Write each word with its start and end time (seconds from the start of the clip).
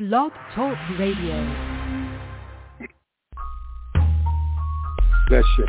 Blog 0.00 0.32
Talk 0.54 0.78
Radio. 0.98 1.44
Bless 5.28 5.44
you. 5.58 5.66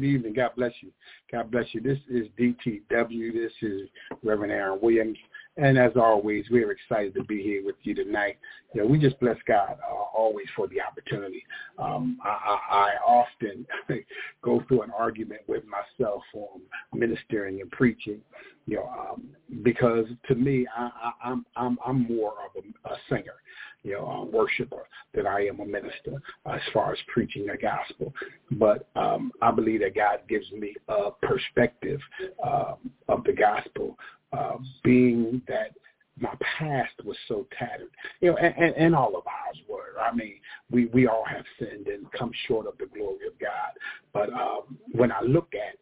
Good 0.00 0.06
evening. 0.06 0.32
God 0.32 0.52
bless 0.56 0.72
you. 0.80 0.90
God 1.30 1.50
bless 1.50 1.66
you. 1.72 1.82
This 1.82 1.98
is 2.08 2.26
DTW. 2.38 3.34
This 3.34 3.52
is 3.60 3.82
Reverend 4.24 4.50
Aaron 4.50 4.78
Williams. 4.80 5.18
And 5.58 5.76
as 5.76 5.92
always, 5.94 6.46
we're 6.50 6.70
excited 6.70 7.12
to 7.16 7.24
be 7.24 7.42
here 7.42 7.62
with 7.62 7.74
you 7.82 7.94
tonight. 7.94 8.38
You 8.72 8.80
know, 8.80 8.86
we 8.86 8.98
just 8.98 9.20
bless 9.20 9.36
God 9.46 9.76
uh, 9.86 9.94
always 10.16 10.46
for 10.56 10.68
the 10.68 10.80
opportunity. 10.80 11.44
Um, 11.78 12.18
I, 12.24 12.28
I, 12.30 12.74
I 12.76 12.90
often 13.06 13.66
go 14.42 14.64
through 14.68 14.82
an 14.82 14.90
argument 14.96 15.42
with 15.48 15.64
myself 15.66 16.22
on 16.32 16.62
ministering 16.98 17.60
and 17.60 17.70
preaching, 17.70 18.20
you 18.66 18.76
know, 18.76 18.86
um, 18.86 19.24
because 19.62 20.06
to 20.28 20.34
me, 20.34 20.66
I, 20.74 21.10
I'm 21.22 21.44
I'm 21.56 21.78
I'm 21.84 22.06
more 22.08 22.32
of 22.46 22.64
a, 22.64 22.88
a 22.88 22.96
singer 23.10 23.34
you 23.82 23.92
know, 23.92 24.06
a 24.06 24.24
worshiper 24.24 24.86
than 25.14 25.26
I 25.26 25.46
am 25.46 25.60
a 25.60 25.66
minister 25.66 26.20
as 26.46 26.60
far 26.72 26.92
as 26.92 26.98
preaching 27.08 27.46
the 27.46 27.56
gospel. 27.56 28.12
But 28.52 28.88
um, 28.96 29.32
I 29.40 29.50
believe 29.50 29.80
that 29.80 29.94
God 29.94 30.20
gives 30.28 30.50
me 30.52 30.74
a 30.88 31.10
perspective 31.10 32.00
um, 32.44 32.90
of 33.08 33.24
the 33.24 33.32
gospel, 33.32 33.98
uh, 34.32 34.56
being 34.84 35.42
that 35.48 35.72
my 36.18 36.34
past 36.58 36.92
was 37.04 37.16
so 37.28 37.46
tattered, 37.58 37.88
you 38.20 38.30
know, 38.30 38.36
and, 38.36 38.54
and, 38.56 38.74
and 38.76 38.94
all 38.94 39.16
of 39.16 39.26
ours 39.26 39.56
were. 39.68 39.98
I 40.00 40.14
mean, 40.14 40.36
we 40.70 40.86
we 40.86 41.06
all 41.06 41.24
have 41.24 41.44
sinned 41.58 41.86
and 41.86 42.10
come 42.12 42.30
short 42.46 42.66
of 42.66 42.76
the 42.78 42.86
glory 42.86 43.26
of 43.26 43.38
God. 43.38 43.72
But 44.12 44.30
um, 44.32 44.78
when 44.92 45.12
I 45.12 45.20
look 45.22 45.52
at 45.54 45.76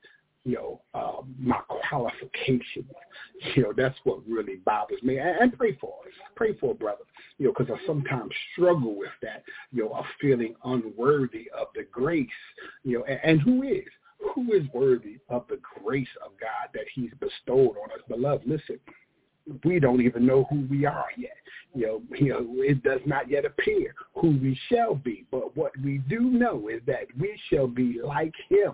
you 0.45 0.55
know, 0.55 0.81
uh, 0.95 1.23
my 1.39 1.61
qualifications. 1.89 2.91
You 3.55 3.63
know, 3.63 3.73
that's 3.77 3.97
what 4.05 4.21
really 4.29 4.57
bothers 4.65 5.03
me. 5.03 5.19
And, 5.19 5.37
and 5.39 5.59
pray 5.59 5.77
for 5.81 5.95
us. 6.07 6.13
Pray 6.35 6.55
for 6.55 6.73
a 6.73 6.75
brother. 6.75 7.05
You 7.39 7.47
know, 7.47 7.55
because 7.57 7.73
I 7.73 7.87
sometimes 7.87 8.33
struggle 8.53 8.97
with 8.97 9.11
that. 9.23 9.43
You 9.73 9.85
know, 9.85 9.95
of 9.95 10.05
feeling 10.21 10.55
unworthy 10.65 11.51
of 11.59 11.69
the 11.75 11.85
grace. 11.91 12.27
You 12.85 12.99
know, 12.99 13.05
and, 13.05 13.21
and 13.23 13.41
who 13.41 13.63
is? 13.63 13.85
Who 14.35 14.53
is 14.53 14.65
worthy 14.73 15.19
of 15.29 15.45
the 15.49 15.61
grace 15.83 16.09
of 16.25 16.33
God 16.41 16.71
that 16.75 16.87
He's 16.95 17.13
bestowed 17.21 17.77
on 17.77 17.93
us? 17.93 18.01
Beloved, 18.09 18.47
listen, 18.49 18.81
we 19.65 19.79
don't 19.79 20.03
even 20.03 20.27
know 20.27 20.47
who 20.51 20.67
we 20.69 20.87
are 20.87 21.07
yet. 21.17 21.37
You 21.75 21.87
know, 21.87 22.03
you 22.19 22.29
know, 22.31 22.47
it 22.63 22.83
does 22.83 23.01
not 23.07 23.31
yet 23.31 23.45
appear 23.45 23.95
who 24.15 24.31
we 24.31 24.59
shall 24.69 24.97
be. 24.97 25.25
But 25.31 25.57
what 25.57 25.73
we 25.85 25.99
do 26.09 26.21
know 26.21 26.69
is 26.69 26.81
that 26.87 27.07
we 27.19 27.39
shall 27.49 27.69
be 27.69 28.01
like 28.03 28.35
him 28.49 28.73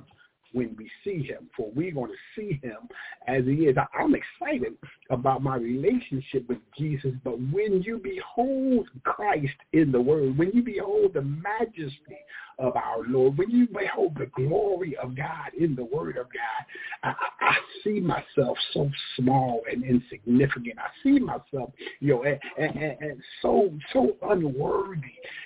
when 0.55 0.74
we 0.78 0.91
see 1.02 1.22
him, 1.22 1.50
for 1.56 1.70
we're 1.74 1.92
going 1.92 2.10
to 2.10 2.41
see 2.41 2.58
him 2.62 2.88
as 3.27 3.44
he 3.44 3.66
is. 3.66 3.77
I'm 3.98 4.14
excited 4.14 4.74
about 5.10 5.42
my 5.42 5.56
relationship 5.56 6.48
with 6.48 6.58
Jesus, 6.78 7.12
but 7.22 7.38
when 7.52 7.83
you 7.83 8.00
behold 8.02 8.88
Christ 9.02 9.56
in 9.72 9.92
the 9.92 10.00
Word, 10.00 10.38
when 10.38 10.50
you 10.55 10.62
behold 10.62 11.12
the 11.14 11.22
majesty 11.22 12.19
of 12.58 12.77
our 12.77 13.05
Lord, 13.06 13.36
when 13.38 13.50
you 13.50 13.66
behold 13.66 14.16
the 14.19 14.27
glory 14.27 14.97
of 14.97 15.16
God 15.16 15.50
in 15.58 15.74
the 15.74 15.84
Word 15.84 16.16
of 16.16 16.27
God, 16.27 16.64
I, 17.02 17.14
I 17.41 17.56
see 17.83 18.00
myself 18.00 18.56
so 18.72 18.91
small 19.16 19.62
and 19.70 19.84
insignificant. 19.84 20.78
I 20.78 20.88
see 21.02 21.19
myself, 21.19 21.72
you 22.00 22.14
know, 22.14 22.25
and, 22.25 22.38
and, 22.58 22.97
and 23.00 23.22
so 23.42 23.70
so 23.92 24.16
unworthy, 24.22 25.00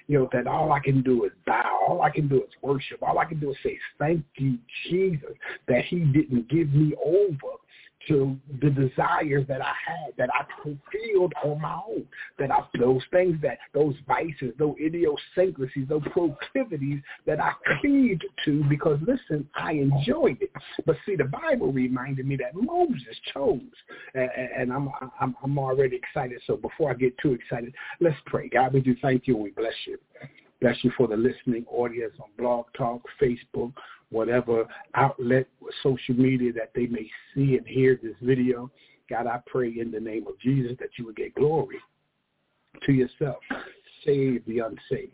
you 0.07 0.19
know, 0.19 0.29
that 0.33 0.47
all 0.47 0.73
I 0.73 0.81
can 0.81 1.03
do 1.03 1.25
is 1.25 1.33
bow. 1.47 1.87
All 1.89 2.03
I 2.03 2.11
can 2.11 2.29
do 2.29 2.43
is 2.43 2.51
worship. 2.63 3.03
All 3.03 3.19
I 3.19 3.25
can 3.25 3.41
do 3.41 3.51
is 3.51 3.57
say, 3.63 3.79
thank 3.99 4.25
you, 4.37 4.59
Jesus, 4.89 5.35
that 5.67 5.85
he 5.85 6.01
didn't 6.01 6.49
give 6.49 6.73
me 6.73 6.95
over 7.05 7.59
to 8.09 8.37
the 8.61 8.71
desires 8.71 9.45
that 9.49 9.61
I 9.61 9.73
had, 9.87 10.15
that 10.17 10.31
I 10.33 10.45
fulfilled 10.63 11.33
on 11.45 11.61
my 11.61 11.81
own, 11.89 12.07
that 12.39 12.51
I, 12.51 12.61
those 12.79 13.03
things 13.13 13.37
that, 13.43 13.59
those 13.75 13.95
vices, 14.07 14.55
those 14.59 14.75
idiosyncrasies, 14.81 15.89
those 15.89 16.03
proclivities 16.11 17.01
that 17.27 17.41
I 17.41 17.53
cleaved 17.81 18.25
to 18.45 18.65
because, 18.69 18.99
listen, 19.07 19.49
I 19.55 19.73
enjoyed 19.73 20.39
it. 20.41 20.51
But 20.87 20.97
see, 21.07 21.17
the 21.17 21.25
Bible 21.25 21.73
reminded 21.73 22.27
me 22.27 22.37
that 22.37 22.55
Moses 22.55 23.17
chose, 23.33 23.61
and, 24.15 24.31
and 24.57 24.73
I'm, 24.73 24.89
I'm, 25.21 25.37
I'm 25.43 25.59
already 25.59 25.97
excited. 25.97 26.41
So 26.47 26.57
before 26.57 26.91
I 26.91 26.95
get 26.95 27.17
too 27.19 27.33
excited, 27.33 27.75
let's 28.01 28.17
pray. 28.27 28.49
God, 28.49 28.73
we 28.73 28.81
do 28.81 28.97
thank 29.03 29.27
you 29.27 29.35
and 29.35 29.45
we 29.45 29.51
bless 29.51 29.75
you. 29.87 29.99
Bless 30.61 30.77
you 30.83 30.91
for 30.97 31.07
the 31.07 31.17
listening 31.17 31.65
audience 31.71 32.15
on 32.21 32.29
Blog 32.37 32.67
Talk, 32.77 33.03
Facebook, 33.23 33.73
whatever 34.11 34.65
outlet, 34.95 35.47
social 35.83 36.17
media 36.17 36.53
that 36.53 36.73
they 36.75 36.87
may 36.87 37.09
see 37.35 37.57
and 37.57 37.67
hear 37.67 37.99
this 38.03 38.17
video. 38.21 38.71
God, 39.09 39.27
I 39.27 39.41
pray 39.47 39.79
in 39.79 39.93
the 39.93 40.01
name 40.01 40.27
of 40.27 40.39
Jesus 40.41 40.77
that 40.81 40.91
you 40.99 41.07
would 41.07 41.17
get 41.17 41.35
glory 41.37 41.79
to 42.85 42.93
yourself. 42.93 43.39
Save 44.05 44.45
the 44.47 44.59
unsaved. 44.61 45.13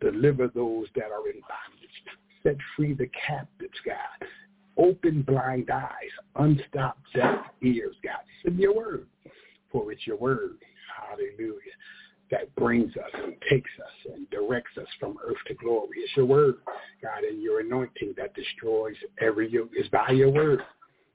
Deliver 0.00 0.48
those 0.48 0.86
that 0.94 1.10
are 1.10 1.28
in 1.28 1.40
bondage. 1.40 1.90
Set 2.42 2.56
free 2.76 2.94
the 2.94 3.10
captives, 3.26 3.78
God. 3.84 4.28
Open 4.76 5.22
blind 5.22 5.70
eyes. 5.70 5.90
Unstop 6.36 6.98
deaf 7.14 7.38
ears, 7.62 7.96
God. 8.02 8.22
Send 8.44 8.58
your 8.58 8.74
word, 8.74 9.06
for 9.72 9.90
it's 9.90 10.06
your 10.06 10.16
word. 10.16 10.58
Hallelujah 10.96 11.72
that 12.30 12.54
brings 12.56 12.96
us 12.96 13.10
and 13.14 13.34
takes 13.50 13.70
us 13.78 14.14
and 14.14 14.28
directs 14.30 14.76
us 14.78 14.88
from 14.98 15.16
earth 15.24 15.36
to 15.48 15.54
glory. 15.54 15.98
It's 15.98 16.16
your 16.16 16.26
word, 16.26 16.56
God, 17.02 17.24
and 17.24 17.42
your 17.42 17.60
anointing 17.60 18.14
that 18.16 18.34
destroys 18.34 18.96
every 19.20 19.50
yoke. 19.50 19.70
is 19.76 19.88
by 19.88 20.10
your 20.10 20.30
word 20.30 20.60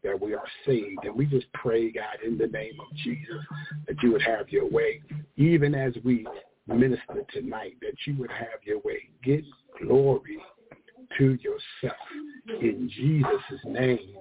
that 0.03 0.19
we 0.19 0.33
are 0.33 0.47
saved. 0.65 0.99
And 1.03 1.15
we 1.15 1.25
just 1.25 1.51
pray, 1.53 1.91
God, 1.91 2.17
in 2.25 2.37
the 2.37 2.47
name 2.47 2.73
of 2.79 2.95
Jesus, 2.97 3.43
that 3.87 4.01
you 4.01 4.11
would 4.11 4.21
have 4.21 4.49
your 4.49 4.69
way. 4.69 5.01
Even 5.37 5.75
as 5.75 5.93
we 6.03 6.25
minister 6.67 7.25
tonight, 7.33 7.75
that 7.81 7.95
you 8.05 8.15
would 8.17 8.31
have 8.31 8.63
your 8.63 8.79
way. 8.79 9.09
Get 9.23 9.43
glory 9.81 10.37
to 11.17 11.37
yourself. 11.41 11.97
In 12.61 12.89
Jesus' 12.95 13.59
name, 13.65 14.15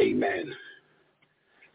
amen. 0.00 0.52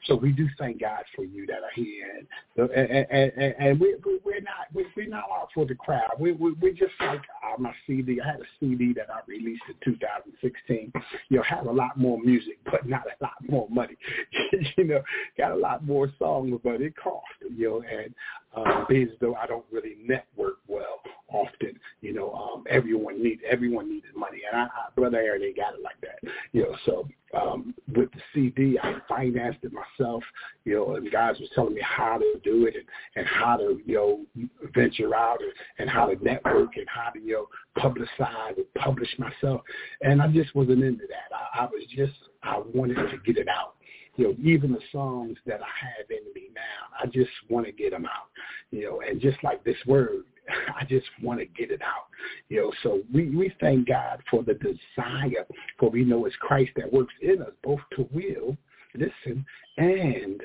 So 0.05 0.15
we 0.15 0.31
do 0.31 0.47
thank 0.57 0.81
God 0.81 1.03
for 1.15 1.23
you 1.23 1.45
that 1.47 1.59
are 1.63 1.71
here, 1.75 2.25
and 2.57 2.69
and, 2.71 3.31
and, 3.37 3.55
and 3.57 3.79
we, 3.79 3.95
we're 4.25 4.41
not 4.41 4.67
we, 4.73 4.85
we're 4.97 5.07
not 5.07 5.25
out 5.31 5.49
for 5.53 5.65
the 5.65 5.75
crowd. 5.75 6.11
We, 6.19 6.33
we 6.33 6.53
we're 6.53 6.73
just 6.73 6.93
like 6.99 7.21
uh, 7.43 7.59
my 7.59 7.73
CD. 7.87 8.19
I 8.19 8.31
had 8.31 8.41
a 8.41 8.45
CD 8.59 8.93
that 8.93 9.07
I 9.09 9.19
released 9.27 9.63
in 9.69 9.75
2016. 9.93 10.91
You 11.29 11.37
know, 11.37 11.43
had 11.43 11.65
a 11.65 11.71
lot 11.71 11.97
more 11.97 12.19
music, 12.19 12.59
but 12.65 12.87
not 12.87 13.03
a 13.05 13.23
lot 13.23 13.35
more 13.47 13.67
money. 13.69 13.95
you 14.77 14.83
know, 14.83 15.01
got 15.37 15.51
a 15.51 15.55
lot 15.55 15.85
more 15.85 16.11
songs, 16.19 16.59
but 16.63 16.81
it 16.81 16.95
cost. 16.97 17.25
You 17.55 17.69
know, 17.69 17.83
and 17.89 18.13
uh, 18.55 18.85
being 18.89 19.03
as 19.03 19.17
though 19.21 19.35
I 19.35 19.47
don't 19.47 19.65
really 19.71 19.95
network 20.05 20.57
well 20.67 20.99
often, 21.33 21.79
you 22.01 22.13
know, 22.13 22.31
um, 22.31 22.63
everyone 22.69 23.21
need 23.21 23.39
everyone 23.49 23.89
needed 23.89 24.15
money, 24.15 24.41
and 24.49 24.61
I, 24.61 24.65
I 24.65 24.89
brother 24.95 25.17
Aaron 25.17 25.41
they 25.41 25.51
got 25.51 25.73
it 25.73 25.81
like 25.81 25.99
that. 26.01 26.31
You 26.53 26.63
know, 26.63 26.75
so 26.85 27.07
um, 27.33 27.73
with 27.95 28.11
the 28.11 28.21
CD, 28.33 28.77
I 28.81 28.95
financed 29.09 29.59
it 29.63 29.71
myself, 29.73 30.23
you 30.65 30.75
know, 30.75 30.95
and 30.95 31.11
guys 31.11 31.35
was 31.39 31.49
telling 31.55 31.73
me 31.73 31.81
how 31.81 32.17
to 32.17 32.39
do 32.43 32.65
it 32.67 32.75
and, 32.75 32.85
and 33.15 33.27
how 33.27 33.57
to, 33.57 33.79
you 33.85 33.95
know, 33.95 34.49
venture 34.73 35.15
out 35.15 35.39
and, 35.41 35.51
and 35.79 35.89
how 35.89 36.05
to 36.05 36.23
network 36.23 36.77
and 36.77 36.87
how 36.87 37.09
to, 37.09 37.19
you 37.19 37.33
know, 37.33 37.81
publicize 37.81 38.55
and 38.55 38.65
publish 38.77 39.09
myself. 39.17 39.61
And 40.01 40.21
I 40.21 40.27
just 40.27 40.53
wasn't 40.55 40.83
into 40.83 41.05
that. 41.07 41.35
I, 41.35 41.63
I 41.63 41.65
was 41.65 41.83
just, 41.95 42.13
I 42.43 42.61
wanted 42.73 42.95
to 42.95 43.17
get 43.25 43.37
it 43.37 43.47
out. 43.47 43.75
You 44.15 44.27
know, 44.27 44.35
even 44.43 44.71
the 44.71 44.81
songs 44.91 45.37
that 45.47 45.59
I 45.61 45.85
have 45.87 46.09
in 46.11 46.31
me 46.35 46.49
now, 46.53 47.01
I 47.01 47.07
just 47.07 47.31
want 47.49 47.65
to 47.65 47.71
get 47.71 47.91
them 47.91 48.05
out. 48.05 48.29
You 48.69 48.83
know, 48.85 49.01
and 49.01 49.19
just 49.19 49.43
like 49.43 49.63
this 49.63 49.77
word, 49.87 50.23
I 50.79 50.85
just 50.85 51.07
want 51.21 51.39
to 51.39 51.45
get 51.45 51.71
it 51.71 51.81
out. 51.81 52.07
You 52.49 52.61
know, 52.61 52.71
so 52.83 53.01
we, 53.13 53.29
we 53.35 53.53
thank 53.59 53.87
God 53.87 54.21
for 54.29 54.43
the 54.43 54.53
desire, 54.53 55.45
for 55.79 55.89
we 55.89 56.03
know 56.03 56.25
it's 56.25 56.35
Christ 56.37 56.71
that 56.77 56.91
works 56.91 57.13
in 57.21 57.41
us, 57.41 57.51
both 57.63 57.79
to 57.95 58.07
will, 58.13 58.57
listen, 58.95 59.45
and 59.77 60.41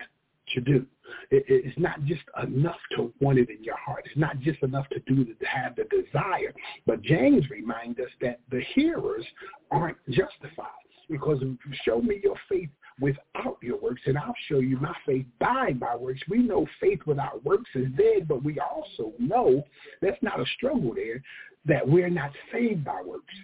to 0.55 0.61
do. 0.61 0.87
It, 1.31 1.45
it's 1.49 1.79
not 1.79 2.05
just 2.05 2.23
enough 2.43 2.79
to 2.97 3.13
want 3.21 3.39
it 3.39 3.51
in 3.51 3.63
your 3.63 3.77
heart. 3.77 4.05
It's 4.07 4.17
not 4.17 4.39
just 4.41 4.63
enough 4.63 4.89
to 4.91 5.01
do 5.01 5.25
to 5.25 5.47
have 5.47 5.77
the 5.77 5.85
desire. 5.85 6.55
But 6.87 7.03
James 7.03 7.49
reminds 7.51 7.99
us 7.99 8.11
that 8.21 8.41
the 8.51 8.63
hearers 8.75 9.25
aren't 9.71 9.99
justified 10.09 10.67
because 11.11 11.43
show 11.85 12.01
me 12.01 12.21
your 12.23 12.37
faith 12.49 12.69
without 13.01 13.59
your 13.63 13.79
works, 13.79 14.03
and 14.07 14.19
I'll 14.19 14.35
show 14.49 14.61
you 14.61 14.79
my 14.79 14.95
faith 15.07 15.27
by 15.39 15.75
my 15.79 15.97
works. 15.97 16.21
We 16.29 16.39
know 16.39 16.67
faith 16.81 17.01
without 17.07 17.45
works 17.45 17.71
is 17.75 17.89
dead, 17.97 18.29
but 18.29 18.43
we 18.43 18.59
also 18.61 19.13
know 19.19 19.65
that's 20.01 20.23
not 20.23 20.41
a 20.41 20.47
struggle 20.57 20.95
there, 20.95 21.23
that 21.67 21.87
we're 21.87 22.11
not 22.11 22.33
saved 22.53 22.85
by 22.85 23.01
works. 23.05 23.35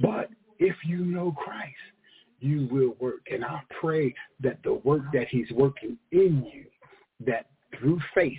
But 0.00 0.30
if 0.58 0.76
you 0.84 1.04
know 1.04 1.32
Christ, 1.32 1.74
you 2.40 2.68
will 2.70 2.96
work. 2.98 3.26
And 3.30 3.44
I 3.44 3.62
pray 3.80 4.14
that 4.40 4.58
the 4.64 4.74
work 4.74 5.02
that 5.12 5.28
he's 5.28 5.50
working 5.52 5.98
in 6.10 6.44
you, 6.52 6.64
that 7.24 7.46
through 7.78 8.00
faith, 8.14 8.38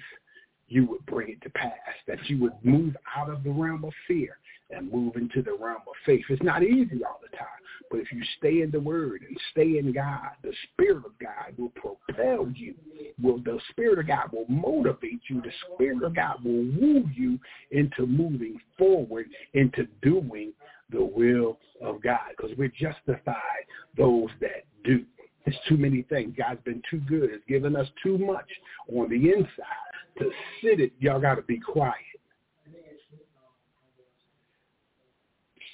you 0.67 0.85
would 0.85 1.05
bring 1.05 1.29
it 1.29 1.41
to 1.43 1.49
pass, 1.51 1.71
that 2.07 2.17
you 2.29 2.39
would 2.39 2.53
move 2.63 2.95
out 3.15 3.29
of 3.29 3.43
the 3.43 3.51
realm 3.51 3.85
of 3.85 3.93
fear 4.07 4.37
and 4.69 4.91
move 4.91 5.15
into 5.15 5.41
the 5.41 5.51
realm 5.51 5.81
of 5.87 5.95
faith. 6.05 6.25
It's 6.29 6.43
not 6.43 6.63
easy 6.63 7.03
all 7.03 7.19
the 7.21 7.35
time, 7.37 7.47
but 7.89 7.99
if 7.99 8.11
you 8.11 8.21
stay 8.37 8.61
in 8.61 8.71
the 8.71 8.79
Word 8.79 9.23
and 9.27 9.37
stay 9.51 9.77
in 9.77 9.93
God, 9.93 10.29
the 10.41 10.53
Spirit 10.71 11.05
of 11.05 11.17
God 11.19 11.57
will 11.57 11.69
propel 11.69 12.47
you. 12.55 12.75
Will 13.21 13.39
the 13.39 13.59
Spirit 13.69 13.99
of 13.99 14.07
God 14.07 14.29
will 14.31 14.47
motivate 14.47 15.21
you. 15.27 15.41
The 15.41 15.51
Spirit 15.73 16.03
of 16.03 16.15
God 16.15 16.43
will 16.43 16.65
woo 16.79 17.09
you 17.13 17.39
into 17.71 18.05
moving 18.05 18.59
forward, 18.77 19.27
into 19.53 19.87
doing 20.01 20.53
the 20.91 21.03
will 21.03 21.57
of 21.81 22.01
God, 22.01 22.19
because 22.35 22.55
we're 22.57 22.69
justified 22.69 23.65
those 23.97 24.29
that 24.41 24.65
do. 24.83 25.03
There's 25.45 25.57
too 25.67 25.77
many 25.77 26.03
things. 26.03 26.33
God's 26.37 26.61
been 26.63 26.81
too 26.89 27.01
good. 27.01 27.29
It's 27.31 27.43
given 27.47 27.75
us 27.75 27.87
too 28.01 28.17
much 28.17 28.49
on 28.95 29.09
the 29.09 29.31
inside 29.31 29.93
to 30.19 30.31
sit 30.61 30.79
it. 30.79 30.93
Y'all 30.99 31.19
got 31.19 31.35
to 31.35 31.41
be 31.41 31.59
quiet. 31.59 31.97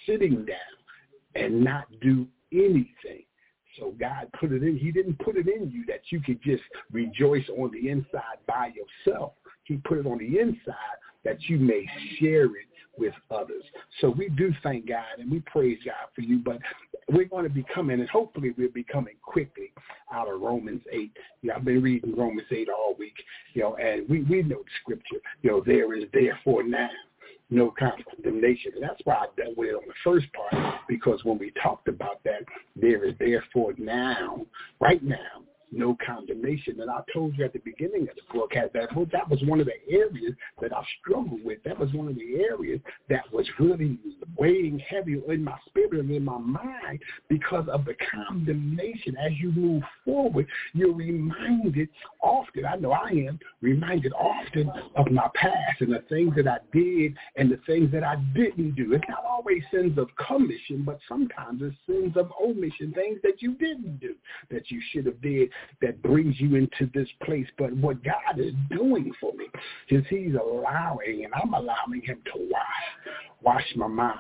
Sitting 0.10 0.46
down 0.46 0.58
and 1.36 1.64
not 1.64 1.86
do 2.02 2.26
anything. 2.52 3.24
So 3.78 3.94
God 4.00 4.28
put 4.40 4.52
it 4.52 4.64
in. 4.64 4.78
He 4.78 4.92
didn't 4.92 5.20
put 5.20 5.38
it 5.38 5.48
in 5.48 5.72
you 5.72 5.86
that 5.88 6.02
you 6.10 6.20
could 6.22 6.42
just 6.42 6.64
rejoice 6.92 7.46
on 7.58 7.72
the 7.72 7.90
inside 7.90 8.40
by 8.48 8.72
yourself. 8.74 9.34
He 9.64 9.78
put 9.78 10.00
it 10.00 10.06
on 10.06 10.18
the 10.18 10.40
inside 10.40 10.98
that 11.24 11.38
you 11.44 11.60
may 11.60 11.86
share 12.20 12.46
it 12.46 12.68
with 12.98 13.14
others. 13.32 13.64
So 14.02 14.10
we 14.10 14.30
do 14.30 14.54
thank 14.64 14.88
God 14.88 15.20
and 15.20 15.32
we 15.32 15.40
praise 15.42 15.78
God 15.86 16.10
for 16.14 16.22
you, 16.22 16.40
but 16.40 16.60
we're 17.10 17.26
going 17.26 17.44
to 17.44 17.50
be 17.50 17.66
coming, 17.74 18.00
and 18.00 18.10
hopefully 18.10 18.54
we'll 18.58 18.72
be 18.72 18.84
coming 18.84 19.16
quickly 19.22 19.72
out 20.14 20.28
of 20.32 20.42
Romans 20.42 20.82
8. 20.92 21.12
You 21.42 21.50
know, 21.50 21.56
I've 21.56 21.66
been 21.66 21.82
reading 21.82 22.16
Romans 22.16 22.48
8 22.52 22.68
all 22.70 22.96
week, 23.00 23.16
you 23.54 23.62
know, 23.62 23.76
and 23.78 24.08
we, 24.10 24.24
we 24.24 24.44
know 24.44 24.58
the 24.58 24.72
scripture, 24.82 25.18
you 25.42 25.52
know, 25.52 25.64
there 25.66 25.96
is 25.96 26.04
therefore 26.14 26.64
now 26.64 26.90
no 27.50 27.74
condemnation. 27.78 28.74
And 28.76 28.84
that's 28.84 29.02
why 29.04 29.16
I 29.16 29.26
dealt 29.36 29.58
with 29.58 29.70
it 29.70 29.76
on 29.76 29.84
the 29.88 29.94
first 30.04 30.28
part, 30.34 30.76
because 30.88 31.24
when 31.24 31.38
we 31.38 31.52
talked 31.62 31.88
about 31.88 32.24
that, 32.24 32.44
there 32.76 33.06
is 33.06 33.16
therefore 33.20 33.74
now, 33.78 34.46
right 34.80 35.04
now, 35.04 35.44
no 35.72 35.98
condemnation. 36.06 36.80
And 36.82 36.90
I 36.90 37.02
told 37.14 37.38
you 37.38 37.46
at 37.46 37.54
the 37.54 37.60
beginning 37.60 38.04
of 38.04 38.16
the 38.16 38.22
broadcast 38.32 38.74
that 38.74 38.90
that 39.12 39.30
was 39.30 39.42
one 39.44 39.60
of 39.60 39.68
the 39.68 39.94
areas 39.94 40.34
that 40.62 40.76
I 40.76 40.84
struggled 41.00 41.44
with. 41.44 41.64
That 41.64 41.78
was 41.78 41.94
one 41.94 42.08
of 42.08 42.16
the 42.16 42.44
areas 42.50 42.80
that 43.10 43.32
was 43.32 43.48
really 43.60 43.98
weighing 44.38 44.80
heavy 44.80 45.22
in 45.28 45.44
my 45.44 45.58
spirit 45.68 45.94
and 45.94 46.12
in 46.12 46.26
my 46.26 46.38
mind 46.38 47.00
because 47.28 47.68
of 47.70 47.86
the 47.86 47.96
condemnation. 48.12 49.16
As 49.18 49.32
you 49.38 49.52
move 49.52 49.84
forward, 50.06 50.48
you're 50.74 50.94
reminded 50.94 51.90
often, 52.22 52.66
I 52.66 52.76
know 52.76 52.92
I 52.92 53.10
am, 53.10 53.40
reminded 53.62 54.14
often 54.14 54.72
of 54.96 55.12
my 55.12 55.30
past 55.36 55.82
and 55.82 55.94
the 55.94 56.04
things 56.10 56.36
that 56.36 56.48
I 56.48 56.58
did 56.74 57.16
and 57.36 57.52
the 57.52 57.60
things 57.66 57.92
that 57.92 58.04
I 58.04 58.16
didn't 58.34 58.76
do. 58.76 58.94
It's 58.94 59.04
not 59.10 59.24
always 59.24 59.64
sins 59.72 59.98
of 59.98 60.10
commission, 60.16 60.84
but 60.84 61.00
sometimes 61.08 61.62
it's 61.64 61.76
sins 61.86 62.16
of 62.18 62.32
omission, 62.42 62.92
things 62.94 63.20
that 63.24 63.42
you 63.42 63.56
didn't 63.56 64.00
do 64.00 64.16
that 64.50 64.70
you 64.72 64.82
should 64.92 65.06
have 65.06 65.22
did 65.22 65.50
that 65.82 66.02
brings 66.02 66.40
you 66.40 66.56
into 66.56 66.90
this 66.94 67.08
place. 67.24 67.48
But 67.58 67.74
what 67.74 68.04
God 68.04 68.38
is 68.38 68.54
doing 68.70 69.12
for 69.20 69.34
me 69.34 69.46
is 69.90 70.04
he's 70.10 70.36
allowing, 70.36 71.26
and 71.26 71.34
I'm 71.42 71.54
allowing 71.54 72.02
him 72.04 72.20
to 72.34 72.50
wash, 72.50 73.14
wash 73.42 73.66
my 73.76 73.88
mind, 73.88 74.20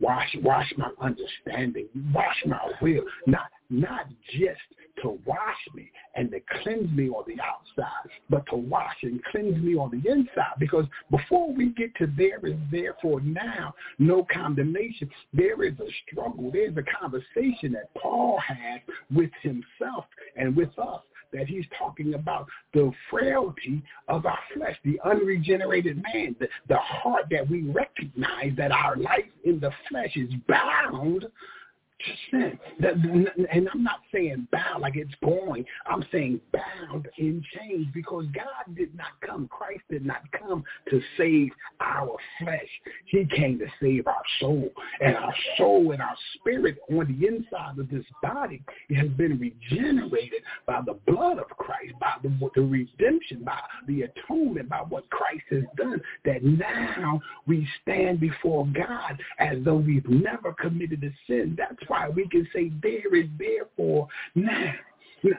wash, 0.00 0.34
wash 0.42 0.72
my 0.76 0.90
understanding, 1.00 1.88
wash 2.12 2.36
my 2.46 2.58
will, 2.80 3.04
not, 3.26 3.46
not 3.70 4.06
just 4.32 4.60
to 5.02 5.18
wash 5.24 5.56
me 5.74 5.90
and 6.14 6.30
to 6.30 6.40
cleanse 6.62 6.90
me 6.92 7.08
on 7.08 7.24
the 7.26 7.36
outside, 7.42 8.10
but 8.30 8.44
to 8.50 8.56
wash 8.56 8.96
and 9.02 9.22
cleanse 9.24 9.62
me 9.62 9.74
on 9.74 9.90
the 9.90 10.10
inside. 10.10 10.54
Because 10.58 10.86
before 11.10 11.52
we 11.52 11.70
get 11.70 11.94
to 11.96 12.06
there 12.16 12.44
is 12.44 12.56
therefore 12.70 13.20
now 13.20 13.74
no 13.98 14.26
condemnation, 14.32 15.10
there 15.32 15.62
is 15.62 15.74
a 15.80 15.88
struggle. 16.10 16.50
There's 16.52 16.76
a 16.76 16.84
conversation 17.00 17.72
that 17.72 17.92
Paul 17.94 18.38
had 18.46 18.82
with 19.14 19.30
himself 19.42 20.04
and 20.36 20.56
with 20.56 20.76
us 20.78 21.02
that 21.32 21.46
he's 21.46 21.64
talking 21.78 22.14
about 22.14 22.46
the 22.72 22.90
frailty 23.10 23.82
of 24.08 24.26
our 24.26 24.38
flesh, 24.54 24.76
the 24.84 24.98
unregenerated 25.04 26.02
man, 26.14 26.36
the, 26.38 26.48
the 26.68 26.76
heart 26.76 27.24
that 27.30 27.48
we 27.48 27.62
recognize 27.62 28.52
that 28.56 28.70
our 28.70 28.96
life 28.96 29.24
in 29.44 29.60
the 29.60 29.70
flesh 29.88 30.16
is 30.16 30.30
bound 30.48 31.26
sin. 32.30 32.58
And 33.52 33.68
I'm 33.72 33.82
not 33.82 34.00
saying 34.12 34.48
bound 34.52 34.82
like 34.82 34.96
it's 34.96 35.14
going. 35.22 35.64
I'm 35.86 36.04
saying 36.12 36.40
bound 36.52 37.08
in 37.18 37.42
chains 37.56 37.86
because 37.94 38.26
God 38.34 38.76
did 38.76 38.94
not 38.94 39.20
come. 39.26 39.48
Christ 39.48 39.82
did 39.90 40.04
not 40.04 40.20
come 40.38 40.64
to 40.90 41.00
save 41.16 41.50
our 41.80 42.16
flesh. 42.40 42.68
He 43.06 43.26
came 43.34 43.58
to 43.58 43.66
save 43.80 44.06
our 44.06 44.22
soul. 44.40 44.70
And 45.00 45.16
our 45.16 45.34
soul 45.58 45.92
and 45.92 46.02
our 46.02 46.16
spirit 46.34 46.78
on 46.90 47.18
the 47.18 47.26
inside 47.26 47.78
of 47.78 47.90
this 47.90 48.04
body 48.22 48.62
has 48.94 49.08
been 49.10 49.38
regenerated 49.38 50.42
by 50.66 50.80
the 50.84 50.98
blood 51.06 51.38
of 51.38 51.48
Christ, 51.48 51.94
by 52.00 52.14
the, 52.22 52.50
the 52.54 52.62
redemption, 52.62 53.42
by 53.44 53.60
the 53.86 54.02
atonement, 54.02 54.68
by 54.68 54.82
what 54.88 55.08
Christ 55.10 55.44
has 55.50 55.64
done, 55.76 56.00
that 56.24 56.42
now 56.42 57.20
we 57.46 57.66
stand 57.82 58.20
before 58.20 58.66
God 58.66 59.20
as 59.38 59.58
though 59.64 59.76
we've 59.76 60.08
never 60.08 60.52
committed 60.52 61.02
a 61.04 61.10
sin. 61.26 61.54
That's 61.56 61.85
why 61.88 62.08
we 62.08 62.28
can 62.28 62.46
say 62.52 62.72
there 62.82 63.14
is 63.14 63.26
therefore 63.38 64.08
now. 64.34 64.72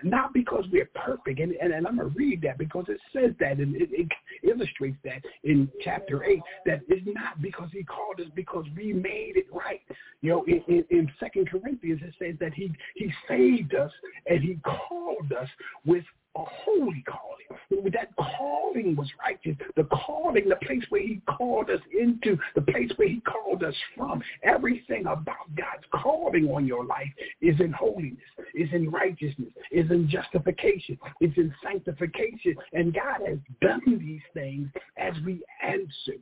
Not 0.03 0.33
because 0.33 0.65
we're 0.71 0.89
perfect, 0.95 1.39
and, 1.39 1.53
and, 1.53 1.71
and 1.71 1.87
I'm 1.87 1.97
going 1.97 2.11
to 2.11 2.17
read 2.17 2.41
that 2.41 2.57
because 2.57 2.85
it 2.89 2.99
says 3.13 3.31
that, 3.39 3.59
and 3.59 3.75
it, 3.75 3.89
it 3.91 4.07
illustrates 4.43 4.97
that 5.05 5.21
in 5.43 5.69
chapter 5.81 6.23
8, 6.23 6.41
that 6.65 6.81
it's 6.89 7.05
not 7.05 7.41
because 7.41 7.69
he 7.71 7.83
called 7.83 8.19
us 8.19 8.27
because 8.35 8.65
we 8.75 8.91
made 8.91 9.33
it 9.37 9.45
right. 9.53 9.81
You 10.21 10.31
know, 10.31 10.43
in, 10.45 10.63
in, 10.67 10.83
in 10.89 11.11
2 11.19 11.45
Corinthians, 11.45 12.01
it 12.03 12.13
says 12.19 12.35
that 12.39 12.53
he, 12.53 12.71
he 12.95 13.13
saved 13.27 13.75
us 13.75 13.91
and 14.25 14.41
he 14.41 14.59
called 14.65 15.31
us 15.31 15.47
with 15.85 16.03
a 16.37 16.45
holy 16.63 17.03
calling. 17.07 17.91
That 17.91 18.15
calling 18.15 18.95
was 18.95 19.09
righteous. 19.19 19.55
The 19.75 19.85
calling, 19.85 20.49
the 20.49 20.55
place 20.57 20.83
where 20.89 21.01
he 21.01 21.21
called 21.27 21.69
us 21.69 21.79
into, 21.97 22.37
the 22.55 22.61
place 22.61 22.89
where 22.97 23.07
he 23.07 23.21
called 23.21 23.63
us 23.63 23.75
from. 23.95 24.21
Everything 24.43 25.01
about 25.01 25.53
God's 25.55 25.85
calling 25.93 26.49
on 26.49 26.65
your 26.65 26.85
life 26.85 27.11
is 27.41 27.59
in 27.59 27.71
holiness, 27.71 28.19
is 28.53 28.69
in 28.73 28.89
righteousness, 28.89 29.51
is 29.71 29.89
in 29.91 30.09
justification, 30.09 30.97
is 31.21 31.31
in 31.37 31.53
sanctification. 31.63 32.55
And 32.73 32.93
God 32.93 33.21
has 33.27 33.37
done 33.61 33.99
these 33.99 34.21
things 34.33 34.69
as 34.97 35.13
we 35.25 35.43
answer. 35.63 36.19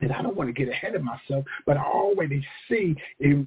And 0.00 0.12
I 0.12 0.22
don't 0.22 0.36
want 0.36 0.48
to 0.48 0.54
get 0.54 0.72
ahead 0.72 0.94
of 0.94 1.02
myself, 1.02 1.44
but 1.66 1.76
I 1.76 1.82
already 1.82 2.42
see, 2.68 2.96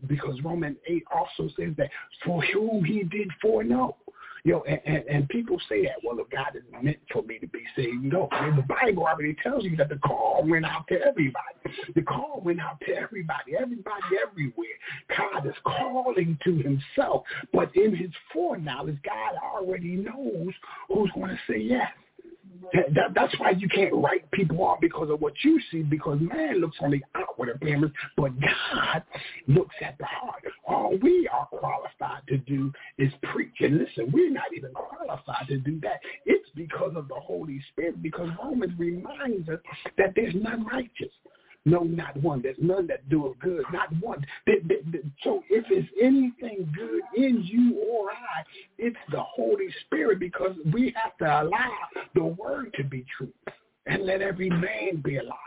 because 0.07 0.39
Romans 0.43 0.77
8 0.87 1.03
also 1.13 1.49
says 1.57 1.73
that 1.77 1.89
for 2.23 2.43
whom 2.43 2.83
he 2.83 3.03
did 3.03 3.29
foreknow. 3.41 3.97
Know, 4.45 4.61
and, 4.67 4.79
and, 4.85 5.03
and 5.07 5.29
people 5.29 5.57
say 5.69 5.83
that, 5.83 5.95
well, 6.03 6.19
if 6.19 6.29
God 6.29 6.55
is 6.55 6.63
meant 6.83 6.97
for 7.13 7.23
me 7.23 7.39
to 7.39 7.47
be 7.47 7.63
saved, 7.77 8.03
no. 8.03 8.27
Mean, 8.41 8.57
the 8.57 8.63
Bible 8.63 9.05
already 9.05 9.37
tells 9.41 9.63
you 9.63 9.77
that 9.77 9.87
the 9.87 9.95
call 9.95 10.43
went 10.45 10.65
out 10.65 10.85
to 10.89 10.95
everybody. 10.95 11.39
The 11.95 12.01
call 12.01 12.41
went 12.43 12.59
out 12.59 12.77
to 12.85 12.93
everybody, 12.93 13.55
everybody 13.57 14.03
everywhere. 14.21 14.67
God 15.17 15.47
is 15.47 15.55
calling 15.65 16.37
to 16.43 16.57
himself, 16.57 17.23
but 17.53 17.73
in 17.75 17.95
his 17.95 18.11
foreknowledge, 18.33 18.97
God 19.03 19.35
already 19.41 19.95
knows 19.95 20.53
who's 20.89 21.09
going 21.15 21.29
to 21.29 21.39
say 21.47 21.59
yes. 21.59 21.87
That, 22.73 23.13
that's 23.13 23.33
why 23.39 23.51
you 23.51 23.67
can't 23.67 23.93
write 23.93 24.29
people 24.31 24.61
off 24.63 24.79
because 24.81 25.09
of 25.09 25.21
what 25.21 25.33
you 25.43 25.59
see, 25.71 25.83
because 25.83 26.19
man 26.21 26.59
looks 26.59 26.77
on 26.81 26.91
the 26.91 27.01
outward 27.15 27.49
appearance, 27.49 27.93
but 28.17 28.31
God 28.39 29.03
looks 29.47 29.75
at 29.81 29.97
the 29.97 30.05
heart. 30.05 30.43
All 30.67 30.97
we 31.01 31.27
are 31.31 31.45
qualified 31.47 32.21
to 32.29 32.37
do 32.37 32.71
is 32.97 33.11
preach. 33.23 33.55
And 33.59 33.77
listen, 33.77 34.11
we're 34.11 34.31
not 34.31 34.53
even 34.55 34.71
qualified 34.73 35.47
to 35.49 35.57
do 35.59 35.79
that. 35.81 35.99
It's 36.25 36.49
because 36.55 36.93
of 36.95 37.07
the 37.07 37.15
Holy 37.15 37.61
Spirit, 37.71 38.01
because 38.01 38.29
Romans 38.43 38.73
reminds 38.77 39.49
us 39.49 39.59
that 39.97 40.13
there's 40.15 40.35
none 40.35 40.65
righteous. 40.65 41.11
No, 41.65 41.79
not 41.83 42.17
one. 42.17 42.41
There's 42.41 42.57
none 42.61 42.87
that 42.87 43.07
do 43.09 43.27
it 43.27 43.39
good. 43.39 43.63
Not 43.71 43.89
one. 44.01 44.25
So 45.23 45.43
if 45.49 45.65
it's 45.69 45.87
anything 46.01 46.69
good 46.75 47.01
in 47.15 47.41
you 47.43 47.79
or 47.89 48.11
I, 48.11 48.43
it's 48.77 48.97
the 49.11 49.21
Holy 49.21 49.69
Spirit 49.85 50.19
because 50.19 50.55
we 50.73 50.93
have 51.01 51.17
to 51.19 51.41
allow 51.41 51.71
the 52.15 52.23
word 52.25 52.73
to 52.77 52.83
be 52.83 53.05
true 53.17 53.31
and 53.85 54.05
let 54.05 54.21
every 54.21 54.49
man 54.49 55.01
be 55.03 55.17
alive. 55.17 55.37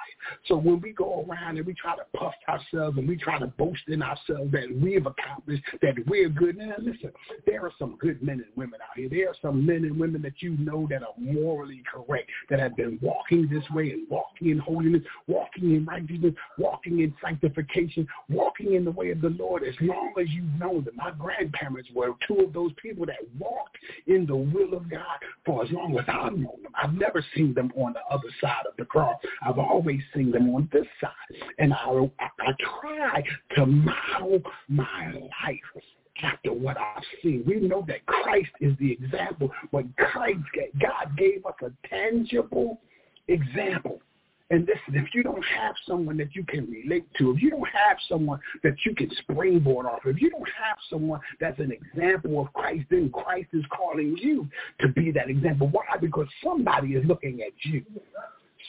So 0.48 0.56
when 0.56 0.80
we 0.80 0.92
go 0.92 1.24
around 1.28 1.56
and 1.56 1.66
we 1.66 1.74
try 1.74 1.96
to 1.96 2.04
puff 2.16 2.34
ourselves 2.48 2.98
and 2.98 3.08
we 3.08 3.16
try 3.16 3.38
to 3.38 3.46
boast 3.46 3.82
in 3.88 4.02
ourselves 4.02 4.50
that 4.52 4.66
we've 4.80 5.06
accomplished, 5.06 5.62
that 5.82 5.94
we're 6.06 6.28
good, 6.28 6.56
now 6.58 6.74
listen, 6.78 7.12
there 7.46 7.64
are 7.64 7.72
some 7.78 7.96
good 7.96 8.22
men 8.22 8.36
and 8.36 8.56
women 8.56 8.80
out 8.82 8.96
here. 8.96 9.08
There 9.08 9.28
are 9.28 9.34
some 9.40 9.64
men 9.64 9.84
and 9.84 9.98
women 9.98 10.22
that 10.22 10.40
you 10.42 10.56
know 10.58 10.86
that 10.90 11.02
are 11.02 11.14
morally 11.18 11.82
correct, 11.92 12.28
that 12.50 12.60
have 12.60 12.76
been 12.76 12.98
walking 13.00 13.48
this 13.48 13.62
way 13.70 13.90
and 13.90 14.08
walking 14.08 14.50
in 14.50 14.58
holiness, 14.58 15.02
walking 15.26 15.74
in 15.74 15.84
righteousness, 15.84 16.34
walking 16.58 17.00
in 17.00 17.14
sanctification, 17.22 18.06
walking 18.28 18.74
in 18.74 18.84
the 18.84 18.90
way 18.90 19.10
of 19.10 19.20
the 19.20 19.30
Lord 19.30 19.62
as 19.62 19.74
long 19.80 20.12
as 20.20 20.28
you've 20.30 20.58
known 20.58 20.84
them. 20.84 20.96
My 20.96 21.12
grandparents 21.12 21.88
were 21.94 22.12
two 22.26 22.38
of 22.40 22.52
those 22.52 22.72
people 22.82 23.06
that 23.06 23.16
walked 23.38 23.76
in 24.06 24.26
the 24.26 24.36
will 24.36 24.74
of 24.74 24.90
God 24.90 25.00
for 25.44 25.64
as 25.64 25.70
long 25.70 25.98
as 25.98 26.04
I've 26.08 26.32
known 26.32 26.62
them. 26.62 26.72
I've 26.80 26.94
never 26.94 27.24
seen 27.34 27.54
them 27.54 27.72
on 27.76 27.92
the 27.92 28.00
other 28.10 28.25
side 28.40 28.64
of 28.68 28.76
the 28.78 28.84
cross. 28.84 29.16
I've 29.42 29.58
always 29.58 30.00
seen 30.14 30.30
them 30.30 30.54
on 30.54 30.68
this 30.72 30.86
side. 31.00 31.10
And 31.58 31.72
I, 31.72 32.10
I, 32.20 32.52
try 32.80 33.22
to 33.56 33.66
model 33.66 34.40
my 34.68 35.12
life 35.12 35.84
after 36.22 36.52
what 36.52 36.76
I've 36.78 37.02
seen. 37.22 37.44
We 37.46 37.56
know 37.56 37.84
that 37.88 38.04
Christ 38.06 38.50
is 38.60 38.74
the 38.78 38.92
example. 38.92 39.50
When 39.70 39.92
Christ, 39.98 40.40
God 40.80 41.16
gave 41.16 41.44
us 41.44 41.54
a 41.62 41.88
tangible 41.88 42.80
example. 43.28 44.00
And 44.50 44.60
listen, 44.60 45.02
if 45.02 45.12
you 45.12 45.24
don't 45.24 45.44
have 45.44 45.74
someone 45.88 46.16
that 46.18 46.36
you 46.36 46.44
can 46.44 46.70
relate 46.70 47.04
to, 47.18 47.32
if 47.32 47.42
you 47.42 47.50
don't 47.50 47.66
have 47.66 47.96
someone 48.08 48.38
that 48.62 48.74
you 48.84 48.94
can 48.94 49.10
springboard 49.18 49.86
off, 49.86 50.00
if 50.04 50.20
you 50.22 50.30
don't 50.30 50.48
have 50.62 50.76
someone 50.88 51.20
that's 51.40 51.58
an 51.58 51.72
example 51.72 52.40
of 52.40 52.52
Christ, 52.52 52.84
then 52.88 53.10
Christ 53.10 53.48
is 53.52 53.64
calling 53.76 54.16
you 54.16 54.48
to 54.80 54.88
be 54.88 55.10
that 55.12 55.28
example. 55.28 55.68
Why? 55.68 55.84
Because 56.00 56.28
somebody 56.44 56.90
is 56.90 57.04
looking 57.06 57.40
at 57.40 57.52
you. 57.64 57.84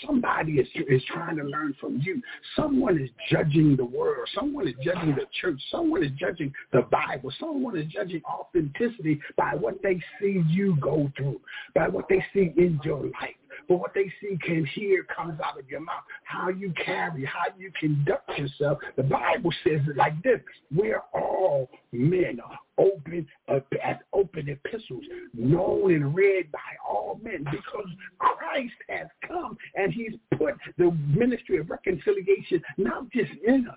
Somebody 0.05 0.53
is, 0.53 0.67
is 0.87 1.01
trying 1.07 1.37
to 1.37 1.43
learn 1.43 1.75
from 1.79 1.99
you. 2.03 2.21
Someone 2.55 2.99
is 2.99 3.09
judging 3.31 3.75
the 3.75 3.85
world. 3.85 4.27
Someone 4.33 4.67
is 4.67 4.75
judging 4.83 5.15
the 5.15 5.25
church. 5.41 5.59
Someone 5.71 6.03
is 6.03 6.11
judging 6.19 6.53
the 6.71 6.81
Bible. 6.81 7.31
Someone 7.39 7.77
is 7.77 7.85
judging 7.87 8.21
authenticity 8.25 9.19
by 9.37 9.55
what 9.55 9.81
they 9.81 9.99
see 10.19 10.43
you 10.49 10.77
go 10.81 11.11
through, 11.17 11.39
by 11.73 11.87
what 11.87 12.07
they 12.09 12.23
see 12.33 12.51
in 12.57 12.79
your 12.83 13.03
life. 13.03 13.35
But 13.67 13.79
what 13.79 13.93
they 13.93 14.11
see 14.21 14.37
can 14.43 14.65
hear 14.65 15.03
comes 15.03 15.39
out 15.43 15.59
of 15.59 15.69
your 15.69 15.81
mouth. 15.81 16.03
How 16.23 16.49
you 16.49 16.73
carry, 16.83 17.25
how 17.25 17.53
you 17.57 17.71
conduct 17.79 18.29
yourself. 18.37 18.79
The 18.95 19.03
Bible 19.03 19.51
says 19.63 19.81
it 19.87 19.97
like 19.97 20.21
this. 20.23 20.39
We're 20.73 21.01
all 21.13 21.69
men 21.91 22.39
open 22.77 23.27
uh, 23.47 23.59
as 23.83 23.97
open 24.13 24.49
epistles, 24.49 25.03
known 25.33 25.93
and 25.93 26.15
read 26.15 26.51
by 26.51 26.59
all 26.87 27.19
men, 27.23 27.43
because 27.43 27.87
Christ 28.19 28.73
has 28.89 29.07
come 29.27 29.57
and 29.75 29.91
he's 29.91 30.13
put 30.37 30.55
the 30.77 30.91
ministry 31.15 31.57
of 31.57 31.69
reconciliation 31.69 32.61
not 32.77 33.09
just 33.11 33.31
in 33.45 33.67
us, 33.67 33.75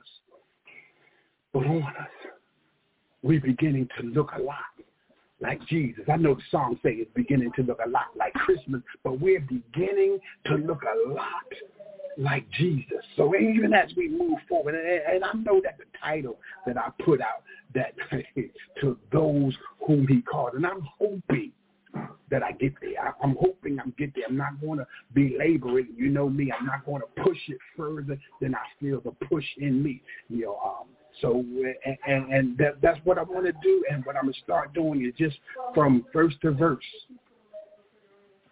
but 1.53 1.67
on 1.67 1.83
us. 1.83 2.33
We're 3.23 3.41
beginning 3.41 3.89
to 3.99 4.07
look 4.07 4.31
a 4.39 4.43
lot 4.43 4.57
like 5.41 5.65
Jesus. 5.67 6.05
I 6.13 6.17
know 6.17 6.35
the 6.35 6.43
song 6.51 6.79
say 6.83 6.91
it's 6.91 7.11
beginning 7.15 7.53
to 7.57 7.63
look 7.63 7.79
a 7.85 7.89
lot 7.89 8.09
like 8.17 8.35
Christmas, 8.35 8.83
but 9.03 9.21
we're 9.21 9.41
beginning 9.41 10.19
to 10.47 10.55
look 10.55 10.83
a 10.83 11.11
lot 11.11 11.27
like 12.19 12.49
Jesus. 12.51 12.99
So 13.17 13.35
even 13.35 13.73
as 13.73 13.91
we 13.97 14.09
move 14.09 14.39
forward, 14.49 14.75
and, 14.75 15.25
I 15.25 15.33
know 15.33 15.61
that 15.65 15.79
the 15.79 15.85
title 16.03 16.39
that 16.67 16.77
I 16.77 16.91
put 17.03 17.21
out 17.21 17.43
that 17.75 17.95
to 18.81 18.99
those 19.13 19.57
whom 19.87 20.07
he 20.07 20.23
called, 20.23 20.55
and 20.55 20.67
I'm 20.67 20.87
hoping 20.99 21.53
that 22.31 22.43
I 22.43 22.53
get 22.53 22.75
there. 22.81 23.15
I'm 23.23 23.37
hoping 23.41 23.79
I'm 23.81 23.93
get 23.99 24.15
there. 24.15 24.25
I'm 24.29 24.37
not 24.37 24.61
going 24.61 24.79
to 24.79 24.87
belabor 25.15 25.81
it. 25.81 25.87
You 25.97 26.09
know 26.09 26.29
me. 26.29 26.53
I'm 26.57 26.67
not 26.67 26.87
going 26.87 27.03
to 27.03 27.23
push 27.23 27.39
it 27.49 27.59
further 27.77 28.19
than 28.41 28.55
I 28.55 28.61
feel 28.81 29.01
the 29.01 29.11
push 29.27 29.45
in 29.59 29.83
me. 29.83 30.03
You 30.29 30.43
know, 30.43 30.59
um, 30.65 30.87
so, 31.21 31.45
and, 32.07 32.33
and 32.33 32.59
that, 32.59 32.81
that's 32.83 32.99
what 33.05 33.19
I 33.19 33.23
want 33.23 33.47
to 33.47 33.53
do. 33.63 33.85
And 33.91 34.05
what 34.05 34.17
I'm 34.17 34.33
to 34.33 34.39
start 34.41 34.73
doing 34.75 35.05
is 35.05 35.13
just 35.19 35.39
from 35.75 36.05
verse 36.13 36.35
to 36.43 36.53
verse. 36.53 36.85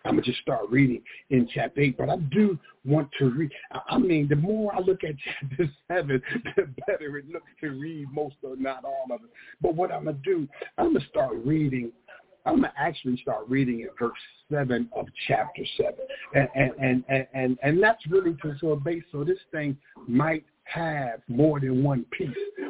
I'm 0.04 0.16
to 0.16 0.22
just 0.22 0.40
start 0.40 0.62
reading 0.70 1.02
in 1.30 1.48
chapter 1.52 1.80
8. 1.80 1.98
But 1.98 2.08
I 2.08 2.16
do 2.16 2.58
want 2.84 3.10
to 3.18 3.30
read. 3.30 3.50
I 3.88 3.98
mean, 3.98 4.28
the 4.28 4.37
more 4.37 4.75
I 4.75 4.80
look 4.80 5.04
at 5.04 5.14
chapter 5.40 5.70
7, 5.88 6.22
the 6.56 6.68
better 6.87 7.18
it 7.18 7.28
looks 7.28 7.50
to 7.60 7.70
read 7.70 8.06
most 8.12 8.37
of 8.44 8.58
not 8.58 8.84
all 8.84 9.06
of 9.12 9.22
it. 9.22 9.30
But 9.60 9.75
what 9.75 9.92
I'm 9.92 10.04
to 10.04 10.12
do, 10.12 10.48
I'm 10.78 10.94
to 10.94 11.00
start 11.08 11.34
reading 11.44 11.92
I'm 12.48 12.56
gonna 12.56 12.72
actually 12.78 13.18
start 13.18 13.46
reading 13.48 13.82
at 13.82 13.90
verse 13.98 14.16
seven 14.50 14.88
of 14.96 15.06
chapter 15.26 15.62
seven, 15.76 16.00
and 16.34 16.48
and 16.56 17.04
and 17.08 17.26
and 17.34 17.58
and 17.62 17.82
that's 17.82 18.04
really 18.06 18.34
to 18.42 18.56
sort 18.58 18.78
of 18.78 18.84
base. 18.84 19.02
So 19.12 19.22
this 19.22 19.38
thing 19.52 19.76
might 20.06 20.44
have 20.68 21.20
more 21.28 21.60
than 21.60 21.82
one 21.82 22.04
piece, 22.10 22.28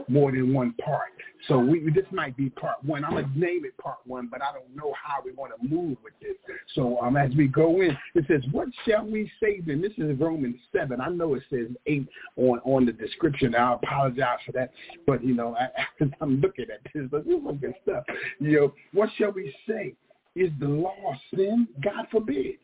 more 0.08 0.30
than 0.30 0.54
one 0.54 0.72
part. 0.84 1.12
So 1.46 1.58
we 1.58 1.90
this 1.90 2.04
might 2.10 2.36
be 2.36 2.50
part 2.50 2.82
one. 2.84 3.04
I'm 3.04 3.12
gonna 3.12 3.30
name 3.34 3.64
it 3.64 3.76
part 3.78 3.98
one, 4.04 4.28
but 4.30 4.42
I 4.42 4.52
don't 4.52 4.74
know 4.74 4.92
how 5.02 5.22
we 5.24 5.32
want 5.32 5.52
to 5.60 5.68
move 5.68 5.96
with 6.02 6.12
this. 6.20 6.36
So 6.74 6.98
um, 7.00 7.16
as 7.16 7.30
we 7.36 7.46
go 7.48 7.80
in, 7.80 7.96
it 8.14 8.24
says, 8.28 8.42
"What 8.52 8.68
shall 8.86 9.06
we 9.06 9.30
say 9.40 9.60
then?" 9.60 9.80
This 9.80 9.92
is 9.98 10.18
Romans 10.18 10.56
seven. 10.72 11.00
I 11.00 11.08
know 11.08 11.34
it 11.34 11.42
says 11.50 11.68
eight 11.86 12.08
on 12.36 12.60
on 12.64 12.86
the 12.86 12.92
description. 12.92 13.54
I 13.54 13.74
apologize 13.74 14.38
for 14.44 14.52
that, 14.52 14.72
but 15.06 15.24
you 15.24 15.34
know 15.34 15.56
I, 15.56 15.68
I'm 16.20 16.40
looking 16.40 16.66
at 16.72 16.80
this, 16.92 17.04
but 17.10 17.24
this 17.24 17.36
is 17.36 17.60
good 17.60 17.74
stuff. 17.82 18.04
You 18.40 18.52
know, 18.60 18.72
what 18.92 19.08
shall 19.16 19.32
we 19.32 19.54
say? 19.66 19.94
Is 20.34 20.50
the 20.60 20.68
law 20.68 21.14
sin? 21.34 21.66
God 21.82 22.06
forbid. 22.10 22.56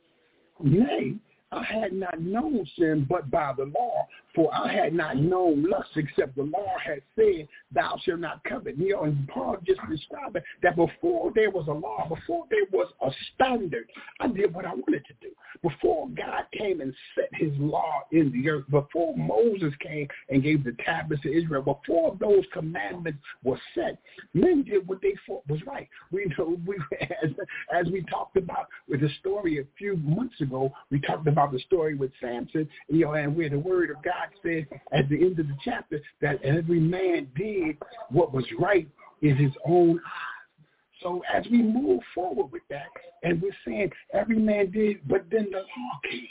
Nay, 0.62 1.14
I 1.54 1.62
had 1.62 1.92
not 1.92 2.20
known 2.20 2.66
sin 2.76 3.06
but 3.08 3.30
by 3.30 3.52
the 3.56 3.64
law, 3.64 4.06
for 4.34 4.52
I 4.52 4.72
had 4.72 4.92
not 4.92 5.16
known 5.16 5.64
lust 5.70 5.90
except 5.96 6.36
the 6.36 6.42
law 6.42 6.76
had 6.84 7.00
said, 7.16 7.46
thou 7.72 7.98
shalt 8.04 8.20
not 8.20 8.42
covet. 8.44 8.76
You 8.76 8.92
know, 8.94 9.02
and 9.04 9.28
Paul 9.28 9.58
just 9.64 9.80
described 9.88 10.36
it, 10.36 10.44
that 10.62 10.76
before 10.76 11.32
there 11.34 11.50
was 11.50 11.68
a 11.68 11.72
law, 11.72 12.08
before 12.08 12.46
there 12.50 12.66
was 12.72 12.92
a 13.00 13.10
standard, 13.34 13.88
I 14.20 14.28
did 14.28 14.52
what 14.52 14.64
I 14.64 14.74
wanted 14.74 15.04
to 15.06 15.14
do. 15.20 15.30
Before 15.62 16.08
God 16.08 16.44
came 16.52 16.80
and 16.80 16.92
set 17.14 17.28
his 17.34 17.52
law 17.58 18.02
in 18.10 18.32
the 18.32 18.50
earth, 18.50 18.64
before 18.70 19.16
Moses 19.16 19.72
came 19.80 20.08
and 20.28 20.42
gave 20.42 20.64
the 20.64 20.76
tablets 20.84 21.22
to 21.22 21.32
Israel, 21.32 21.62
before 21.62 22.16
those 22.20 22.44
commandments 22.52 23.20
were 23.44 23.58
set, 23.74 23.98
men 24.34 24.64
did 24.64 24.86
what 24.88 25.00
they 25.00 25.14
thought 25.26 25.46
was 25.48 25.64
right. 25.66 25.88
We 26.10 26.23
know, 26.38 26.56
we, 26.66 26.76
as, 27.22 27.30
as 27.74 27.86
we 27.90 28.02
talked 28.02 28.36
about 28.36 28.68
with 28.88 29.00
the 29.00 29.10
story 29.20 29.58
a 29.60 29.64
few 29.76 29.96
months 29.96 30.40
ago, 30.40 30.72
we 30.90 31.00
talked 31.00 31.26
about 31.26 31.52
the 31.52 31.60
story 31.60 31.94
with 31.94 32.10
Samson, 32.20 32.68
you 32.88 33.04
know, 33.04 33.14
and 33.14 33.36
where 33.36 33.48
the 33.48 33.58
word 33.58 33.90
of 33.90 33.96
God 34.02 34.28
said 34.42 34.66
at 34.92 35.08
the 35.08 35.16
end 35.16 35.38
of 35.38 35.48
the 35.48 35.56
chapter 35.64 36.00
that 36.20 36.42
every 36.42 36.80
man 36.80 37.28
did 37.36 37.76
what 38.10 38.32
was 38.32 38.44
right 38.58 38.88
in 39.22 39.36
his 39.36 39.52
own 39.66 39.98
eyes. 39.98 40.34
So 41.02 41.22
as 41.32 41.44
we 41.50 41.62
move 41.62 42.00
forward 42.14 42.50
with 42.50 42.62
that, 42.70 42.86
and 43.22 43.40
we're 43.40 43.56
saying 43.66 43.90
every 44.12 44.38
man 44.38 44.70
did, 44.70 45.06
but 45.06 45.24
then 45.30 45.48
the 45.50 45.58
law 45.58 46.00
came. 46.10 46.28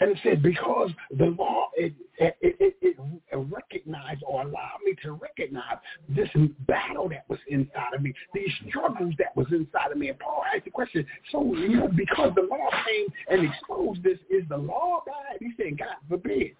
And 0.00 0.12
it 0.12 0.18
said, 0.22 0.42
because 0.42 0.90
the 1.16 1.26
law, 1.26 1.70
it, 1.74 1.92
it, 2.18 2.36
it, 2.40 2.76
it 2.80 2.96
recognized 3.32 4.22
or 4.26 4.42
allowed 4.42 4.78
me 4.84 4.94
to 5.02 5.12
recognize 5.12 5.76
this 6.08 6.28
battle 6.66 7.08
that 7.08 7.24
was 7.28 7.38
inside 7.48 7.94
of 7.94 8.02
me, 8.02 8.12
these 8.34 8.50
struggles 8.68 9.14
that 9.18 9.36
was 9.36 9.46
inside 9.50 9.92
of 9.92 9.98
me. 9.98 10.08
And 10.08 10.18
Paul 10.18 10.42
asked 10.54 10.64
the 10.64 10.70
question, 10.70 11.06
so, 11.32 11.42
you 11.54 11.88
because 11.94 12.32
the 12.34 12.42
law 12.42 12.70
came 12.86 13.06
and 13.28 13.48
exposed 13.48 14.02
this, 14.02 14.18
is 14.30 14.44
the 14.48 14.56
law 14.56 15.02
bad? 15.06 15.38
He 15.40 15.52
said, 15.56 15.78
God 15.78 15.96
forbid. 16.08 16.52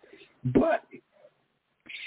But 0.44 0.84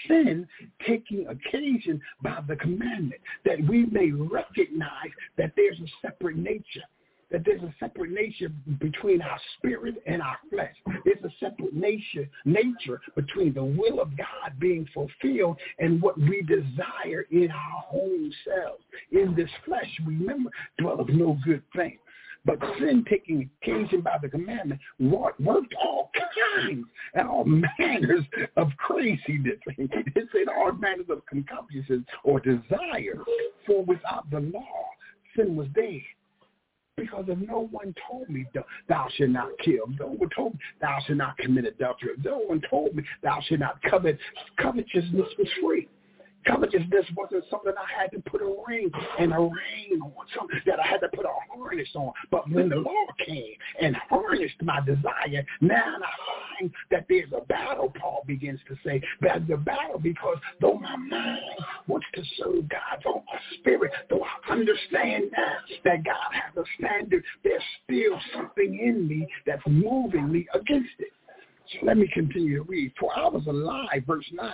sin 0.07 0.47
taking 0.87 1.27
occasion 1.27 2.01
by 2.21 2.39
the 2.47 2.55
commandment, 2.55 3.21
that 3.45 3.61
we 3.67 3.85
may 3.85 4.11
recognize 4.11 5.11
that 5.37 5.53
there's 5.55 5.79
a 5.79 6.07
separate 6.07 6.37
nature 6.37 6.83
that 7.31 7.43
there's 7.45 7.61
a 7.61 7.73
separate 7.79 8.11
nature 8.11 8.49
between 8.79 9.21
our 9.21 9.39
spirit 9.57 9.95
and 10.05 10.21
our 10.21 10.37
flesh. 10.49 10.75
There's 11.05 11.23
a 11.23 11.31
separate 11.39 11.73
nature 11.73 12.29
nature 12.45 13.01
between 13.15 13.53
the 13.53 13.63
will 13.63 14.01
of 14.01 14.15
God 14.17 14.59
being 14.59 14.87
fulfilled 14.93 15.57
and 15.79 16.01
what 16.01 16.17
we 16.17 16.41
desire 16.41 17.25
in 17.31 17.49
our 17.51 17.85
own 17.93 18.33
selves. 18.45 18.83
In 19.11 19.33
this 19.35 19.49
flesh, 19.65 19.89
remember, 20.05 20.49
dwelleth 20.77 21.09
no 21.09 21.37
good 21.45 21.63
thing. 21.75 21.97
But 22.43 22.57
sin 22.79 23.05
taking 23.07 23.49
occasion 23.61 24.01
by 24.01 24.17
the 24.19 24.27
commandment 24.27 24.81
worked 24.99 25.41
all 25.79 26.09
kinds 26.57 26.85
and 27.13 27.27
all 27.27 27.45
manners 27.79 28.25
of 28.57 28.69
craziness. 28.77 29.59
It 29.77 30.27
said 30.31 30.47
all 30.47 30.71
manners 30.71 31.05
of 31.09 31.23
concupiscence 31.27 32.07
or 32.23 32.39
desire. 32.39 33.19
For 33.67 33.83
without 33.85 34.29
the 34.31 34.39
law, 34.39 34.85
sin 35.35 35.55
was 35.55 35.67
dead 35.75 36.01
because 36.97 37.25
if 37.27 37.37
no 37.47 37.67
one 37.71 37.93
told 38.09 38.29
me 38.29 38.45
thou 38.87 39.07
should 39.15 39.31
not 39.31 39.49
kill, 39.63 39.87
no 39.99 40.07
one 40.07 40.29
told 40.35 40.53
me 40.53 40.59
thou 40.81 40.97
should 41.05 41.17
not 41.17 41.37
commit 41.37 41.65
adultery, 41.65 42.11
no 42.23 42.39
one 42.39 42.61
told 42.69 42.95
me 42.95 43.03
thou 43.23 43.39
should 43.47 43.59
not 43.59 43.81
covet, 43.83 44.17
covetousness 44.57 45.27
was 45.37 45.47
free. 45.61 45.87
Covetousness 46.47 47.05
wasn't 47.15 47.43
something 47.49 47.73
I 47.77 48.01
had 48.01 48.11
to 48.11 48.19
put 48.29 48.41
a 48.41 48.55
ring 48.67 48.91
and 49.19 49.33
a 49.33 49.39
ring 49.39 50.01
on, 50.01 50.25
something 50.37 50.59
that 50.65 50.79
I 50.79 50.87
had 50.87 50.99
to 50.99 51.09
put 51.09 51.25
a 51.25 51.55
harness 51.55 51.89
on. 51.95 52.11
But 52.31 52.49
when 52.49 52.69
the 52.69 52.77
law 52.77 53.05
came 53.25 53.53
and 53.81 53.95
harnessed 54.09 54.61
my 54.61 54.79
desire, 54.81 55.45
now 55.61 55.97
I 55.97 56.59
find 56.59 56.71
that 56.89 57.05
there's 57.09 57.31
a 57.35 57.41
battle, 57.45 57.93
Paul 57.99 58.23
begins 58.25 58.59
to 58.67 58.75
say. 58.85 59.01
There's 59.21 59.49
a 59.53 59.57
battle 59.57 59.99
because 59.99 60.37
though 60.59 60.75
my 60.75 60.95
mind 60.95 61.41
wants 61.87 62.07
to 62.15 62.23
serve 62.37 62.69
God, 62.69 63.01
though 63.03 63.23
my 63.31 63.39
spirit, 63.59 63.91
though 64.09 64.23
I 64.23 64.51
understand 64.51 65.25
that, 65.35 65.57
that 65.83 66.03
God 66.03 66.31
has 66.31 66.55
a 66.57 66.63
standard, 66.77 67.23
there's 67.43 67.61
still 67.83 68.19
something 68.33 68.79
in 68.79 69.07
me 69.07 69.27
that's 69.45 69.63
moving 69.67 70.31
me 70.31 70.47
against 70.53 70.89
it. 70.99 71.11
So 71.73 71.85
let 71.85 71.97
me 71.97 72.09
continue 72.13 72.57
to 72.57 72.63
read. 72.63 72.91
For 72.99 73.17
I 73.17 73.27
was 73.27 73.45
alive, 73.47 74.03
verse 74.05 74.25
9, 74.33 74.51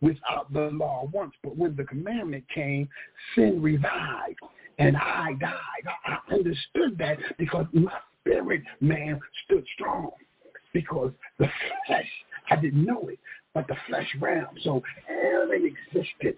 without 0.00 0.52
the 0.52 0.70
law 0.72 1.08
once, 1.12 1.32
but 1.42 1.56
when 1.56 1.74
the 1.76 1.84
commandment 1.84 2.44
came, 2.54 2.88
sin 3.34 3.60
revived, 3.60 4.38
and 4.78 4.96
I 4.96 5.32
died. 5.40 5.84
I 6.06 6.18
understood 6.32 6.96
that 6.98 7.18
because 7.36 7.66
my 7.72 7.92
spirit 8.20 8.62
man 8.80 9.20
stood 9.44 9.66
strong, 9.74 10.10
because 10.72 11.12
the 11.38 11.48
flesh, 11.86 12.08
I 12.50 12.56
didn't 12.56 12.84
know 12.84 13.08
it, 13.08 13.18
but 13.54 13.66
the 13.66 13.76
flesh 13.88 14.08
realm. 14.20 14.56
So 14.62 14.82
Aaron 15.08 15.64
existed 15.64 16.36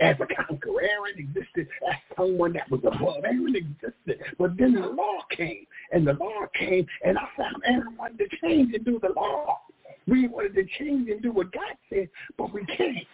as 0.00 0.16
a 0.20 0.44
conqueror. 0.46 0.82
Aaron 0.82 1.18
existed 1.18 1.68
as 1.90 1.96
someone 2.16 2.52
that 2.54 2.70
was 2.70 2.80
above. 2.84 3.24
Aaron 3.24 3.56
existed. 3.56 4.20
But 4.38 4.56
then 4.56 4.74
the 4.74 4.86
law 4.86 5.18
came, 5.36 5.66
and 5.92 6.06
the 6.06 6.14
law 6.14 6.46
came, 6.58 6.86
and 7.04 7.18
I 7.18 7.26
found 7.36 7.56
Aaron 7.66 7.96
wanted 7.98 8.18
to 8.18 8.36
change 8.42 8.74
and 8.74 8.84
do 8.84 8.98
the 9.02 9.12
law. 9.14 9.60
We 10.06 10.28
wanted 10.28 10.54
to 10.54 10.64
change 10.78 11.10
and 11.10 11.22
do 11.22 11.32
what 11.32 11.52
God 11.52 11.76
said, 11.90 12.08
but 12.38 12.52
we 12.52 12.64
can't. 12.66 13.06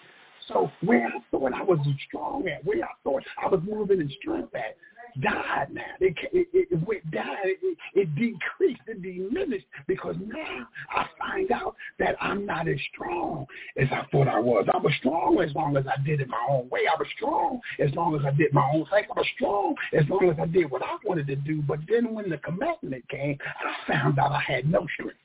So 0.48 0.70
where 0.82 1.06
I 1.06 1.18
thought 1.30 1.52
I 1.54 1.62
was 1.62 1.78
strong 2.08 2.48
at, 2.48 2.64
where 2.64 2.84
I 2.84 2.88
thought 3.04 3.22
I 3.42 3.48
was 3.48 3.60
moving 3.64 4.00
in 4.00 4.10
strength 4.20 4.54
at, 4.54 4.76
died 5.20 5.68
now. 5.72 5.82
It, 6.00 6.16
it, 6.32 6.48
it 6.52 6.86
went 6.86 7.08
down. 7.10 7.36
It, 7.44 7.78
it 7.94 8.14
decreased. 8.14 8.80
It 8.86 9.02
diminished 9.02 9.66
because 9.86 10.16
now 10.26 10.68
I 10.90 11.06
find 11.18 11.50
out 11.50 11.76
that 11.98 12.16
I'm 12.20 12.46
not 12.46 12.68
as 12.68 12.78
strong 12.92 13.46
as 13.76 13.88
I 13.90 14.06
thought 14.10 14.28
I 14.28 14.38
was. 14.38 14.66
I 14.72 14.78
was 14.78 14.92
strong 14.98 15.40
as 15.40 15.54
long 15.54 15.76
as 15.76 15.84
I 15.86 16.02
did 16.02 16.20
it 16.20 16.28
my 16.28 16.46
own 16.48 16.68
way. 16.70 16.80
I 16.90 16.96
was 16.98 17.08
strong 17.16 17.60
as 17.78 17.94
long 17.94 18.14
as 18.16 18.22
I 18.24 18.30
did 18.30 18.52
my 18.52 18.68
own 18.74 18.86
thing. 18.86 19.04
I 19.10 19.18
was 19.18 19.26
strong 19.36 19.74
as 19.92 20.08
long 20.08 20.28
as 20.30 20.36
I 20.40 20.46
did 20.46 20.70
what 20.70 20.82
I 20.82 20.96
wanted 21.04 21.26
to 21.28 21.36
do. 21.36 21.62
But 21.62 21.80
then 21.88 22.14
when 22.14 22.30
the 22.30 22.38
commandment 22.38 23.08
came, 23.08 23.38
I 23.60 23.92
found 23.92 24.18
out 24.18 24.32
I 24.32 24.40
had 24.40 24.70
no 24.70 24.86
strength. 24.94 25.16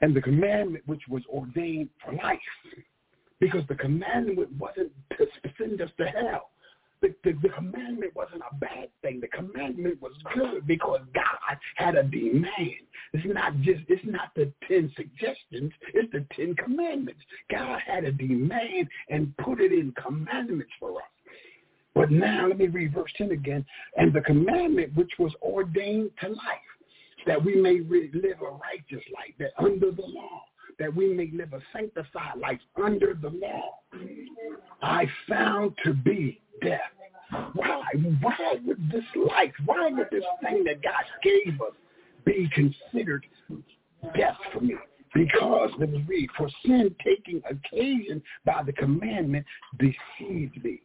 And 0.00 0.14
the 0.14 0.20
commandment 0.20 0.84
which 0.86 1.02
was 1.08 1.22
ordained 1.28 1.90
for 2.04 2.12
life, 2.14 2.38
because 3.38 3.64
the 3.68 3.74
commandment 3.74 4.50
wasn't 4.58 4.92
to 5.18 5.26
send 5.58 5.80
us 5.80 5.90
to 5.98 6.06
hell 6.06 6.50
the, 7.02 7.14
the, 7.24 7.32
the 7.42 7.48
commandment 7.50 8.14
wasn't 8.14 8.42
a 8.50 8.54
bad 8.56 8.88
thing. 9.02 9.20
The 9.20 9.28
commandment 9.28 10.00
was 10.02 10.12
good 10.34 10.66
because 10.66 11.00
God 11.14 11.56
had 11.76 11.94
a 11.96 12.02
demand. 12.02 12.84
It's 13.12 13.26
not 13.26 13.58
just 13.62 13.80
it's 13.88 14.04
not 14.04 14.30
the 14.36 14.52
ten 14.68 14.92
suggestions, 14.96 15.72
it's 15.94 16.12
the 16.12 16.24
ten 16.36 16.54
commandments. 16.56 17.20
God 17.50 17.80
had 17.86 18.04
a 18.04 18.12
demand 18.12 18.88
and 19.08 19.36
put 19.38 19.60
it 19.60 19.72
in 19.72 19.92
commandments 19.92 20.72
for 20.78 20.96
us. 20.96 21.08
But 21.94 22.10
now 22.10 22.46
let 22.46 22.58
me 22.58 22.68
read 22.68 22.94
verse 22.94 23.10
10 23.18 23.32
again. 23.32 23.66
And 23.96 24.12
the 24.12 24.20
commandment 24.20 24.94
which 24.94 25.10
was 25.18 25.32
ordained 25.42 26.10
to 26.20 26.28
life, 26.28 26.38
that 27.26 27.42
we 27.42 27.56
may 27.56 27.80
live 27.80 28.38
a 28.40 28.50
righteous 28.50 29.04
life, 29.14 29.34
that 29.38 29.52
under 29.58 29.90
the 29.90 30.02
law, 30.02 30.42
that 30.78 30.94
we 30.94 31.12
may 31.12 31.30
live 31.32 31.52
a 31.52 31.60
sanctified 31.72 32.38
life 32.38 32.60
under 32.82 33.14
the 33.14 33.28
law, 33.28 33.80
I 34.82 35.06
found 35.28 35.74
to 35.84 35.92
be 35.92 36.40
death. 36.62 36.80
Why? 37.52 37.84
Why 38.20 38.56
would 38.64 38.90
this 38.90 39.04
life, 39.14 39.52
why 39.64 39.90
would 39.90 40.08
this 40.10 40.24
thing 40.42 40.64
that 40.64 40.82
God 40.82 41.04
gave 41.22 41.60
us 41.60 41.74
be 42.24 42.50
considered 42.54 43.26
death 44.16 44.36
for 44.52 44.60
me? 44.60 44.76
Because, 45.12 45.70
let 45.78 45.90
me 45.90 46.04
read, 46.08 46.28
for 46.36 46.48
sin 46.64 46.94
taking 47.04 47.42
occasion 47.50 48.22
by 48.44 48.62
the 48.64 48.72
commandment 48.72 49.44
deceived 49.78 50.62
me. 50.64 50.80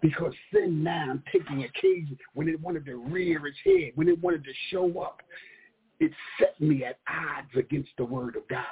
Because 0.00 0.32
sin 0.52 0.84
now 0.84 1.18
taking 1.32 1.64
occasion 1.64 2.16
when 2.34 2.48
it 2.48 2.60
wanted 2.60 2.84
to 2.86 2.96
rear 2.96 3.46
its 3.46 3.58
head, 3.64 3.92
when 3.96 4.08
it 4.08 4.22
wanted 4.22 4.44
to 4.44 4.52
show 4.70 5.00
up, 5.00 5.20
it 6.00 6.12
set 6.38 6.60
me 6.60 6.84
at 6.84 6.98
odds 7.08 7.50
against 7.56 7.90
the 7.98 8.04
word 8.04 8.36
of 8.36 8.46
God. 8.48 8.64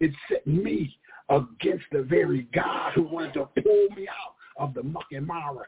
It 0.00 0.12
set 0.28 0.46
me 0.46 0.96
against 1.28 1.84
the 1.92 2.02
very 2.02 2.48
God 2.54 2.92
who 2.94 3.02
wanted 3.02 3.34
to 3.34 3.48
pull 3.62 3.88
me 3.96 4.08
out 4.08 4.34
of 4.56 4.74
the 4.74 4.82
muck 4.82 5.06
and 5.12 5.26
mire, 5.26 5.66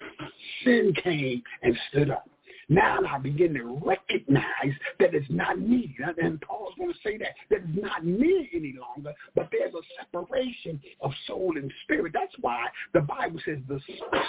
sin 0.65 0.93
came 1.03 1.43
and 1.63 1.77
stood 1.91 2.11
up. 2.11 2.29
Now 2.69 3.01
I 3.09 3.19
begin 3.19 3.55
to 3.55 3.81
recognize 3.85 4.75
that 5.01 5.15
it's 5.15 5.27
not 5.31 5.59
me. 5.59 5.97
And 6.19 6.41
Paul's 6.41 6.75
going 6.79 6.93
to 6.93 6.99
say 7.05 7.19
that, 7.19 7.35
that 7.51 7.61
it's 7.69 7.83
not 7.83 8.05
me 8.05 8.51
any 8.55 8.75
longer, 8.81 9.15
but 9.35 9.49
there's 9.53 9.75
a 9.75 9.83
separation 10.01 10.81
of 11.01 11.13
soul 11.27 11.57
and 11.57 11.73
spirit. 11.85 12.13
That's 12.15 12.35
why 12.41 12.67
the 12.93 13.01
Bible 13.01 13.41
says 13.45 13.59
the 13.69 13.81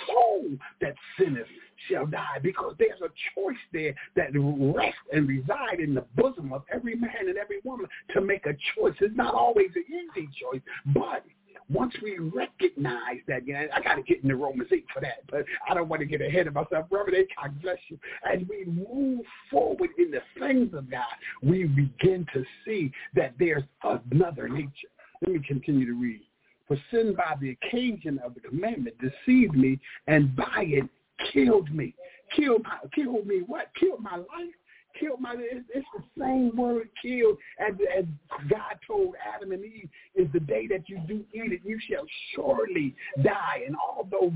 soul 0.08 0.46
that 0.82 0.96
sinneth 1.18 1.48
shall 1.90 2.06
die, 2.06 2.40
because 2.42 2.74
there's 2.80 3.02
a 3.02 3.10
choice 3.36 3.58
there 3.74 3.94
that 4.16 4.30
rests 4.34 5.00
and 5.12 5.28
reside 5.28 5.80
in 5.80 5.94
the 5.94 6.06
bosom 6.16 6.54
of 6.54 6.64
every 6.74 6.96
man 6.96 7.28
and 7.28 7.38
every 7.38 7.60
woman 7.64 7.88
to 8.14 8.22
make 8.22 8.46
a 8.46 8.56
choice. 8.76 8.96
It's 9.02 9.16
not 9.16 9.34
always 9.34 9.70
an 9.76 9.86
easy 9.88 10.30
choice, 10.42 10.62
but 10.94 11.24
once 11.70 11.94
we 12.02 12.18
recognize 12.20 13.20
that, 13.28 13.48
you 13.48 13.54
know, 13.54 13.68
I 13.74 13.82
got 13.82 13.96
to 13.96 14.04
get 14.04 14.24
into 14.24 14.36
Romans 14.36 14.70
8 14.72 14.86
for 14.94 15.02
that, 15.02 15.24
but 15.30 15.46
I 15.70 15.74
don't 15.74 15.90
want 15.90 16.02
to 16.02 16.06
get 16.06 16.22
ahead 16.22 16.48
of 16.48 16.54
myself. 16.54 16.86
Reverend 16.90 17.16
A, 17.16 17.42
God 17.42 17.62
bless 17.62 17.78
you. 17.88 17.98
As 18.32 18.40
we 18.50 18.66
move 18.66 19.26
forward 19.50 19.90
in 19.98 20.12
the 20.12 20.22
things 20.40 20.74
of 20.74 20.90
God, 20.92 21.04
we 21.42 21.66
begin 21.66 22.26
to 22.34 22.44
see 22.66 22.92
that 23.16 23.34
there's 23.40 23.64
another 23.84 24.48
nature. 24.48 24.90
Let 25.22 25.32
me 25.32 25.40
continue 25.48 25.86
to 25.86 25.94
read. 25.94 26.22
For 26.68 26.78
sin 26.92 27.16
by 27.16 27.36
the 27.40 27.52
occasion 27.52 28.20
of 28.24 28.34
the 28.34 28.42
commandment 28.42 28.96
deceived 29.00 29.56
me, 29.56 29.80
and 30.08 30.36
by 30.36 30.66
it 30.68 30.90
killed 31.32 31.74
me. 31.74 31.96
Killed, 32.36 32.64
my, 32.64 32.78
killed 32.94 33.28
me 33.28 33.42
what? 33.46 33.70
Killed 33.80 34.02
my 34.02 34.18
life 34.18 34.56
killed 35.00 35.20
my 35.20 35.36
it's, 35.38 35.66
it's 35.74 35.88
the 35.96 36.04
same 36.20 36.56
word 36.56 36.90
killed 37.02 37.38
as, 37.60 37.74
as 37.98 38.06
God 38.50 38.78
told 38.86 39.16
Adam 39.36 39.52
and 39.52 39.64
Eve 39.64 39.90
is 40.16 40.28
the 40.34 40.40
day 40.40 40.68
that 40.68 40.88
you 40.88 41.00
do 41.08 41.24
eat 41.34 41.52
it, 41.52 41.62
you 41.64 41.80
shall 41.90 42.06
surely 42.34 42.96
die. 43.24 43.64
And 43.66 43.76
although 43.76 44.34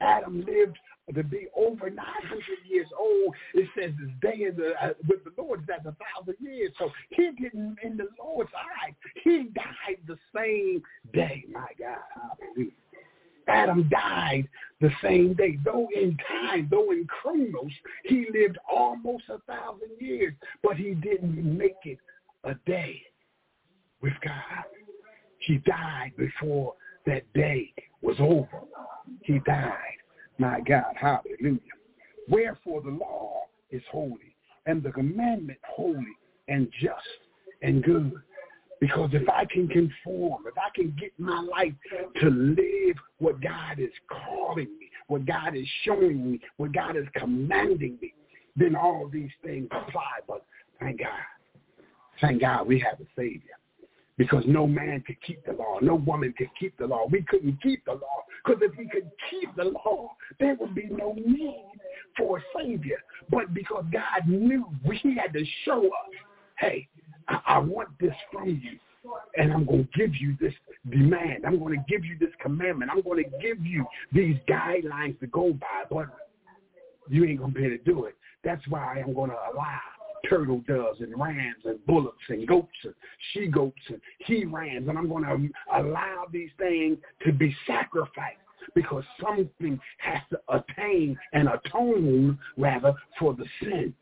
Adam 0.00 0.44
lived 0.46 0.78
to 1.14 1.22
be 1.22 1.48
over 1.56 1.90
900 1.90 2.42
years 2.66 2.86
old, 2.98 3.34
it 3.54 3.68
says 3.78 3.90
his 3.98 4.10
day 4.20 4.44
is 4.44 4.58
a, 4.58 4.84
uh, 4.84 4.92
with 5.08 5.24
the 5.24 5.32
Lord 5.40 5.62
is 5.62 5.68
as 5.72 5.86
a 5.86 5.96
thousand 6.16 6.36
years. 6.40 6.72
So 6.78 6.90
he 7.10 7.30
didn't, 7.40 7.78
in 7.82 7.96
the 7.96 8.08
Lord's 8.18 8.50
eyes, 8.56 8.94
he 9.24 9.48
died 9.54 9.98
the 10.06 10.18
same 10.34 10.82
day. 11.12 11.44
My 11.50 11.66
God, 11.78 11.98
hallelujah. 12.14 12.72
Adam 13.48 13.88
died 13.88 14.48
the 14.80 14.90
same 15.02 15.34
day. 15.34 15.58
Though 15.64 15.88
in 15.94 16.16
time, 16.28 16.68
though 16.70 16.90
in 16.90 17.06
chronos, 17.06 17.72
he 18.04 18.26
lived 18.32 18.58
almost 18.70 19.24
a 19.28 19.38
thousand 19.50 19.90
years, 20.00 20.34
but 20.62 20.76
he 20.76 20.94
didn't 20.94 21.36
make 21.58 21.76
it 21.84 21.98
a 22.44 22.54
day 22.66 23.02
with 24.00 24.14
God. 24.24 24.64
He 25.38 25.58
died 25.58 26.12
before 26.16 26.74
that 27.06 27.30
day 27.32 27.72
was 28.00 28.16
over. 28.20 28.62
He 29.22 29.40
died. 29.40 29.76
My 30.38 30.60
God, 30.60 30.94
hallelujah. 30.96 31.58
Wherefore 32.28 32.82
the 32.82 32.90
law 32.90 33.42
is 33.70 33.82
holy, 33.90 34.36
and 34.66 34.82
the 34.82 34.92
commandment 34.92 35.58
holy 35.66 36.16
and 36.48 36.68
just 36.80 37.02
and 37.62 37.82
good. 37.82 38.12
Because 38.82 39.10
if 39.12 39.28
I 39.28 39.44
can 39.44 39.68
conform, 39.68 40.42
if 40.44 40.58
I 40.58 40.68
can 40.74 40.92
get 40.98 41.12
my 41.16 41.40
life 41.40 41.72
to 42.20 42.28
live 42.28 42.96
what 43.18 43.40
God 43.40 43.78
is 43.78 43.92
calling 44.10 44.76
me, 44.76 44.90
what 45.06 45.24
God 45.24 45.54
is 45.54 45.68
showing 45.84 46.32
me, 46.32 46.40
what 46.56 46.72
God 46.72 46.96
is 46.96 47.06
commanding 47.14 47.96
me, 48.02 48.12
then 48.56 48.74
all 48.74 49.08
these 49.08 49.30
things 49.44 49.68
apply. 49.70 50.18
But 50.26 50.44
thank 50.80 50.98
God. 50.98 51.10
Thank 52.20 52.40
God 52.40 52.66
we 52.66 52.80
have 52.80 52.98
a 52.98 53.04
Savior. 53.14 53.56
Because 54.18 54.42
no 54.48 54.66
man 54.66 55.04
could 55.06 55.22
keep 55.22 55.46
the 55.46 55.52
law. 55.52 55.78
No 55.80 55.94
woman 55.94 56.34
could 56.36 56.50
keep 56.58 56.76
the 56.76 56.86
law. 56.88 57.06
We 57.08 57.22
couldn't 57.22 57.62
keep 57.62 57.84
the 57.84 57.92
law. 57.92 58.24
Because 58.44 58.62
if 58.62 58.76
we 58.76 58.88
could 58.88 59.08
keep 59.30 59.54
the 59.54 59.66
law, 59.66 60.08
there 60.40 60.56
would 60.56 60.74
be 60.74 60.88
no 60.90 61.12
need 61.12 61.70
for 62.18 62.38
a 62.38 62.42
Savior. 62.58 62.98
But 63.30 63.54
because 63.54 63.84
God 63.92 64.26
knew 64.26 64.66
we 64.84 65.00
had 65.22 65.32
to 65.34 65.44
show 65.64 65.86
us, 65.86 66.14
hey, 66.58 66.88
I, 67.28 67.58
want 67.58 67.88
this 68.00 68.14
from 68.32 68.48
you. 68.48 68.78
And 69.36 69.52
I'm 69.52 69.64
going 69.64 69.88
to 69.92 69.98
give 69.98 70.14
you 70.14 70.36
this 70.40 70.54
demand. 70.90 71.44
I'm 71.44 71.58
going 71.58 71.76
to 71.76 71.84
give 71.88 72.04
you 72.04 72.16
this 72.18 72.30
commandment. 72.40 72.90
I'm 72.92 73.02
going 73.02 73.24
to 73.24 73.30
give 73.38 73.64
you 73.64 73.84
these 74.12 74.36
guidelines 74.48 75.18
to 75.20 75.26
go 75.26 75.52
by. 75.52 75.84
But 75.90 76.06
you 77.08 77.24
ain't 77.24 77.40
going 77.40 77.52
to 77.52 77.58
be 77.58 77.66
able 77.66 77.78
to 77.78 77.84
do 77.84 78.04
it. 78.04 78.14
That's 78.44 78.66
why 78.68 79.02
I'm 79.04 79.14
going 79.14 79.30
to 79.30 79.36
allow 79.52 79.80
turtle 80.28 80.62
doves 80.68 81.00
and 81.00 81.18
rams 81.20 81.62
and 81.64 81.84
bullocks 81.84 82.24
and 82.28 82.46
goats 82.46 82.68
and 82.84 82.94
she 83.32 83.48
goats 83.48 83.82
and 83.88 84.00
he 84.18 84.44
rams. 84.44 84.88
And 84.88 84.96
I'm 84.96 85.08
going 85.08 85.24
to 85.24 85.78
allow 85.80 86.26
these 86.32 86.50
things 86.58 86.98
to 87.24 87.32
be 87.32 87.54
sacrificed 87.66 88.38
because 88.74 89.04
something 89.20 89.80
has 89.98 90.20
to 90.30 90.40
attain 90.48 91.18
and 91.32 91.48
atone 91.48 92.38
rather 92.56 92.94
for 93.18 93.34
the 93.34 93.44
sin. 93.60 93.92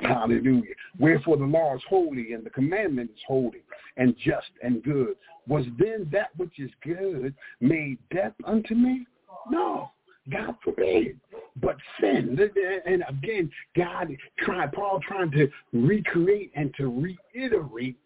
Hallelujah. 0.00 0.74
Wherefore 0.98 1.36
the 1.36 1.44
law 1.44 1.74
is 1.74 1.82
holy 1.88 2.32
and 2.32 2.44
the 2.44 2.50
commandment 2.50 3.10
is 3.10 3.20
holy 3.26 3.62
and 3.96 4.14
just 4.24 4.50
and 4.62 4.82
good. 4.82 5.14
Was 5.46 5.66
then 5.78 6.08
that 6.12 6.30
which 6.36 6.58
is 6.58 6.70
good 6.82 7.34
made 7.60 7.98
death 8.12 8.34
unto 8.44 8.74
me? 8.74 9.06
No. 9.50 9.90
God 10.30 10.56
forbid. 10.64 11.20
but 11.60 11.76
sin. 12.00 12.38
And 12.86 13.04
again, 13.08 13.50
God 13.76 14.16
trying, 14.38 14.70
Paul 14.70 15.00
trying 15.06 15.30
to 15.32 15.48
recreate 15.72 16.50
and 16.54 16.72
to 16.76 16.88
reiterate 17.34 17.96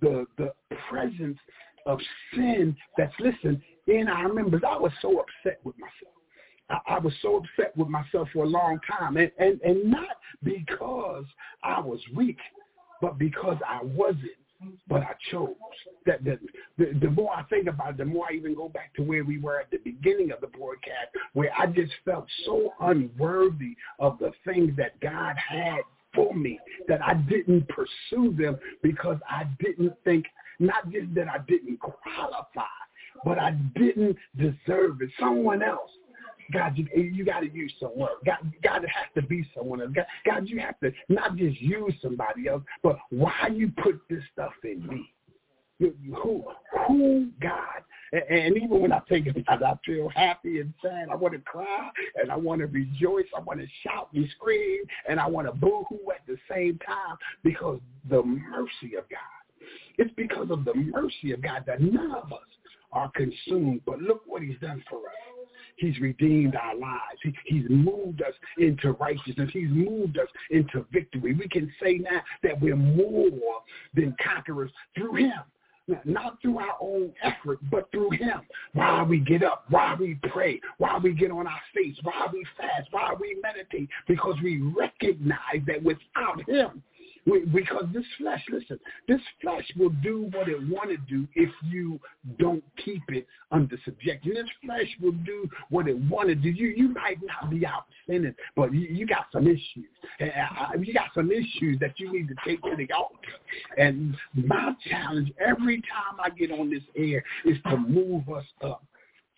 the 0.00 0.26
the 0.36 0.52
presence 0.88 1.38
of 1.86 1.98
sin 2.34 2.76
that's 2.98 3.14
listen 3.18 3.62
in 3.86 4.08
our 4.08 4.32
members. 4.32 4.62
I 4.66 4.76
was 4.76 4.92
so 5.00 5.20
upset 5.20 5.60
with 5.64 5.76
myself. 5.78 6.15
I, 6.68 6.98
was 6.98 7.12
so 7.22 7.36
upset 7.36 7.76
with 7.76 7.88
myself 7.88 8.28
for 8.32 8.44
a 8.44 8.48
long 8.48 8.80
time, 8.90 9.16
and, 9.16 9.30
and 9.38 9.60
and 9.62 9.90
not 9.90 10.18
because 10.42 11.24
I 11.62 11.80
was 11.80 12.00
weak, 12.14 12.38
but 13.00 13.18
because 13.18 13.56
I 13.68 13.82
wasn't 13.84 14.32
but 14.88 15.02
I 15.02 15.12
chose. 15.30 15.54
That, 16.06 16.24
that 16.24 16.38
the, 16.78 16.98
the 17.00 17.10
more 17.10 17.32
I 17.34 17.42
think 17.44 17.66
about 17.66 17.90
it, 17.90 17.96
the 17.98 18.04
more 18.04 18.26
I 18.30 18.34
even 18.34 18.54
go 18.54 18.68
back 18.68 18.94
to 18.94 19.02
where 19.02 19.24
we 19.24 19.38
were 19.38 19.60
at 19.60 19.70
the 19.70 19.78
beginning 19.78 20.30
of 20.32 20.40
the 20.40 20.46
broadcast, 20.46 21.08
where 21.34 21.50
I 21.56 21.66
just 21.66 21.92
felt 22.04 22.26
so 22.44 22.72
unworthy 22.80 23.76
of 23.98 24.18
the 24.18 24.32
things 24.44 24.72
that 24.76 24.98
God 25.00 25.36
had 25.36 25.80
for 26.14 26.34
me 26.34 26.58
that 26.88 27.02
I 27.02 27.14
didn't 27.14 27.68
pursue 27.68 28.34
them 28.36 28.58
because 28.82 29.18
I 29.28 29.44
didn't 29.60 29.92
think, 30.04 30.24
not 30.58 30.90
just 30.90 31.14
that 31.14 31.28
I 31.28 31.38
didn't 31.46 31.78
qualify, 31.80 32.62
but 33.24 33.38
I 33.38 33.50
didn't 33.76 34.16
deserve 34.38 35.02
it. 35.02 35.10
Someone 35.20 35.62
else 35.62 35.90
God, 36.52 36.76
you, 36.76 36.86
you 36.94 37.24
got 37.24 37.40
to 37.40 37.50
use 37.50 37.72
someone. 37.80 38.10
God, 38.24 38.38
God 38.62 38.82
has 38.82 39.06
to 39.14 39.22
be 39.22 39.48
someone 39.56 39.80
else. 39.80 39.90
God, 39.94 40.06
God, 40.24 40.48
you 40.48 40.60
have 40.60 40.78
to 40.80 40.92
not 41.08 41.36
just 41.36 41.60
use 41.60 41.94
somebody 42.02 42.48
else, 42.48 42.62
but 42.82 42.98
why 43.10 43.48
you 43.52 43.72
put 43.82 44.00
this 44.08 44.22
stuff 44.32 44.52
in 44.64 44.86
me? 44.86 45.10
You, 45.78 45.94
who, 46.22 46.44
who, 46.86 47.28
God? 47.40 47.82
And, 48.12 48.22
and 48.28 48.56
even 48.56 48.80
when 48.80 48.92
I 48.92 49.00
think 49.08 49.26
about 49.26 49.60
it, 49.60 49.64
I 49.64 49.74
feel 49.84 50.08
happy 50.08 50.60
and 50.60 50.72
sad. 50.80 51.08
I 51.10 51.16
want 51.16 51.34
to 51.34 51.40
cry 51.40 51.90
and 52.14 52.30
I 52.30 52.36
want 52.36 52.60
to 52.60 52.66
rejoice. 52.66 53.26
I 53.36 53.40
want 53.40 53.60
to 53.60 53.66
shout 53.82 54.08
and 54.14 54.26
scream 54.36 54.80
and 55.08 55.20
I 55.20 55.26
want 55.26 55.48
to 55.48 55.52
boo-hoo 55.52 56.10
at 56.12 56.26
the 56.26 56.36
same 56.50 56.78
time 56.86 57.16
because 57.42 57.80
the 58.08 58.22
mercy 58.22 58.96
of 58.96 59.04
God. 59.10 59.68
It's 59.98 60.12
because 60.16 60.50
of 60.50 60.64
the 60.64 60.74
mercy 60.74 61.32
of 61.32 61.42
God 61.42 61.64
that 61.66 61.80
none 61.80 62.12
of 62.12 62.32
us 62.32 62.38
are 62.92 63.10
consumed. 63.10 63.82
But 63.84 64.00
look 64.00 64.22
what 64.26 64.42
he's 64.42 64.58
done 64.60 64.82
for 64.88 64.98
us. 64.98 65.35
He's 65.76 65.98
redeemed 66.00 66.56
our 66.56 66.74
lives. 66.74 67.20
He, 67.22 67.34
he's 67.44 67.66
moved 67.68 68.22
us 68.22 68.34
into 68.58 68.92
righteousness. 68.92 69.50
He's 69.52 69.70
moved 69.70 70.18
us 70.18 70.28
into 70.50 70.86
victory. 70.92 71.34
We 71.34 71.48
can 71.48 71.72
say 71.82 71.94
now 71.98 72.22
that 72.42 72.60
we're 72.60 72.76
more 72.76 73.62
than 73.94 74.16
conquerors 74.22 74.70
through 74.94 75.16
him 75.16 75.42
not 76.04 76.40
through 76.42 76.58
our 76.58 76.76
own 76.80 77.12
effort, 77.22 77.58
but 77.70 77.90
through 77.92 78.10
him. 78.10 78.40
Why 78.72 79.02
we 79.02 79.20
get 79.20 79.44
up, 79.44 79.64
why 79.68 79.94
we 79.98 80.18
pray, 80.30 80.60
why 80.78 80.98
we 80.98 81.12
get 81.12 81.30
on 81.30 81.46
our 81.46 81.60
face, 81.74 81.96
why 82.02 82.26
we 82.32 82.44
fast, 82.56 82.88
why 82.90 83.14
we 83.20 83.38
meditate, 83.42 83.88
because 84.08 84.34
we 84.42 84.60
recognize 84.60 85.62
that 85.66 85.82
without 85.82 86.48
him, 86.48 86.82
because 87.52 87.84
this 87.92 88.04
flesh, 88.18 88.42
listen, 88.50 88.78
this 89.08 89.20
flesh 89.40 89.64
will 89.76 89.90
do 90.02 90.30
what 90.32 90.48
it 90.48 90.58
want 90.68 90.90
to 90.90 90.96
do 90.96 91.26
if 91.34 91.50
you 91.64 91.98
don't 92.38 92.62
keep 92.84 93.02
it 93.08 93.26
under 93.50 93.76
subjection. 93.84 94.34
This 94.34 94.48
flesh 94.64 94.88
will 95.02 95.12
do 95.12 95.48
what 95.70 95.88
it 95.88 95.96
want 96.08 96.28
to 96.28 96.34
do. 96.34 96.48
You 96.48 96.68
you 96.68 96.88
might 96.88 97.18
not 97.22 97.50
be 97.50 97.66
out 97.66 97.86
sinning, 98.08 98.34
but 98.54 98.72
you, 98.72 98.80
you 98.80 99.06
got 99.06 99.26
some 99.32 99.46
issues. 99.46 99.86
Uh, 100.20 100.78
you 100.80 100.94
got 100.94 101.08
some 101.14 101.30
issues 101.32 101.78
that 101.80 101.98
you 101.98 102.12
need 102.12 102.28
to 102.28 102.34
take 102.46 102.62
to 102.62 102.76
the 102.76 102.88
altar. 102.92 103.16
And 103.76 104.16
my 104.34 104.72
challenge 104.88 105.32
every 105.44 105.80
time 105.82 106.20
I 106.22 106.30
get 106.30 106.52
on 106.52 106.70
this 106.70 106.82
air 106.96 107.24
is 107.44 107.56
to 107.64 107.76
move 107.76 108.28
us 108.28 108.46
up 108.62 108.84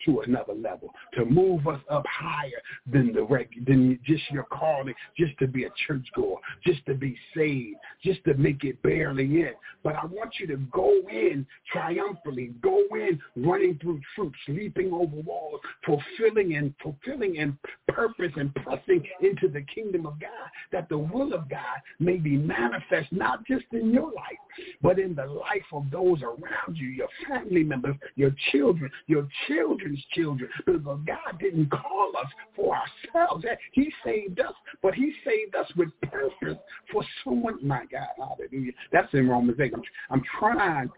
to 0.05 0.21
another 0.21 0.53
level, 0.53 0.93
to 1.13 1.25
move 1.25 1.67
us 1.67 1.81
up 1.89 2.05
higher 2.07 2.61
than 2.91 3.13
the 3.13 3.23
reg- 3.23 3.65
than 3.65 3.99
just 4.05 4.23
your 4.31 4.45
calling, 4.45 4.93
just 5.17 5.37
to 5.39 5.47
be 5.47 5.65
a 5.65 5.69
churchgoer, 5.87 6.37
just 6.65 6.85
to 6.85 6.93
be 6.93 7.17
saved, 7.35 7.77
just 8.03 8.23
to 8.25 8.33
make 8.35 8.63
it 8.63 8.81
barely 8.81 9.23
in. 9.23 9.53
But 9.83 9.95
I 9.95 10.05
want 10.05 10.33
you 10.39 10.47
to 10.47 10.57
go 10.71 10.93
in 11.09 11.45
triumphantly, 11.71 12.53
go 12.61 12.83
in 12.91 13.19
running 13.35 13.77
through 13.81 14.01
troops, 14.15 14.37
leaping 14.47 14.91
over 14.91 15.15
walls, 15.15 15.61
fulfilling 15.85 16.55
and 16.55 16.73
fulfilling 16.81 17.37
and 17.39 17.57
purpose 17.87 18.31
and 18.35 18.53
pressing 18.55 19.03
into 19.21 19.47
the 19.47 19.61
kingdom 19.73 20.05
of 20.05 20.19
God, 20.19 20.29
that 20.71 20.89
the 20.89 20.97
will 20.97 21.33
of 21.33 21.49
God 21.49 21.79
may 21.99 22.17
be 22.17 22.37
manifest 22.37 23.11
not 23.11 23.45
just 23.45 23.65
in 23.71 23.93
your 23.93 24.11
life, 24.11 24.37
but 24.81 24.99
in 24.99 25.15
the 25.15 25.25
life 25.25 25.65
of 25.71 25.85
those 25.91 26.21
around 26.21 26.75
you, 26.75 26.87
your 26.87 27.07
family 27.27 27.63
members, 27.63 27.95
your 28.15 28.35
children, 28.51 28.91
your 29.07 29.27
children 29.47 29.88
his 29.89 30.03
children. 30.13 30.49
Because 30.65 30.99
God 31.05 31.39
didn't 31.39 31.69
call 31.69 32.13
us 32.19 32.31
for 32.55 32.75
ourselves. 32.75 33.45
He 33.71 33.91
saved 34.03 34.39
us, 34.39 34.53
but 34.81 34.93
he 34.93 35.13
saved 35.25 35.55
us 35.55 35.67
with 35.75 35.89
purpose 36.01 36.57
for 36.91 37.03
someone. 37.23 37.65
My 37.65 37.85
God, 37.91 38.07
hallelujah. 38.17 38.73
That's 38.91 39.13
in 39.13 39.27
Romans 39.27 39.59
8. 39.59 39.73
I'm, 39.73 39.83
I'm 40.11 40.23
trying 40.39 40.89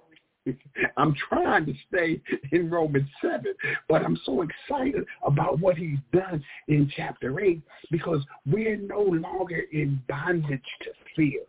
I'm 0.97 1.15
trying 1.29 1.65
to 1.65 1.73
stay 1.87 2.21
in 2.51 2.69
Romans 2.69 3.07
7, 3.21 3.45
but 3.87 4.03
I'm 4.03 4.19
so 4.25 4.41
excited 4.41 5.05
about 5.25 5.59
what 5.59 5.77
he's 5.77 5.99
done 6.11 6.43
in 6.67 6.91
chapter 6.95 7.39
8 7.39 7.61
because 7.91 8.21
we're 8.45 8.77
no 8.77 9.01
longer 9.01 9.61
in 9.71 10.01
bondage 10.07 10.61
to 10.81 10.89
fear. 11.15 11.41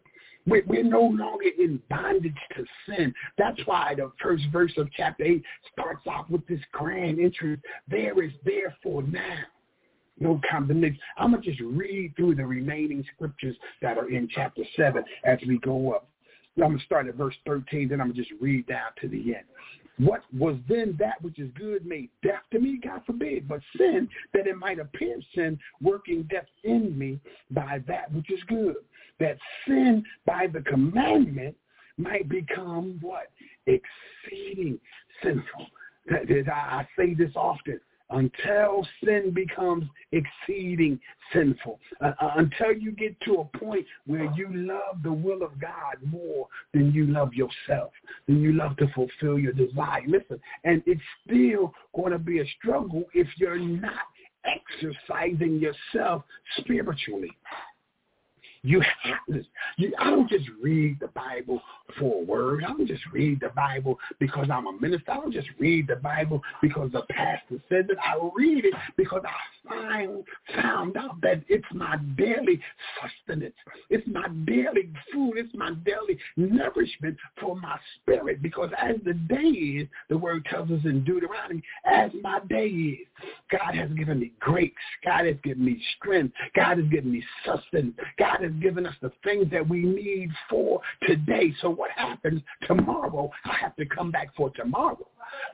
We're, 0.46 0.64
we're 0.66 0.82
no 0.82 1.02
longer 1.02 1.50
in 1.58 1.80
bondage 1.88 2.34
to 2.56 2.64
sin. 2.86 3.14
That's 3.38 3.60
why 3.64 3.94
the 3.96 4.10
first 4.20 4.44
verse 4.52 4.72
of 4.76 4.88
chapter 4.96 5.24
8 5.24 5.42
starts 5.72 6.02
off 6.06 6.28
with 6.28 6.46
this 6.46 6.60
grand 6.72 7.20
entry. 7.20 7.60
There 7.88 8.22
is 8.22 8.32
therefore 8.44 9.02
now 9.04 9.38
no 10.18 10.40
condemnation. 10.50 10.98
I'm 11.16 11.30
going 11.30 11.42
to 11.42 11.50
just 11.50 11.62
read 11.62 12.14
through 12.16 12.36
the 12.36 12.46
remaining 12.46 13.04
scriptures 13.14 13.56
that 13.80 13.98
are 13.98 14.08
in 14.10 14.28
chapter 14.32 14.62
7 14.76 15.02
as 15.24 15.38
we 15.46 15.58
go 15.58 15.92
up. 15.94 16.08
I'm 16.56 16.64
going 16.64 16.78
to 16.78 16.84
start 16.84 17.08
at 17.08 17.14
verse 17.14 17.34
13, 17.46 17.88
then 17.88 18.00
I'm 18.00 18.08
going 18.08 18.16
to 18.16 18.22
just 18.22 18.40
read 18.40 18.66
down 18.66 18.90
to 19.00 19.08
the 19.08 19.36
end. 19.36 19.44
What 19.98 20.22
was 20.36 20.56
then 20.68 20.96
that 20.98 21.20
which 21.22 21.38
is 21.38 21.50
good 21.54 21.86
made 21.86 22.10
death 22.22 22.42
to 22.52 22.58
me? 22.58 22.80
God 22.82 23.02
forbid. 23.06 23.46
But 23.46 23.60
sin, 23.76 24.08
that 24.34 24.46
it 24.46 24.56
might 24.56 24.78
appear 24.78 25.16
sin, 25.34 25.58
working 25.80 26.24
death 26.24 26.46
in 26.64 26.98
me 26.98 27.20
by 27.50 27.82
that 27.86 28.12
which 28.12 28.30
is 28.30 28.40
good. 28.48 28.76
That 29.22 29.38
sin 29.68 30.04
by 30.26 30.48
the 30.52 30.62
commandment 30.62 31.54
might 31.96 32.28
become 32.28 32.98
what? 33.00 33.30
Exceeding 33.66 34.80
sinful. 35.22 35.68
I 36.10 36.88
say 36.98 37.14
this 37.14 37.30
often 37.36 37.78
until 38.10 38.84
sin 39.04 39.32
becomes 39.32 39.84
exceeding 40.10 40.98
sinful, 41.32 41.78
uh, 42.00 42.12
uh, 42.20 42.32
until 42.36 42.72
you 42.72 42.90
get 42.90 43.18
to 43.20 43.34
a 43.34 43.58
point 43.58 43.86
where 44.06 44.28
you 44.34 44.48
love 44.52 45.04
the 45.04 45.12
will 45.12 45.44
of 45.44 45.58
God 45.60 45.96
more 46.04 46.48
than 46.74 46.92
you 46.92 47.06
love 47.06 47.32
yourself, 47.32 47.92
than 48.26 48.40
you 48.40 48.52
love 48.52 48.76
to 48.78 48.88
fulfill 48.88 49.38
your 49.38 49.52
desire. 49.52 50.02
Listen, 50.08 50.40
and 50.64 50.82
it's 50.84 51.00
still 51.24 51.72
going 51.94 52.10
to 52.10 52.18
be 52.18 52.40
a 52.40 52.44
struggle 52.58 53.04
if 53.14 53.28
you're 53.36 53.56
not 53.56 53.92
exercising 54.44 55.60
yourself 55.60 56.24
spiritually. 56.58 57.30
You 58.64 58.80
have 59.02 59.18
this. 59.28 59.44
You, 59.76 59.92
I 59.98 60.10
don't 60.10 60.28
just 60.28 60.48
read 60.62 61.00
the 61.00 61.08
Bible 61.08 61.60
for 61.98 62.22
a 62.22 62.24
word. 62.24 62.62
I 62.64 62.68
don't 62.68 62.86
just 62.86 63.02
read 63.12 63.40
the 63.40 63.48
Bible 63.48 63.98
because 64.20 64.48
I'm 64.52 64.66
a 64.68 64.72
minister. 64.80 65.10
I 65.10 65.16
don't 65.16 65.32
just 65.32 65.48
read 65.58 65.88
the 65.88 65.96
Bible 65.96 66.40
because 66.60 66.92
the 66.92 67.02
pastor 67.10 67.60
said 67.68 67.90
it. 67.90 67.98
I 67.98 68.16
read 68.36 68.64
it 68.64 68.74
because 68.96 69.22
I 69.26 69.68
find, 69.68 70.24
found 70.54 70.96
out 70.96 71.20
that 71.22 71.42
it's 71.48 71.66
my 71.72 71.96
daily 72.16 72.60
sustenance. 73.00 73.54
It's 73.90 74.06
my 74.06 74.28
daily 74.46 74.90
food. 75.12 75.34
It's 75.36 75.54
my 75.54 75.72
daily 75.84 76.18
nourishment 76.36 77.16
for 77.40 77.56
my 77.56 77.78
spirit 77.96 78.42
because 78.42 78.70
as 78.80 78.96
the 79.04 79.14
day 79.14 79.34
is, 79.36 79.88
the 80.08 80.18
word 80.18 80.44
tells 80.44 80.70
us 80.70 80.80
in 80.84 81.02
Deuteronomy, 81.02 81.62
as 81.84 82.12
my 82.22 82.38
day 82.48 82.66
is, 82.66 83.06
God 83.50 83.74
has 83.74 83.90
given 83.90 84.20
me 84.20 84.32
grace. 84.40 84.72
God 85.04 85.26
has 85.26 85.36
given 85.42 85.64
me 85.64 85.82
strength. 85.96 86.34
God 86.54 86.78
has 86.78 86.86
given 86.88 87.12
me 87.12 87.24
sustenance. 87.44 87.94
God 88.18 88.40
has 88.40 88.51
given 88.60 88.86
us 88.86 88.94
the 89.00 89.12
things 89.24 89.46
that 89.50 89.68
we 89.68 89.82
need 89.82 90.30
for 90.48 90.80
today. 91.06 91.54
So 91.60 91.70
what 91.70 91.90
happens 91.92 92.42
tomorrow, 92.66 93.30
I 93.44 93.56
have 93.60 93.76
to 93.76 93.86
come 93.86 94.10
back 94.10 94.34
for 94.36 94.50
tomorrow. 94.50 95.06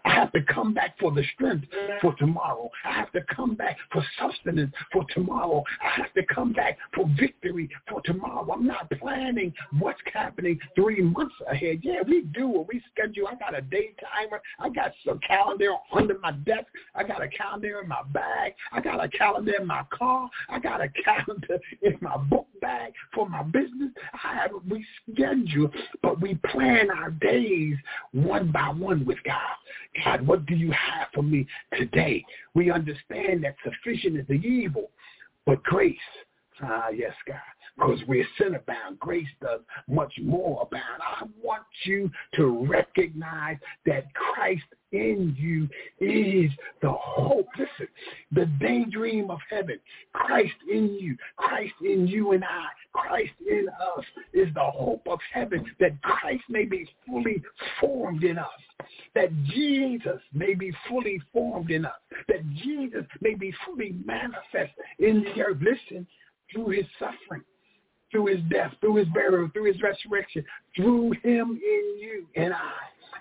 I 0.05 0.15
have 0.15 0.33
to 0.33 0.43
come 0.43 0.75
back 0.75 0.99
for 0.99 1.13
the 1.13 1.23
strength 1.35 1.67
for 2.01 2.15
tomorrow. 2.17 2.71
I 2.85 2.93
have 2.93 3.13
to 3.13 3.21
come 3.35 3.55
back 3.55 3.77
for 3.93 4.05
sustenance 4.19 4.73
for 4.93 5.05
tomorrow. 5.15 5.63
I 5.83 6.01
have 6.01 6.13
to 6.15 6.23
come 6.35 6.53
back 6.53 6.79
for 6.95 7.07
victory 7.19 7.69
for 7.89 8.01
tomorrow. 8.03 8.47
I'm 8.53 8.67
not 8.67 8.91
planning 8.91 9.53
what's 9.79 10.01
happening 10.13 10.59
three 10.75 11.03
months 11.03 11.35
ahead. 11.51 11.81
Yeah, 11.83 12.03
we 12.07 12.23
do 12.23 12.49
what 12.49 12.69
we 12.69 12.83
schedule. 12.93 13.29
I 13.29 13.35
got 13.35 13.57
a 13.57 13.63
day 13.63 13.91
timer. 14.01 14.41
I 14.59 14.69
got 14.69 14.93
some 15.05 15.21
calendar 15.27 15.73
under 15.93 16.19
my 16.19 16.33
desk. 16.33 16.67
I 16.95 17.05
got 17.05 17.23
a 17.23 17.29
calendar 17.29 17.81
in 17.83 17.89
my 17.89 18.03
bag. 18.13 18.55
I 18.73 18.81
got 18.81 19.03
a 19.03 19.09
calendar 19.09 19.55
in 19.61 19.67
my 19.67 19.85
car. 19.91 20.29
I 20.49 20.59
got 20.59 20.81
a 20.81 20.89
calendar 21.05 21.59
in 21.83 21.97
my 22.01 22.17
book 22.17 22.47
bag 22.61 22.93
for 23.15 23.29
my 23.29 23.43
business. 23.43 23.91
I 24.25 24.35
have 24.35 24.51
we 24.69 24.85
schedule, 25.13 25.71
but 26.03 26.21
we 26.21 26.35
plan 26.51 26.91
our 26.91 27.11
days 27.11 27.77
one 28.13 28.51
by 28.51 28.69
one 28.69 29.05
with 29.05 29.19
God. 29.25 29.37
God, 30.05 30.27
what 30.27 30.47
do 30.47 30.55
you 30.55 30.71
have 30.71 31.09
for 31.15 31.23
me 31.23 31.47
today? 31.77 32.25
We 32.55 32.71
understand 32.71 33.45
that 33.45 33.57
sufficient 33.65 34.19
is 34.19 34.27
the 34.29 34.35
evil, 34.35 34.91
But 35.47 35.63
grace, 35.63 35.97
ah, 36.63 36.89
yes, 36.95 37.15
God, 37.27 37.37
because 37.79 38.01
we're 38.09 38.27
sinner 38.41 38.63
bound. 38.67 38.99
Grace 38.99 39.29
does 39.41 39.61
much 39.89 40.13
more 40.23 40.63
abound. 40.63 41.01
I 41.01 41.25
want 41.43 41.65
you 41.85 42.11
to 42.35 42.67
recognize 42.69 43.57
that 43.87 44.13
Christ 44.15 44.65
in 44.91 45.37
you 45.39 45.69
is 46.01 46.51
the 46.83 46.91
hope. 46.91 47.47
Listen, 47.59 47.89
the 48.33 48.47
daydream 48.61 49.31
of 49.31 49.39
heaven. 49.51 49.79
Christ 50.13 50.55
in 50.71 50.97
you. 51.01 51.17
Christ 51.37 51.75
in 51.83 52.07
you 52.07 52.33
and 52.33 52.45
I. 52.45 52.67
Christ 52.93 53.33
in 53.49 53.69
us 53.69 54.05
is 54.33 54.49
the 54.55 54.65
hope 54.65 55.07
of 55.07 55.21
heaven 55.33 55.65
that 55.79 56.01
Christ 56.03 56.45
may 56.49 56.65
be 56.65 56.89
fully 57.07 57.43
formed 57.81 58.25
in 58.25 58.39
us. 58.39 58.47
That 59.15 59.31
Jesus 59.45 60.21
may 60.33 60.55
be 60.55 60.73
fully 60.89 61.21
formed 61.33 61.71
in 61.71 61.85
us. 61.85 61.93
That 62.29 62.49
Jesus 62.55 63.05
may 63.21 63.35
be 63.35 63.53
fully 63.67 63.95
manifest 64.05 64.73
in 64.99 65.23
the 65.23 65.43
earth. 65.43 65.59
Listen, 65.61 66.07
through 66.53 66.71
his 66.71 66.87
suffering 66.99 67.43
through 68.11 68.27
his 68.27 68.41
death, 68.51 68.73
through 68.81 68.97
his 68.97 69.09
burial, 69.09 69.49
through 69.53 69.65
his 69.65 69.83
resurrection, 69.83 70.45
through 70.75 71.13
him 71.23 71.61
in 71.63 71.99
you 71.99 72.27
and 72.37 72.53
I 72.53 72.73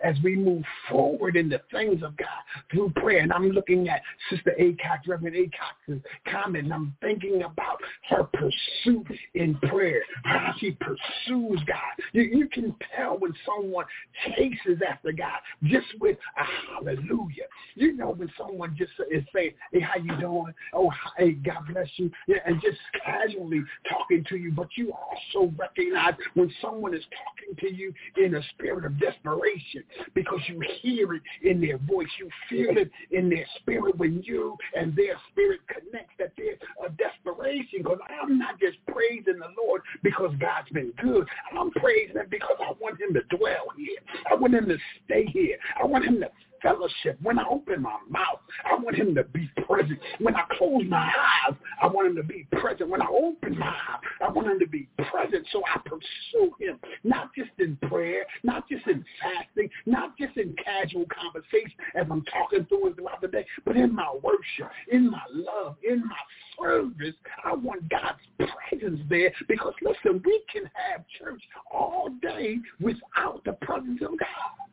as 0.03 0.15
we 0.23 0.35
move 0.35 0.63
forward 0.89 1.35
in 1.35 1.49
the 1.49 1.61
things 1.71 2.03
of 2.03 2.15
God 2.17 2.27
through 2.71 2.91
prayer. 2.95 3.19
And 3.19 3.33
I'm 3.33 3.49
looking 3.49 3.89
at 3.89 4.01
Sister 4.29 4.53
Acox, 4.59 5.07
Reverend 5.07 5.35
Acox's 5.35 6.01
comment, 6.31 6.65
and 6.65 6.73
I'm 6.73 6.95
thinking 7.01 7.43
about 7.43 7.79
her 8.09 8.23
pursuit 8.23 9.07
in 9.33 9.55
prayer, 9.69 10.01
how 10.23 10.53
she 10.59 10.71
pursues 10.71 11.59
God. 11.67 12.05
You, 12.13 12.23
you 12.23 12.47
can 12.49 12.75
tell 12.95 13.17
when 13.17 13.33
someone 13.45 13.85
chases 14.25 14.81
after 14.87 15.11
God 15.11 15.39
just 15.63 15.87
with 15.99 16.17
a 16.37 16.43
hallelujah. 16.73 17.45
You 17.75 17.93
know 17.93 18.11
when 18.11 18.31
someone 18.37 18.75
just 18.77 18.91
is 19.11 19.23
saying, 19.33 19.51
hey, 19.71 19.79
how 19.79 19.97
you 19.97 20.19
doing? 20.19 20.53
Oh, 20.73 20.91
hey, 21.17 21.33
God 21.33 21.63
bless 21.71 21.87
you. 21.95 22.11
Yeah, 22.27 22.37
and 22.45 22.61
just 22.61 22.77
casually 23.03 23.63
talking 23.89 24.23
to 24.29 24.37
you. 24.37 24.51
But 24.51 24.69
you 24.75 24.93
also 24.93 25.53
recognize 25.57 26.13
when 26.33 26.51
someone 26.61 26.93
is 26.93 27.03
talking 27.11 27.55
to 27.59 27.75
you 27.75 27.93
in 28.17 28.35
a 28.35 28.41
spirit 28.53 28.85
of 28.85 28.99
desperation 28.99 29.83
because 30.13 30.39
you 30.47 30.61
hear 30.81 31.13
it 31.13 31.21
in 31.43 31.61
their 31.61 31.77
voice. 31.77 32.07
You 32.19 32.29
feel 32.49 32.77
it 32.77 32.91
in 33.11 33.29
their 33.29 33.45
spirit 33.59 33.97
when 33.97 34.21
you 34.23 34.57
and 34.75 34.95
their 34.95 35.15
spirit 35.31 35.61
connect 35.67 36.17
that 36.19 36.33
there's 36.37 36.57
a 36.85 36.89
desperation 36.89 37.79
because 37.83 37.99
I'm 38.21 38.37
not 38.37 38.59
just 38.59 38.77
praising 38.87 39.39
the 39.39 39.53
Lord 39.57 39.81
because 40.03 40.31
God's 40.39 40.69
been 40.69 40.93
good. 41.01 41.27
I'm 41.57 41.71
praising 41.71 42.15
him 42.15 42.27
because 42.29 42.57
I 42.59 42.73
want 42.79 42.99
him 42.99 43.13
to 43.13 43.37
dwell 43.37 43.67
here. 43.75 43.99
I 44.29 44.35
want 44.35 44.53
him 44.53 44.67
to 44.67 44.77
stay 45.05 45.25
here. 45.25 45.57
I 45.81 45.85
want 45.85 46.05
him 46.05 46.19
to 46.21 46.29
fellowship. 46.61 47.17
When 47.21 47.39
I 47.39 47.45
open 47.49 47.81
my 47.81 47.97
mouth, 48.09 48.39
I 48.65 48.75
want 48.75 48.95
him 48.95 49.15
to 49.15 49.23
be 49.23 49.49
present. 49.65 49.99
When 50.19 50.35
I 50.35 50.43
close 50.57 50.83
my 50.87 51.11
eyes, 51.47 51.55
I 51.81 51.87
want 51.87 52.07
him 52.07 52.15
to 52.17 52.23
be 52.23 52.47
present. 52.51 52.89
When 52.89 53.01
I 53.01 53.07
open 53.07 53.57
my 53.57 53.67
eyes, 53.67 54.01
I 54.21 54.29
want 54.29 54.47
him 54.47 54.59
to 54.59 54.67
be 54.67 54.87
present. 55.11 55.45
So 55.51 55.61
I 55.65 55.79
pursue 55.79 56.53
him, 56.59 56.79
not 57.03 57.33
just 57.35 57.51
in 57.59 57.77
prayer, 57.89 58.25
not 58.43 58.67
just 58.69 58.85
in 58.87 59.03
fasting, 59.21 59.69
not 59.85 60.17
just 60.17 60.37
in 60.37 60.55
casual 60.63 61.05
conversation 61.09 61.77
as 61.95 62.07
I'm 62.09 62.23
talking 62.25 62.65
through 62.65 62.87
it 62.87 62.95
throughout 62.95 63.21
the 63.21 63.27
day, 63.27 63.45
but 63.65 63.75
in 63.77 63.93
my 63.93 64.13
worship, 64.21 64.71
in 64.91 65.09
my 65.09 65.21
love, 65.31 65.75
in 65.87 65.99
my 65.99 66.15
service. 66.61 67.15
I 67.43 67.53
want 67.53 67.89
God's 67.89 68.19
presence 68.37 68.99
there 69.09 69.31
because 69.47 69.73
listen, 69.81 70.21
we 70.25 70.41
can 70.51 70.63
have 70.73 71.03
church 71.19 71.41
all 71.71 72.09
day 72.21 72.57
without 72.79 73.43
the 73.45 73.53
presence 73.53 74.01
of 74.01 74.17
God. 74.17 74.67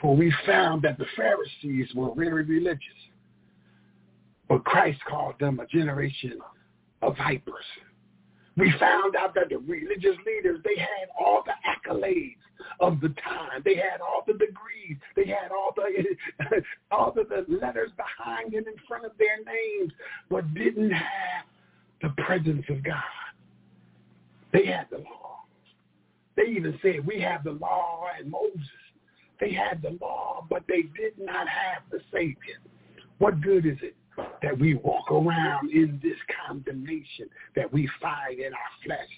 For 0.00 0.16
we 0.16 0.32
found 0.46 0.82
that 0.82 0.98
the 0.98 1.06
Pharisees 1.16 1.88
were 1.94 2.14
very 2.14 2.44
religious. 2.44 2.80
But 4.48 4.64
Christ 4.64 5.00
called 5.08 5.34
them 5.38 5.60
a 5.60 5.66
generation 5.66 6.38
of 7.02 7.16
vipers. 7.16 7.64
We 8.56 8.72
found 8.78 9.14
out 9.16 9.34
that 9.34 9.48
the 9.48 9.58
religious 9.58 10.16
leaders, 10.26 10.60
they 10.64 10.78
had 10.78 11.08
all 11.18 11.44
the 11.46 11.52
accolades 11.64 12.36
of 12.80 13.00
the 13.00 13.08
time. 13.08 13.62
They 13.64 13.76
had 13.76 14.00
all 14.00 14.24
the 14.26 14.32
degrees. 14.32 14.96
They 15.16 15.26
had 15.26 15.50
all 15.50 15.72
the 15.74 16.62
all 16.90 17.08
of 17.16 17.28
the 17.28 17.46
letters 17.48 17.90
behind 17.96 18.54
and 18.54 18.66
in 18.66 18.74
front 18.88 19.04
of 19.04 19.12
their 19.18 19.36
names, 19.38 19.92
but 20.28 20.52
didn't 20.54 20.90
have 20.90 21.44
the 22.02 22.10
presence 22.22 22.64
of 22.68 22.82
God. 22.82 23.02
They 24.52 24.66
had 24.66 24.86
the 24.90 24.98
law. 24.98 25.44
They 26.36 26.50
even 26.50 26.78
said, 26.82 27.06
we 27.06 27.20
have 27.20 27.44
the 27.44 27.52
law 27.52 28.06
and 28.18 28.30
Moses. 28.30 28.68
They 29.40 29.52
had 29.52 29.82
the 29.82 29.96
law, 30.00 30.46
but 30.50 30.64
they 30.68 30.82
did 30.82 31.18
not 31.18 31.48
have 31.48 31.82
the 31.90 32.00
Savior. 32.12 32.60
What 33.18 33.40
good 33.40 33.66
is 33.66 33.78
it 33.82 33.96
that 34.42 34.58
we 34.58 34.74
walk 34.74 35.10
around 35.10 35.70
in 35.70 35.98
this 36.02 36.16
condemnation 36.46 37.28
that 37.56 37.72
we 37.72 37.88
find 38.00 38.38
in 38.38 38.52
our 38.52 38.70
flesh? 38.84 39.08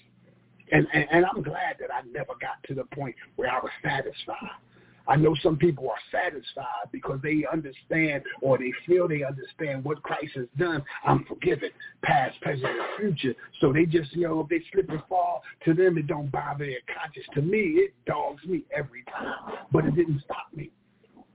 And, 0.71 0.87
and, 0.93 1.05
and 1.11 1.25
I'm 1.25 1.43
glad 1.43 1.75
that 1.79 1.93
I 1.93 2.01
never 2.09 2.33
got 2.39 2.63
to 2.67 2.73
the 2.73 2.85
point 2.95 3.15
where 3.35 3.51
I 3.51 3.59
was 3.59 3.71
satisfied. 3.83 4.59
I 5.07 5.15
know 5.15 5.35
some 5.43 5.57
people 5.57 5.89
are 5.89 5.97
satisfied 6.11 6.89
because 6.91 7.19
they 7.21 7.45
understand 7.51 8.23
or 8.41 8.57
they 8.57 8.71
feel 8.85 9.07
they 9.07 9.23
understand 9.23 9.83
what 9.83 10.01
Christ 10.01 10.33
has 10.35 10.47
done. 10.57 10.83
I'm 11.05 11.25
forgiven, 11.25 11.69
past, 12.03 12.39
present, 12.41 12.65
and 12.65 13.15
future. 13.15 13.37
So 13.59 13.73
they 13.73 13.85
just, 13.85 14.13
you 14.13 14.27
know, 14.27 14.41
if 14.41 14.49
they 14.49 14.61
slip 14.71 14.89
and 14.89 15.03
fall, 15.09 15.43
to 15.65 15.73
them 15.73 15.97
it 15.97 16.07
don't 16.07 16.31
bother 16.31 16.65
their 16.65 16.79
conscience. 16.95 17.25
To 17.35 17.41
me, 17.41 17.59
it 17.59 17.93
dogs 18.05 18.43
me 18.45 18.63
every 18.75 19.03
time. 19.03 19.57
But 19.71 19.85
it 19.85 19.95
didn't 19.95 20.21
stop 20.23 20.47
me. 20.55 20.71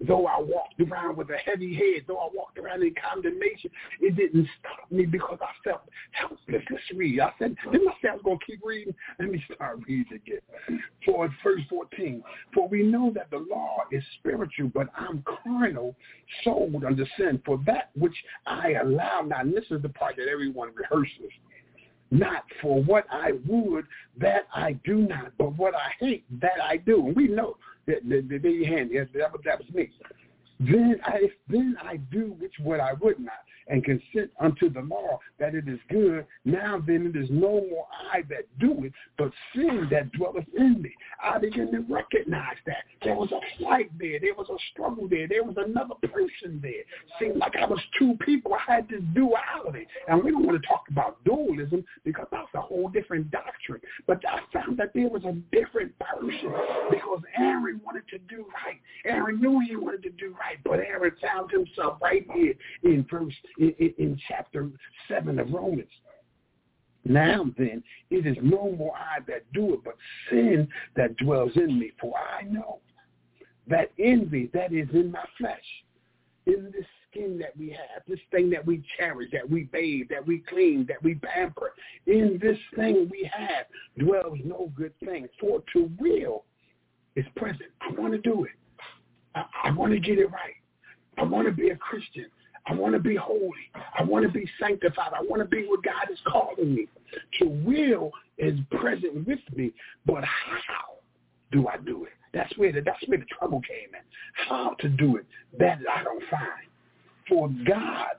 Though 0.07 0.27
I 0.27 0.41
walked 0.41 0.81
around 0.81 1.17
with 1.17 1.29
a 1.31 1.37
heavy 1.39 1.75
head, 1.75 2.05
though 2.07 2.19
I 2.19 2.29
walked 2.33 2.57
around 2.59 2.83
in 2.83 2.95
condemnation, 2.95 3.71
it 4.01 4.15
didn't 4.15 4.47
stop 4.61 4.91
me 4.93 5.07
because 5.07 5.39
I 5.43 5.51
felt 5.65 5.83
helpless. 6.13 6.63
Let's 6.71 6.85
read. 6.95 7.19
I 7.19 7.33
said, 7.39 7.57
didn't 7.73 7.89
I 7.89 7.93
say 8.01 8.09
I 8.11 8.13
was 8.13 8.23
going 8.23 8.39
to 8.39 8.45
keep 8.45 8.61
reading? 8.65 8.95
Let 9.19 9.31
me 9.31 9.45
start 9.53 9.81
reading 9.89 10.07
again. 10.15 10.81
For 11.05 11.29
verse 11.43 11.63
14, 11.69 12.23
for 12.55 12.69
we 12.69 12.85
know 12.85 13.11
that 13.15 13.31
the 13.31 13.39
law 13.39 13.79
is 13.91 14.03
spiritual, 14.21 14.71
but 14.73 14.89
I'm 14.97 15.25
carnal, 15.45 15.97
sold 16.45 16.85
under 16.85 17.07
sin. 17.17 17.43
For 17.45 17.61
that 17.67 17.91
which 17.97 18.15
I 18.47 18.75
allow, 18.75 19.23
now 19.27 19.43
this 19.45 19.65
is 19.71 19.83
the 19.83 19.89
part 19.89 20.17
that 20.17 20.29
everyone 20.29 20.71
rehearses, 20.77 21.33
not 22.13 22.45
for 22.63 22.83
what 22.85 23.05
I 23.11 23.33
would, 23.47 23.85
that 24.19 24.47
I 24.55 24.73
do 24.85 24.99
not, 24.99 25.33
but 25.39 25.57
what 25.57 25.75
I 25.75 25.91
hate, 25.99 26.25
that 26.41 26.61
I 26.63 26.77
do. 26.77 27.07
And 27.07 27.17
we 27.17 27.27
know 27.27 27.57
there 27.89 28.51
you 28.51 28.67
hand. 28.67 28.91
That, 28.93 29.33
that 29.45 29.59
was 29.59 29.69
me. 29.73 29.91
Then 30.61 30.97
I 31.05 31.21
then 31.49 31.77
I 31.83 31.97
do 32.13 32.37
which 32.39 32.55
what 32.63 32.81
I 32.81 32.95
would 32.95 33.21
not, 33.21 33.35
and 33.69 33.85
consent 33.85 34.31
unto 34.41 34.71
the 34.71 34.81
law 34.81 35.19
that 35.39 35.55
it 35.55 35.69
is 35.69 35.79
good. 35.91 36.27
Now 36.45 36.83
then 36.85 37.13
it 37.15 37.19
is 37.19 37.29
no 37.31 37.61
more 37.71 37.87
I 38.13 38.23
that 38.29 38.47
do 38.59 38.85
it, 38.85 38.93
but 39.17 39.31
sin 39.55 39.89
that 39.91 40.13
dwelleth 40.13 40.47
in 40.57 40.83
me. 40.83 40.91
I 41.23 41.39
begin 41.39 41.71
to 41.73 41.81
recognize 41.93 42.57
that. 42.67 42.85
There 43.05 43.15
was 43.15 43.31
a 43.33 43.63
fight 43.63 43.91
there. 43.99 44.19
There 44.21 44.35
was 44.35 44.49
a 44.49 44.59
struggle 44.73 45.09
there. 45.09 45.29
There 45.29 45.45
was 45.45 45.57
another 45.57 45.95
person 46.03 46.61
there. 46.63 46.83
Seemed 47.21 47.37
like 47.37 47.57
I 47.57 47.67
was 47.67 47.81
two 47.99 48.17
people. 48.25 48.55
I 48.55 48.75
had 48.75 48.89
this 48.89 49.03
duality. 49.15 49.87
And 50.09 50.23
we 50.23 50.31
don't 50.31 50.47
want 50.47 50.61
to 50.61 50.69
talk 50.69 50.85
about 50.91 51.23
dualism 51.25 51.85
because 52.05 52.27
that's 52.31 52.49
a 52.55 52.61
whole 52.61 52.89
different 52.89 53.31
doctrine. 53.31 53.81
But 54.07 54.23
I 54.27 54.41
found 54.53 54.79
that 54.79 54.93
there 54.95 55.09
was 55.09 55.25
a 55.25 55.33
different 55.55 55.93
person 55.99 56.53
because 56.91 57.21
Aaron 57.39 57.81
wanted 57.85 58.09
to 58.09 58.19
do 58.19 58.47
right. 58.65 58.81
Aaron 59.05 59.41
knew 59.41 59.61
he 59.61 59.77
wanted 59.77 60.03
to 60.05 60.11
do 60.11 60.35
right, 60.39 60.59
but 60.65 60.81
Aaron 60.81 61.13
found 61.23 61.51
himself 61.51 61.99
right 62.03 62.27
here 62.35 62.55
in 62.83 63.07
verse 63.11 63.35
in, 63.59 63.95
in, 63.99 64.19
chapter 64.29 64.69
7 65.09 65.39
of 65.39 65.53
Romans. 65.53 65.89
Now 67.05 67.47
then, 67.57 67.83
it 68.11 68.27
is 68.27 68.37
no 68.43 68.73
more 68.73 68.95
I 68.97 69.21
that 69.27 69.51
do 69.53 69.75
it, 69.75 69.81
but 69.85 69.97
sin 70.31 70.69
that 70.97 71.17
dwells 71.17 71.53
in 71.57 71.79
me. 71.79 71.93
For 72.01 72.15
I 72.17 72.43
know 72.43 72.81
that 73.69 73.93
envy 73.99 74.51
that 74.53 74.73
is 74.73 74.89
in 74.93 75.11
my 75.13 75.25
flesh, 75.39 75.65
in 76.47 76.71
this 76.73 76.85
skin 77.11 77.39
that 77.39 77.57
we 77.57 77.71
have, 77.71 78.03
this 78.07 78.19
thing 78.31 78.51
that 78.51 78.65
we 78.65 78.83
cherish, 78.99 79.31
that 79.33 79.49
we 79.49 79.65
bathe, 79.65 80.09
that 80.11 80.27
we 80.27 80.39
clean, 80.49 80.87
that 80.89 81.03
we 81.03 81.15
pamper, 81.17 81.73
in 82.07 82.39
this 82.43 82.59
thing 82.75 83.09
we 83.11 83.31
have 83.33 83.67
dwells 83.99 84.39
no 84.45 84.71
good 84.77 84.93
thing. 85.05 85.29
For 85.41 85.63
to 85.73 85.91
will 85.99 86.45
is 87.17 87.27
present. 87.37 87.71
I 87.81 87.93
want 87.99 88.13
to 88.13 88.19
do 88.19 88.45
it. 88.45 88.53
I, 89.35 89.45
I 89.65 89.71
want 89.73 89.93
to 89.93 90.01
get 90.01 90.19
it 90.19 90.27
right. 90.27 90.55
I 91.17 91.25
want 91.25 91.47
to 91.49 91.53
be 91.53 91.71
a 91.71 91.77
Christian. 91.77 92.27
I 92.69 92.75
want 92.75 92.95
to 92.95 93.01
be 93.01 93.17
holy. 93.17 93.51
I 93.99 94.03
want 94.03 94.27
to 94.27 94.33
be 94.33 94.49
sanctified. 94.61 95.13
I 95.17 95.23
want 95.23 95.41
to 95.41 95.49
be 95.49 95.67
what 95.67 95.83
God 95.83 96.11
is 96.13 96.19
calling 96.27 96.75
me. 96.75 96.87
To 97.41 97.47
will 97.47 98.11
is 98.37 98.59
present 98.71 99.27
with 99.27 99.39
me, 99.55 99.73
but 100.07 100.23
how 100.25 100.99
do 101.51 101.67
I 101.69 101.79
do 101.79 102.05
it? 102.05 102.13
That's 102.35 102.57
where 102.59 102.73
the, 102.73 102.83
that's 102.83 103.03
where 103.07 103.19
the 103.19 103.25
trouble 103.39 103.63
came 103.63 103.95
in. 103.95 104.49
How 104.49 104.75
to 104.81 104.89
do 104.89 105.17
it, 105.17 105.25
that 105.59 105.79
I 105.91 106.05
don't 106.05 106.23
find. 106.31 106.69
For 107.29 107.49
God, 107.67 108.17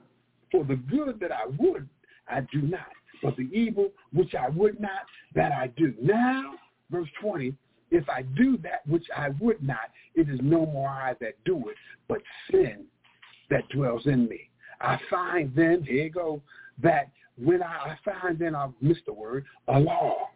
for 0.50 0.64
the 0.64 0.76
good 0.76 1.20
that 1.20 1.30
I 1.30 1.46
would, 1.58 1.88
I 2.28 2.40
do 2.52 2.62
not. 2.62 2.88
But 3.22 3.36
the 3.36 3.48
evil 3.52 3.90
which 4.12 4.34
I 4.34 4.48
would 4.48 4.80
not, 4.80 5.02
that 5.34 5.52
I 5.52 5.68
do. 5.76 5.94
Now, 6.02 6.54
verse 6.90 7.08
20, 7.20 7.54
if 7.90 8.08
I 8.08 8.22
do 8.22 8.56
that 8.58 8.86
which 8.86 9.06
I 9.16 9.28
would 9.40 9.62
not, 9.62 9.90
it 10.14 10.28
is 10.28 10.40
no 10.42 10.66
more 10.66 10.88
I 10.88 11.14
that 11.20 11.34
do 11.44 11.68
it, 11.68 11.76
but 12.08 12.20
sin 12.50 12.86
that 13.50 13.68
dwells 13.68 14.06
in 14.06 14.28
me. 14.28 14.48
I 14.80 14.98
find 15.10 15.52
then, 15.54 15.82
here 15.82 16.04
you 16.04 16.10
go, 16.10 16.40
that 16.82 17.10
when 17.36 17.62
I, 17.62 17.96
I 17.96 17.98
find 18.04 18.38
then, 18.38 18.54
I've 18.54 18.70
missed 18.80 19.06
the 19.06 19.12
word, 19.12 19.44
a 19.68 19.78
law. 19.78 20.28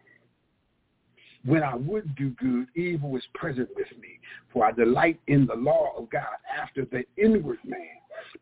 When 1.45 1.63
I 1.63 1.75
would 1.75 2.15
do 2.15 2.31
good, 2.31 2.67
evil 2.75 3.15
is 3.15 3.23
present 3.33 3.69
with 3.75 3.87
me. 3.99 4.19
For 4.51 4.65
I 4.65 4.71
delight 4.71 5.19
in 5.27 5.45
the 5.45 5.55
law 5.55 5.93
of 5.97 6.09
God 6.09 6.23
after 6.59 6.85
the 6.85 7.03
inward 7.17 7.59
man. 7.63 7.79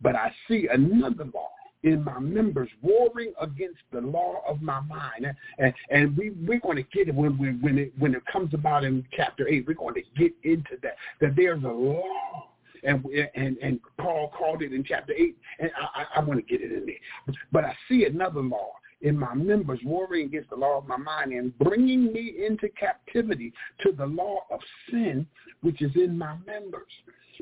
But 0.01 0.15
I 0.15 0.33
see 0.47 0.67
another 0.71 1.25
law 1.33 1.49
in 1.83 2.01
my 2.01 2.17
members 2.17 2.69
warring 2.81 3.33
against 3.41 3.81
the 3.91 3.99
law 3.99 4.41
of 4.47 4.61
my 4.61 4.79
mind. 4.81 5.27
And, 5.57 5.73
and 5.89 6.15
we, 6.15 6.31
we're 6.45 6.61
going 6.61 6.77
to 6.77 6.83
get 6.83 7.09
it 7.09 7.15
when, 7.15 7.37
we, 7.37 7.49
when, 7.55 7.77
it 7.77 7.93
when 7.99 8.15
it 8.15 8.25
comes 8.31 8.53
about 8.53 8.85
in 8.85 9.05
chapter 9.11 9.47
8. 9.49 9.65
We're 9.67 9.73
going 9.73 9.95
to 9.95 10.03
get 10.17 10.33
into 10.43 10.77
that, 10.81 10.95
that 11.19 11.35
there's 11.35 11.63
a 11.63 11.67
law 11.67 12.47
and 12.85 13.05
and 13.35 13.57
and 13.57 13.79
Paul 13.97 14.31
called 14.37 14.61
it 14.61 14.73
in 14.73 14.83
chapter 14.83 15.13
eight, 15.13 15.37
and 15.59 15.71
I, 15.95 16.19
I 16.19 16.23
want 16.23 16.39
to 16.39 16.45
get 16.45 16.61
it 16.61 16.71
in 16.71 16.85
there. 16.85 17.35
But 17.51 17.65
I 17.65 17.75
see 17.87 18.05
another 18.05 18.41
law 18.41 18.73
in 19.01 19.17
my 19.17 19.33
members 19.33 19.79
warring 19.83 20.25
against 20.27 20.49
the 20.49 20.55
law 20.55 20.77
of 20.77 20.87
my 20.87 20.97
mind 20.97 21.33
and 21.33 21.57
bringing 21.59 22.11
me 22.11 22.35
into 22.47 22.69
captivity 22.69 23.53
to 23.81 23.91
the 23.91 24.05
law 24.05 24.39
of 24.49 24.59
sin 24.89 25.27
which 25.61 25.81
is 25.81 25.91
in 25.95 26.17
my 26.17 26.35
members. 26.45 26.91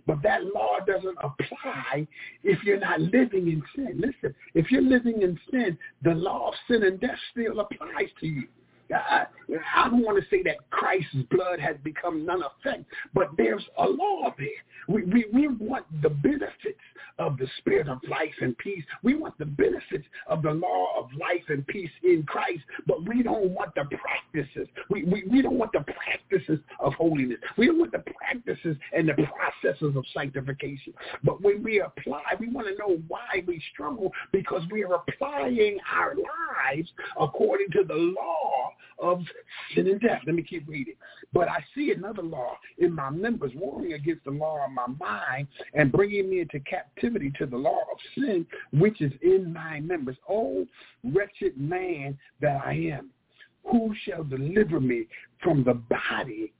But 0.07 0.23
that 0.23 0.45
law 0.45 0.77
doesn't 0.85 1.17
apply 1.21 2.07
if 2.43 2.63
you're 2.63 2.79
not 2.79 2.99
living 3.01 3.47
in 3.47 3.61
sin. 3.75 4.01
Listen, 4.01 4.35
if 4.53 4.71
you're 4.71 4.81
living 4.81 5.21
in 5.21 5.39
sin, 5.51 5.77
the 6.03 6.13
law 6.13 6.49
of 6.49 6.53
sin 6.67 6.83
and 6.83 6.99
death 6.99 7.17
still 7.31 7.59
applies 7.59 8.09
to 8.19 8.27
you. 8.27 8.47
I, 8.93 9.25
I 9.75 9.89
don't 9.89 10.03
want 10.03 10.21
to 10.21 10.29
say 10.29 10.43
that 10.43 10.69
Christ's 10.69 11.15
blood 11.29 11.59
has 11.59 11.75
become 11.83 12.25
none 12.25 12.41
effect, 12.43 12.85
but 13.13 13.29
there's 13.37 13.63
a 13.77 13.87
law 13.87 14.33
there. 14.37 14.47
We, 14.87 15.03
we, 15.03 15.25
we 15.31 15.47
want 15.47 15.85
the 16.01 16.09
benefits 16.09 16.79
of 17.19 17.37
the 17.37 17.47
spirit 17.59 17.87
of 17.87 17.99
life 18.09 18.33
and 18.41 18.57
peace. 18.57 18.83
We 19.03 19.15
want 19.15 19.37
the 19.37 19.45
benefits 19.45 20.05
of 20.27 20.41
the 20.41 20.51
law 20.51 20.87
of 20.97 21.09
life 21.13 21.43
and 21.49 21.65
peace 21.67 21.91
in 22.03 22.23
Christ, 22.23 22.61
but 22.87 23.07
we 23.07 23.21
don't 23.21 23.51
want 23.51 23.75
the 23.75 23.85
practices. 23.85 24.67
We, 24.89 25.03
we, 25.03 25.23
we 25.29 25.41
don't 25.41 25.57
want 25.57 25.71
the 25.73 25.83
practices 25.83 26.59
of 26.79 26.93
holiness. 26.93 27.37
We 27.57 27.67
don't 27.67 27.79
want 27.79 27.91
the 27.91 28.03
practices 28.17 28.77
and 28.93 29.07
the 29.07 29.13
processes 29.13 29.95
of 29.95 30.03
sanctification. 30.13 30.93
But 31.23 31.41
when 31.41 31.63
we 31.63 31.81
apply, 31.81 32.23
we 32.39 32.49
want 32.49 32.67
to 32.67 32.75
know 32.77 32.99
why 33.07 33.43
we 33.45 33.61
struggle 33.73 34.11
because 34.31 34.63
we 34.71 34.83
are 34.83 34.95
applying 34.95 35.77
our 35.93 36.15
lives 36.15 36.89
according 37.19 37.67
to 37.71 37.83
the 37.83 37.93
law 37.93 38.71
of 38.99 39.21
sin 39.73 39.87
and 39.87 39.99
death. 39.99 40.21
Let 40.25 40.35
me 40.35 40.43
keep 40.43 40.67
reading. 40.67 40.95
But 41.33 41.47
I 41.49 41.63
see 41.75 41.91
another 41.91 42.21
law 42.21 42.57
in 42.77 42.93
my 42.93 43.09
members 43.09 43.51
warring 43.55 43.93
against 43.93 44.23
the 44.25 44.31
law 44.31 44.65
of 44.65 44.71
my 44.71 44.87
mind 44.99 45.47
and 45.73 45.91
bringing 45.91 46.29
me 46.29 46.41
into 46.41 46.59
captivity 46.61 47.31
to 47.37 47.45
the 47.45 47.57
law 47.57 47.79
of 47.91 47.97
sin, 48.15 48.45
which 48.73 49.01
is 49.01 49.11
in 49.21 49.53
my 49.53 49.79
members. 49.79 50.17
Oh, 50.29 50.65
wretched 51.03 51.57
man 51.57 52.17
that 52.41 52.61
I 52.65 52.73
am. 52.73 53.09
Who 53.71 53.93
shall 54.05 54.23
deliver 54.23 54.79
me 54.79 55.07
from 55.43 55.63
the 55.63 55.75
body 55.75 56.53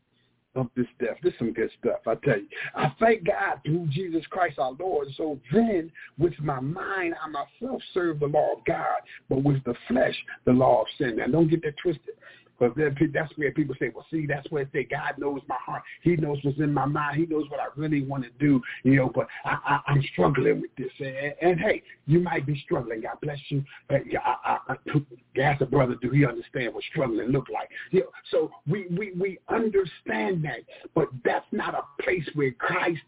of 0.56 0.68
this 0.76 0.86
stuff. 0.98 1.18
This 1.24 1.34
is 1.34 1.40
some 1.40 1.54
good 1.54 1.70
stuff, 1.80 2.00
I 2.06 2.16
tell 2.16 2.38
you. 2.38 2.48
I 2.76 2.92
thank 3.00 3.26
God 3.26 3.62
through 3.66 3.88
Jesus 3.88 4.26
Christ 4.30 4.60
our 4.60 4.74
Lord. 4.78 5.08
So 5.16 5.40
then, 5.54 5.92
with 6.18 6.34
my 6.40 6.60
mind, 6.60 7.16
I 7.24 7.28
myself 7.30 7.82
serve 7.94 8.20
the 8.20 8.28
law 8.28 8.54
of 8.58 8.66
God, 8.66 9.02
but 9.30 9.44
with 9.44 9.64
the 9.64 9.76
flesh, 9.88 10.16
the 10.46 10.52
law 10.52 10.82
of 10.82 10.88
sin. 10.98 11.18
Now, 11.18 11.28
don't 11.28 11.48
get 11.48 11.64
that 11.64 11.76
twisted. 11.82 12.16
But 12.62 12.74
that's 13.12 13.36
where 13.38 13.52
people 13.52 13.74
say, 13.80 13.90
well, 13.94 14.06
see, 14.12 14.28
that's 14.28 14.46
where 14.52 14.70
they 14.72 14.84
God 14.84 15.16
knows 15.18 15.42
my 15.50 15.56
heart. 15.56 15.82
He 16.04 16.16
knows 16.16 16.38
what's 16.44 16.60
in 16.60 16.72
my 16.72 16.86
mind. 16.86 17.18
He 17.18 17.26
knows 17.26 17.50
what 17.50 17.60
I 17.60 17.66
really 17.76 18.04
want 18.04 18.24
to 18.24 18.30
do, 18.40 18.62
you 18.84 18.98
know, 18.98 19.12
but 19.14 19.26
I, 19.44 19.58
I, 19.66 19.80
I'm 19.92 20.04
struggling 20.14 20.62
with 20.62 20.70
this. 20.78 20.92
And, 21.00 21.34
and, 21.42 21.60
hey, 21.60 21.82
you 22.06 22.20
might 22.20 22.46
be 22.46 22.62
struggling. 22.64 23.02
God 23.02 23.18
bless 23.20 23.40
you. 23.50 23.64
But 23.90 24.02
I, 24.24 24.36
I, 24.46 24.76
I, 24.76 25.42
ask 25.42 25.60
a 25.62 25.66
brother, 25.66 25.96
do 26.04 26.12
he 26.12 26.24
understand 26.24 26.76
what 26.76 26.84
struggling 26.84 27.30
look 27.30 27.50
like? 27.52 27.68
You 27.90 28.02
know, 28.02 28.10
so 28.30 28.52
we, 28.68 28.86
we, 28.96 29.14
we 29.20 29.40
understand 29.50 30.46
that, 30.46 30.60
but 30.94 31.08
that's 31.26 31.48
not 31.52 31.74
a 31.74 32.04
place 32.04 32.30
where 32.36 32.52
Christ 32.52 33.02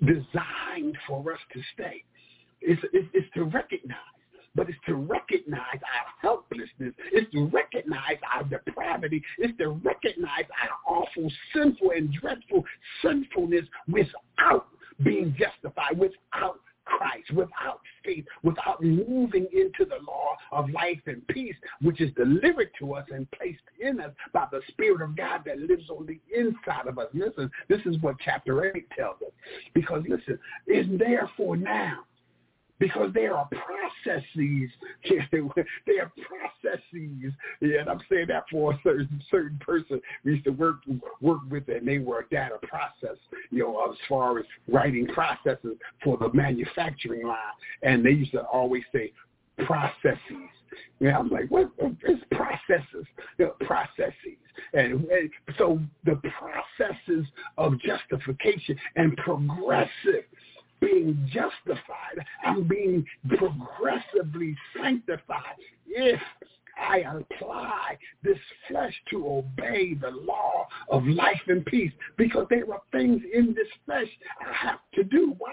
designed 0.00 0.98
for 1.06 1.32
us 1.32 1.40
to 1.54 1.62
stay. 1.72 2.04
It's, 2.60 2.82
it's, 2.92 3.08
it's 3.14 3.32
to 3.36 3.44
recognize 3.44 3.96
but 4.58 4.68
it's 4.68 4.78
to 4.86 4.96
recognize 4.96 5.60
our 5.72 6.06
helplessness. 6.20 6.92
It's 7.12 7.30
to 7.32 7.46
recognize 7.46 8.16
our 8.34 8.42
depravity. 8.42 9.22
It's 9.38 9.56
to 9.58 9.68
recognize 9.68 10.46
our 10.60 10.96
awful, 10.96 11.30
sinful, 11.54 11.92
and 11.92 12.12
dreadful 12.12 12.64
sinfulness 13.00 13.66
without 13.86 14.66
being 15.04 15.32
justified, 15.38 15.96
without 15.96 16.58
Christ, 16.84 17.30
without 17.32 17.80
faith, 18.04 18.24
without 18.42 18.82
moving 18.82 19.46
into 19.52 19.84
the 19.84 20.02
law 20.04 20.34
of 20.50 20.68
life 20.70 20.98
and 21.06 21.24
peace, 21.28 21.54
which 21.82 22.00
is 22.00 22.10
delivered 22.16 22.70
to 22.80 22.94
us 22.94 23.06
and 23.12 23.30
placed 23.30 23.60
in 23.78 24.00
us 24.00 24.10
by 24.32 24.46
the 24.50 24.60
Spirit 24.68 25.02
of 25.02 25.14
God 25.14 25.42
that 25.46 25.60
lives 25.60 25.88
on 25.88 26.06
the 26.06 26.18
inside 26.36 26.88
of 26.88 26.98
us. 26.98 27.06
Listen, 27.14 27.48
this 27.68 27.80
is 27.84 27.96
what 28.00 28.16
chapter 28.24 28.74
8 28.74 28.90
tells 28.90 29.22
us. 29.22 29.32
Because 29.72 30.02
listen, 30.08 30.36
it's 30.66 30.88
therefore 30.98 31.56
now 31.56 31.98
because 32.78 33.10
there 33.14 33.36
are 33.36 33.48
processes. 33.48 34.70
there 35.30 36.02
are 36.02 36.12
processes. 36.62 37.32
And 37.60 37.88
I'm 37.88 38.00
saying 38.10 38.26
that 38.28 38.44
for 38.50 38.72
a 38.72 38.80
certain 38.82 39.22
certain 39.30 39.58
person 39.58 40.00
we 40.24 40.32
used 40.32 40.44
to 40.44 40.50
work 40.50 40.76
work 41.20 41.40
with, 41.50 41.68
and 41.68 41.86
they 41.86 41.98
were 41.98 42.20
a 42.20 42.28
data 42.28 42.56
process. 42.62 43.16
You 43.50 43.64
know, 43.64 43.90
as 43.90 43.96
far 44.08 44.38
as 44.38 44.44
writing 44.68 45.06
processes 45.08 45.76
for 46.02 46.16
the 46.18 46.32
manufacturing 46.32 47.26
line, 47.26 47.36
and 47.82 48.04
they 48.04 48.10
used 48.10 48.32
to 48.32 48.42
always 48.42 48.84
say 48.92 49.12
processes. 49.64 50.18
Yeah, 51.00 51.18
I'm 51.18 51.28
like, 51.28 51.48
what? 51.48 51.70
It's 52.02 52.22
processes, 52.32 53.06
you 53.38 53.46
know, 53.46 53.54
processes. 53.66 54.38
And, 54.74 55.04
and 55.06 55.30
so 55.56 55.80
the 56.04 56.20
processes 56.38 57.26
of 57.56 57.80
justification 57.80 58.76
and 58.96 59.16
progressive 59.16 60.24
being 60.80 61.28
justified. 61.32 62.24
I'm 62.44 62.66
being 62.66 63.04
progressively 63.28 64.56
sanctified 64.74 65.56
if 65.86 66.20
I 66.78 66.98
apply 66.98 67.98
this 68.22 68.38
flesh 68.68 68.94
to 69.10 69.26
obey 69.26 69.94
the 69.94 70.10
law 70.10 70.68
of 70.90 71.06
life 71.06 71.40
and 71.48 71.64
peace 71.66 71.92
because 72.16 72.46
there 72.50 72.72
are 72.72 72.82
things 72.92 73.22
in 73.32 73.54
this 73.54 73.68
flesh 73.84 74.08
I 74.40 74.52
have 74.52 74.78
to 74.94 75.04
do. 75.04 75.34
Why? 75.38 75.52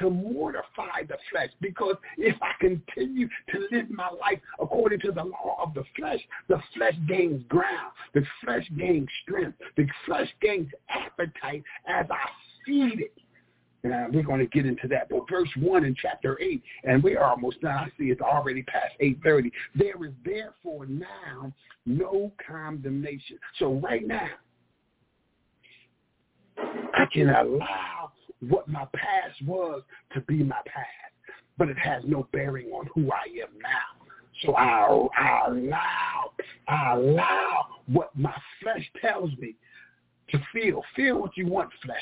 To 0.00 0.10
mortify 0.10 1.04
the 1.08 1.16
flesh 1.30 1.50
because 1.60 1.96
if 2.18 2.36
I 2.42 2.52
continue 2.60 3.28
to 3.52 3.68
live 3.72 3.90
my 3.90 4.10
life 4.10 4.40
according 4.60 5.00
to 5.00 5.12
the 5.12 5.24
law 5.24 5.56
of 5.62 5.74
the 5.74 5.84
flesh, 5.96 6.20
the 6.48 6.60
flesh 6.76 6.94
gains 7.08 7.42
ground. 7.48 7.92
The 8.14 8.24
flesh 8.44 8.68
gains 8.76 9.08
strength. 9.22 9.58
The 9.76 9.86
flesh 10.04 10.28
gains 10.42 10.70
appetite 10.88 11.62
as 11.86 12.06
I 12.10 12.28
feed 12.64 13.00
it. 13.00 13.12
Uh, 13.92 14.06
we're 14.12 14.22
going 14.22 14.40
to 14.40 14.46
get 14.46 14.66
into 14.66 14.88
that. 14.88 15.08
But 15.08 15.28
verse 15.30 15.48
1 15.58 15.84
in 15.84 15.94
chapter 16.00 16.40
8, 16.40 16.62
and 16.84 17.02
we 17.02 17.16
are 17.16 17.24
almost 17.24 17.60
done. 17.60 17.74
I 17.74 17.88
see 17.98 18.06
it's 18.06 18.20
already 18.20 18.62
past 18.62 18.94
8.30. 19.00 19.50
There 19.74 20.04
is 20.04 20.12
therefore 20.24 20.86
now 20.86 21.52
no 21.84 22.32
condemnation. 22.46 23.38
So 23.58 23.74
right 23.74 24.06
now, 24.06 24.28
I 26.58 27.06
can 27.12 27.28
allow 27.28 28.12
what 28.48 28.68
my 28.68 28.86
past 28.94 29.42
was 29.46 29.82
to 30.14 30.20
be 30.22 30.42
my 30.42 30.60
past, 30.66 30.86
but 31.58 31.68
it 31.68 31.78
has 31.78 32.02
no 32.06 32.28
bearing 32.32 32.68
on 32.68 32.88
who 32.94 33.10
I 33.12 33.24
am 33.42 33.58
now. 33.62 34.06
So 34.42 34.54
I, 34.54 35.08
I 35.18 35.46
allow, 35.48 36.32
I 36.68 36.92
allow 36.94 37.66
what 37.86 38.10
my 38.16 38.34
flesh 38.62 38.90
tells 39.00 39.30
me 39.38 39.54
to 40.30 40.38
feel. 40.52 40.82
Feel 40.94 41.20
what 41.20 41.36
you 41.36 41.46
want, 41.46 41.70
flesh. 41.84 41.98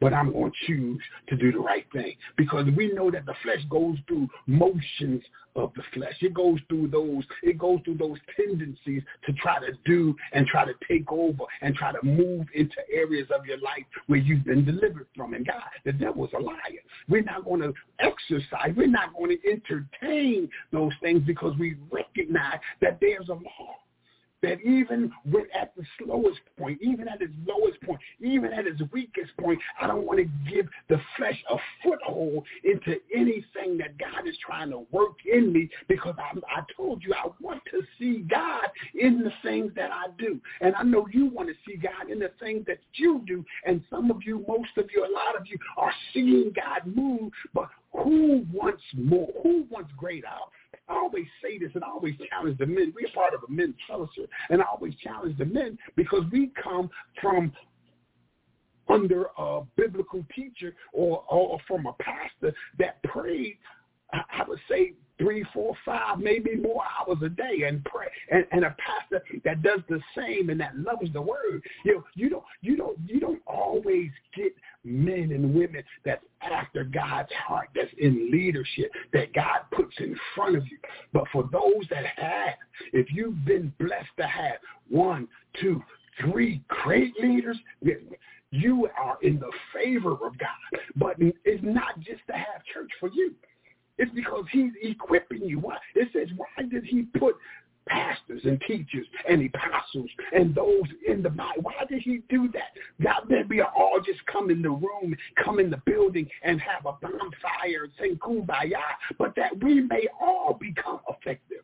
But 0.00 0.12
I'm 0.12 0.32
going 0.32 0.52
to 0.52 0.66
choose 0.66 1.00
to 1.28 1.36
do 1.36 1.52
the 1.52 1.58
right 1.58 1.86
thing 1.92 2.14
because 2.36 2.66
we 2.76 2.92
know 2.92 3.10
that 3.10 3.26
the 3.26 3.34
flesh 3.42 3.60
goes 3.68 3.96
through 4.06 4.28
motions 4.46 5.22
of 5.56 5.72
the 5.76 5.82
flesh. 5.92 6.14
It 6.20 6.34
goes 6.34 6.58
through 6.68 6.88
those. 6.88 7.24
It 7.42 7.58
goes 7.58 7.80
through 7.84 7.98
those 7.98 8.18
tendencies 8.36 9.02
to 9.26 9.32
try 9.34 9.60
to 9.60 9.72
do 9.84 10.14
and 10.32 10.46
try 10.46 10.64
to 10.64 10.72
take 10.88 11.10
over 11.10 11.44
and 11.62 11.74
try 11.74 11.92
to 11.92 12.04
move 12.04 12.46
into 12.54 12.76
areas 12.92 13.28
of 13.36 13.46
your 13.46 13.58
life 13.58 13.84
where 14.06 14.18
you've 14.18 14.44
been 14.44 14.64
delivered 14.64 15.06
from. 15.16 15.34
And 15.34 15.46
God, 15.46 15.62
the 15.84 15.92
devil's 15.92 16.30
a 16.36 16.40
liar. 16.40 16.56
We're 17.08 17.22
not 17.22 17.44
going 17.44 17.60
to 17.62 17.72
exercise. 18.00 18.74
We're 18.76 18.86
not 18.86 19.14
going 19.14 19.36
to 19.36 19.50
entertain 19.50 20.48
those 20.72 20.92
things 21.00 21.22
because 21.26 21.56
we 21.58 21.76
recognize 21.90 22.58
that 22.80 22.98
there's 23.00 23.28
a 23.28 23.34
law 23.34 23.76
that 24.44 24.60
even 24.60 25.10
when 25.24 25.46
at 25.58 25.74
the 25.74 25.82
slowest 25.98 26.40
point, 26.58 26.78
even 26.82 27.08
at 27.08 27.22
its 27.22 27.32
lowest 27.46 27.80
point, 27.82 27.98
even 28.20 28.52
at 28.52 28.66
its 28.66 28.80
weakest 28.92 29.34
point, 29.40 29.58
I 29.80 29.86
don't 29.86 30.06
want 30.06 30.18
to 30.18 30.52
give 30.52 30.68
the 30.88 31.00
flesh 31.16 31.42
a 31.50 31.56
foothold 31.82 32.44
into 32.62 32.96
anything 33.14 33.78
that 33.78 33.96
God 33.98 34.28
is 34.28 34.36
trying 34.44 34.70
to 34.70 34.86
work 34.92 35.16
in 35.30 35.52
me 35.52 35.70
because 35.88 36.14
I, 36.18 36.38
I 36.54 36.62
told 36.76 37.02
you 37.02 37.14
I 37.14 37.28
want 37.40 37.62
to 37.70 37.80
see 37.98 38.18
God 38.30 38.66
in 38.94 39.24
the 39.24 39.32
things 39.42 39.72
that 39.76 39.90
I 39.90 40.10
do. 40.18 40.38
And 40.60 40.74
I 40.74 40.82
know 40.82 41.06
you 41.10 41.26
want 41.26 41.48
to 41.48 41.54
see 41.66 41.76
God 41.76 42.10
in 42.10 42.18
the 42.18 42.30
things 42.38 42.66
that 42.66 42.78
you 42.94 43.22
do. 43.26 43.44
And 43.64 43.82
some 43.88 44.10
of 44.10 44.18
you, 44.24 44.44
most 44.46 44.76
of 44.76 44.90
you, 44.94 45.04
a 45.04 45.12
lot 45.12 45.40
of 45.40 45.46
you 45.46 45.56
are 45.78 45.92
seeing 46.12 46.52
God 46.54 46.94
move, 46.94 47.32
but 47.54 47.68
who 47.92 48.44
wants 48.52 48.82
more? 48.94 49.28
Who 49.42 49.64
wants 49.70 49.90
greater? 49.96 50.28
I 50.88 50.94
always 50.94 51.26
say 51.42 51.58
this 51.58 51.70
and 51.74 51.84
I 51.84 51.88
always 51.88 52.14
challenge 52.28 52.58
the 52.58 52.66
men. 52.66 52.92
We're 52.94 53.08
part 53.14 53.34
of 53.34 53.40
a 53.48 53.50
men's 53.50 53.74
fellowship. 53.88 54.28
And 54.50 54.60
I 54.60 54.66
always 54.66 54.94
challenge 54.96 55.38
the 55.38 55.46
men 55.46 55.78
because 55.96 56.22
we 56.30 56.52
come 56.62 56.90
from 57.20 57.52
under 58.88 59.26
a 59.38 59.62
biblical 59.76 60.24
teacher 60.34 60.74
or, 60.92 61.24
or 61.30 61.58
from 61.66 61.86
a 61.86 61.94
pastor 61.94 62.54
that 62.78 63.02
prayed, 63.02 63.56
I 64.12 64.44
would 64.46 64.60
say 64.68 64.94
three, 65.18 65.44
four, 65.52 65.74
five, 65.84 66.18
maybe 66.18 66.56
more 66.56 66.82
hours 66.98 67.18
a 67.24 67.28
day 67.28 67.62
and 67.66 67.84
pray 67.84 68.08
and, 68.30 68.44
and 68.52 68.64
a 68.64 68.76
pastor 68.78 69.24
that 69.44 69.62
does 69.62 69.80
the 69.88 70.00
same 70.16 70.50
and 70.50 70.60
that 70.60 70.76
loves 70.76 71.12
the 71.12 71.20
word. 71.20 71.62
You 71.84 71.96
know, 71.96 72.04
you 72.14 72.28
don't 72.28 72.44
you 72.62 72.76
don't 72.76 72.98
you 73.06 73.20
don't 73.20 73.42
always 73.46 74.10
get 74.36 74.52
men 74.84 75.30
and 75.32 75.54
women 75.54 75.82
that's 76.04 76.24
after 76.42 76.84
God's 76.84 77.32
heart, 77.46 77.68
that's 77.74 77.90
in 77.98 78.30
leadership, 78.30 78.90
that 79.12 79.32
God 79.32 79.60
puts 79.72 79.94
in 79.98 80.16
front 80.34 80.56
of 80.56 80.66
you. 80.66 80.78
But 81.12 81.24
for 81.32 81.48
those 81.50 81.86
that 81.90 82.04
have, 82.06 82.54
if 82.92 83.06
you've 83.10 83.44
been 83.44 83.72
blessed 83.78 84.10
to 84.18 84.26
have 84.26 84.56
one, 84.88 85.28
two, 85.60 85.82
three 86.20 86.62
great 86.68 87.12
leaders, 87.20 87.56
you 88.50 88.88
are 88.98 89.18
in 89.22 89.40
the 89.40 89.50
favor 89.72 90.12
of 90.12 90.38
God. 90.38 90.80
But 90.96 91.16
it's 91.18 91.64
not 91.64 91.98
just 92.00 92.20
to 92.28 92.34
have 92.34 92.64
church 92.72 92.90
for 93.00 93.08
you. 93.12 93.34
It's 93.98 94.12
because 94.14 94.44
he's 94.50 94.72
equipping 94.82 95.42
you. 95.42 95.60
Why? 95.60 95.76
It 95.94 96.08
says, 96.12 96.28
why 96.36 96.64
did 96.68 96.84
he 96.84 97.02
put 97.18 97.36
pastors 97.86 98.40
and 98.44 98.60
teachers 98.66 99.06
and 99.28 99.44
apostles 99.46 100.10
and 100.32 100.54
those 100.54 100.82
in 101.06 101.22
the 101.22 101.30
body. 101.30 101.60
Why 101.60 101.84
did 101.88 102.02
he 102.02 102.22
do 102.28 102.48
that? 102.52 102.72
God, 103.02 103.28
that 103.30 103.48
we 103.48 103.60
all 103.60 104.00
just 104.04 104.24
come 104.26 104.50
in 104.50 104.62
the 104.62 104.70
room, 104.70 105.14
come 105.42 105.58
in 105.58 105.70
the 105.70 105.80
building 105.84 106.28
and 106.42 106.60
have 106.60 106.86
a 106.86 106.92
bonfire 106.92 107.84
and 107.84 107.92
sing 108.00 108.16
kumbaya, 108.16 108.80
but 109.18 109.34
that 109.36 109.62
we 109.62 109.80
may 109.82 110.08
all 110.20 110.56
become 110.58 111.00
effective. 111.08 111.58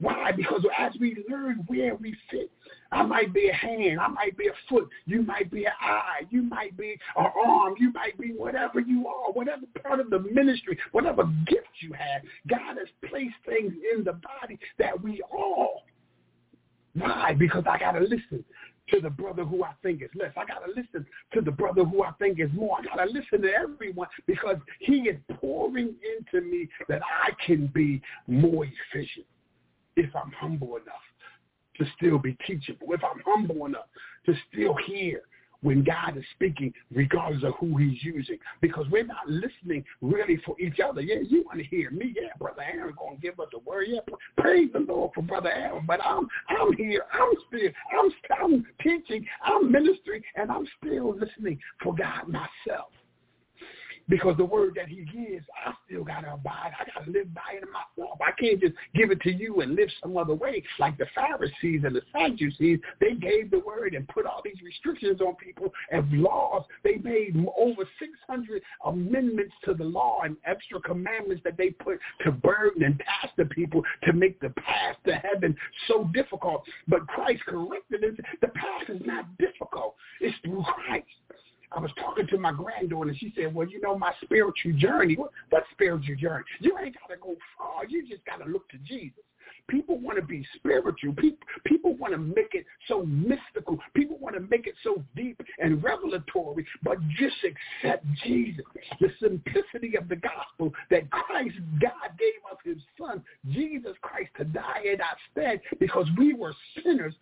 Why? 0.00 0.30
Because 0.30 0.62
as 0.78 0.92
we 1.00 1.24
learn 1.28 1.64
where 1.66 1.96
we 1.96 2.16
fit, 2.30 2.50
I 2.92 3.02
might 3.02 3.34
be 3.34 3.48
a 3.48 3.52
hand, 3.52 3.98
I 4.00 4.06
might 4.06 4.36
be 4.38 4.46
a 4.46 4.52
foot, 4.68 4.88
you 5.06 5.22
might 5.22 5.50
be 5.50 5.64
an 5.64 5.72
eye, 5.80 6.20
you 6.30 6.42
might 6.42 6.76
be 6.76 6.96
an 7.16 7.26
arm, 7.44 7.74
you 7.78 7.92
might 7.92 8.18
be 8.18 8.32
whatever 8.32 8.78
you 8.78 9.08
are, 9.08 9.32
whatever 9.32 9.62
part 9.82 9.98
of 9.98 10.10
the 10.10 10.20
ministry, 10.20 10.78
whatever 10.92 11.24
gift 11.46 11.66
you 11.80 11.92
have. 11.94 12.22
God 12.48 12.78
has 12.78 12.88
placed 13.10 13.34
things 13.44 13.72
in 13.94 14.04
the 14.04 14.12
body 14.12 14.58
that 14.78 15.02
we 15.02 15.20
all. 15.32 15.82
Why? 16.94 17.34
Because 17.36 17.64
I 17.68 17.78
got 17.78 17.92
to 17.92 18.00
listen 18.00 18.44
to 18.90 19.00
the 19.00 19.10
brother 19.10 19.44
who 19.44 19.64
I 19.64 19.72
think 19.82 20.00
is 20.00 20.10
less. 20.14 20.32
I 20.36 20.44
got 20.44 20.64
to 20.64 20.70
listen 20.70 21.04
to 21.34 21.40
the 21.40 21.50
brother 21.50 21.84
who 21.84 22.04
I 22.04 22.12
think 22.12 22.38
is 22.38 22.50
more. 22.54 22.78
I 22.78 22.84
got 22.84 23.04
to 23.04 23.10
listen 23.10 23.42
to 23.42 23.52
everyone 23.52 24.08
because 24.26 24.56
he 24.78 25.08
is 25.08 25.16
pouring 25.40 25.94
into 26.16 26.46
me 26.46 26.68
that 26.88 27.02
I 27.02 27.32
can 27.44 27.66
be 27.66 28.00
more 28.28 28.64
efficient 28.64 29.26
if 29.98 30.14
I'm 30.14 30.32
humble 30.32 30.76
enough 30.76 30.94
to 31.76 31.84
still 31.96 32.18
be 32.18 32.36
teachable, 32.46 32.92
if 32.92 33.02
I'm 33.04 33.20
humble 33.24 33.66
enough 33.66 33.86
to 34.26 34.34
still 34.50 34.76
hear 34.86 35.22
when 35.60 35.82
God 35.82 36.16
is 36.16 36.24
speaking, 36.34 36.72
regardless 36.92 37.42
of 37.42 37.54
who 37.58 37.76
he's 37.76 38.02
using, 38.02 38.38
because 38.60 38.86
we're 38.90 39.04
not 39.04 39.28
listening 39.28 39.84
really 40.00 40.40
for 40.46 40.58
each 40.60 40.78
other. 40.78 41.00
Yeah, 41.00 41.16
you 41.28 41.42
want 41.46 41.58
to 41.58 41.64
hear 41.64 41.90
me. 41.90 42.14
Yeah, 42.16 42.28
Brother 42.38 42.62
Aaron 42.62 42.94
going 42.96 43.16
to 43.16 43.20
give 43.20 43.40
us 43.40 43.48
a 43.54 43.58
word. 43.58 43.86
Yeah, 43.88 44.00
praise 44.36 44.70
the 44.72 44.80
Lord 44.80 45.10
for 45.14 45.22
Brother 45.22 45.50
Aaron. 45.50 45.84
But 45.84 46.00
I'm 46.04 46.28
I'm 46.48 46.72
here. 46.74 47.04
I'm 47.12 47.32
still 47.48 47.70
I'm, 47.98 48.10
I'm 48.40 48.66
teaching. 48.80 49.26
I'm 49.42 49.72
ministering, 49.72 50.22
and 50.36 50.50
I'm 50.50 50.66
still 50.80 51.16
listening 51.18 51.58
for 51.82 51.92
God 51.92 52.28
myself. 52.28 52.92
Because 54.08 54.36
the 54.36 54.44
word 54.44 54.74
that 54.76 54.88
he 54.88 55.04
gives, 55.04 55.44
I 55.66 55.72
still 55.86 56.04
got 56.04 56.20
to 56.22 56.34
abide. 56.34 56.72
I 56.78 56.84
got 56.84 57.04
to 57.04 57.10
live 57.10 57.32
by 57.34 57.56
it 57.56 57.62
in 57.62 57.68
myself. 57.70 58.18
I 58.20 58.32
can't 58.40 58.60
just 58.60 58.74
give 58.94 59.10
it 59.10 59.20
to 59.22 59.32
you 59.32 59.60
and 59.60 59.74
live 59.74 59.88
some 60.02 60.16
other 60.16 60.34
way. 60.34 60.62
Like 60.78 60.96
the 60.96 61.06
Pharisees 61.14 61.82
and 61.84 61.94
the 61.94 62.02
Sadducees, 62.12 62.80
they 63.00 63.14
gave 63.14 63.50
the 63.50 63.60
word 63.60 63.94
and 63.94 64.08
put 64.08 64.26
all 64.26 64.40
these 64.44 64.60
restrictions 64.64 65.20
on 65.20 65.34
people 65.36 65.72
and 65.90 66.10
laws. 66.22 66.64
They 66.84 66.96
made 66.96 67.36
over 67.56 67.84
600 67.98 68.62
amendments 68.86 69.54
to 69.64 69.74
the 69.74 69.84
law 69.84 70.20
and 70.24 70.36
extra 70.44 70.80
commandments 70.80 71.42
that 71.44 71.56
they 71.56 71.70
put 71.70 71.98
to 72.24 72.32
burden 72.32 72.84
and 72.84 72.98
task 72.98 73.34
the 73.36 73.44
people 73.44 73.82
to 74.04 74.12
make 74.12 74.40
the 74.40 74.50
path 74.50 74.96
to 75.06 75.14
heaven 75.14 75.56
so 75.86 76.08
difficult. 76.14 76.64
But 76.86 77.06
Christ 77.08 77.42
corrected 77.46 78.04
it. 78.04 78.16
The 78.40 78.48
path 78.48 78.88
is 78.88 79.02
not 79.04 79.26
difficult. 79.38 79.96
It's 80.20 80.36
through 80.44 80.64
Christ. 80.64 81.06
I 81.70 81.80
was 81.80 81.90
talking 82.00 82.26
to 82.28 82.38
my 82.38 82.52
granddaughter, 82.52 83.10
and 83.10 83.18
she 83.18 83.32
said, 83.36 83.54
well, 83.54 83.68
you 83.68 83.80
know, 83.80 83.98
my 83.98 84.12
spiritual 84.22 84.72
journey. 84.76 85.16
What, 85.16 85.30
what 85.50 85.64
spiritual 85.72 86.16
journey? 86.16 86.44
You 86.60 86.78
ain't 86.78 86.96
got 86.98 87.14
to 87.14 87.20
go 87.20 87.36
far. 87.56 87.84
You 87.86 88.06
just 88.08 88.24
got 88.24 88.44
to 88.44 88.50
look 88.50 88.68
to 88.70 88.78
Jesus. 88.78 89.22
People 89.68 89.98
want 89.98 90.16
to 90.16 90.24
be 90.24 90.46
spiritual. 90.56 91.14
People, 91.64 91.96
want 91.96 92.12
to 92.12 92.18
make 92.18 92.52
it 92.52 92.64
so 92.86 93.04
mystical. 93.04 93.78
People 93.94 94.18
want 94.18 94.34
to 94.34 94.40
make 94.40 94.66
it 94.66 94.74
so 94.84 95.02
deep 95.16 95.40
and 95.58 95.82
revelatory, 95.82 96.66
but 96.82 96.96
just 97.18 97.36
accept 97.44 98.04
Jesus. 98.24 98.64
The 99.00 99.08
simplicity 99.20 99.96
of 99.96 100.08
the 100.08 100.16
gospel 100.16 100.72
that 100.90 101.10
Christ, 101.10 101.56
God 101.80 102.10
gave 102.18 102.40
us 102.50 102.58
his 102.64 102.78
son, 102.98 103.22
Jesus 103.50 103.96
Christ, 104.00 104.30
to 104.38 104.44
die 104.44 104.82
in 104.92 105.00
our 105.00 105.16
stead 105.32 105.60
because 105.80 106.06
we 106.16 106.34
were 106.34 106.54
sinners, 106.82 107.14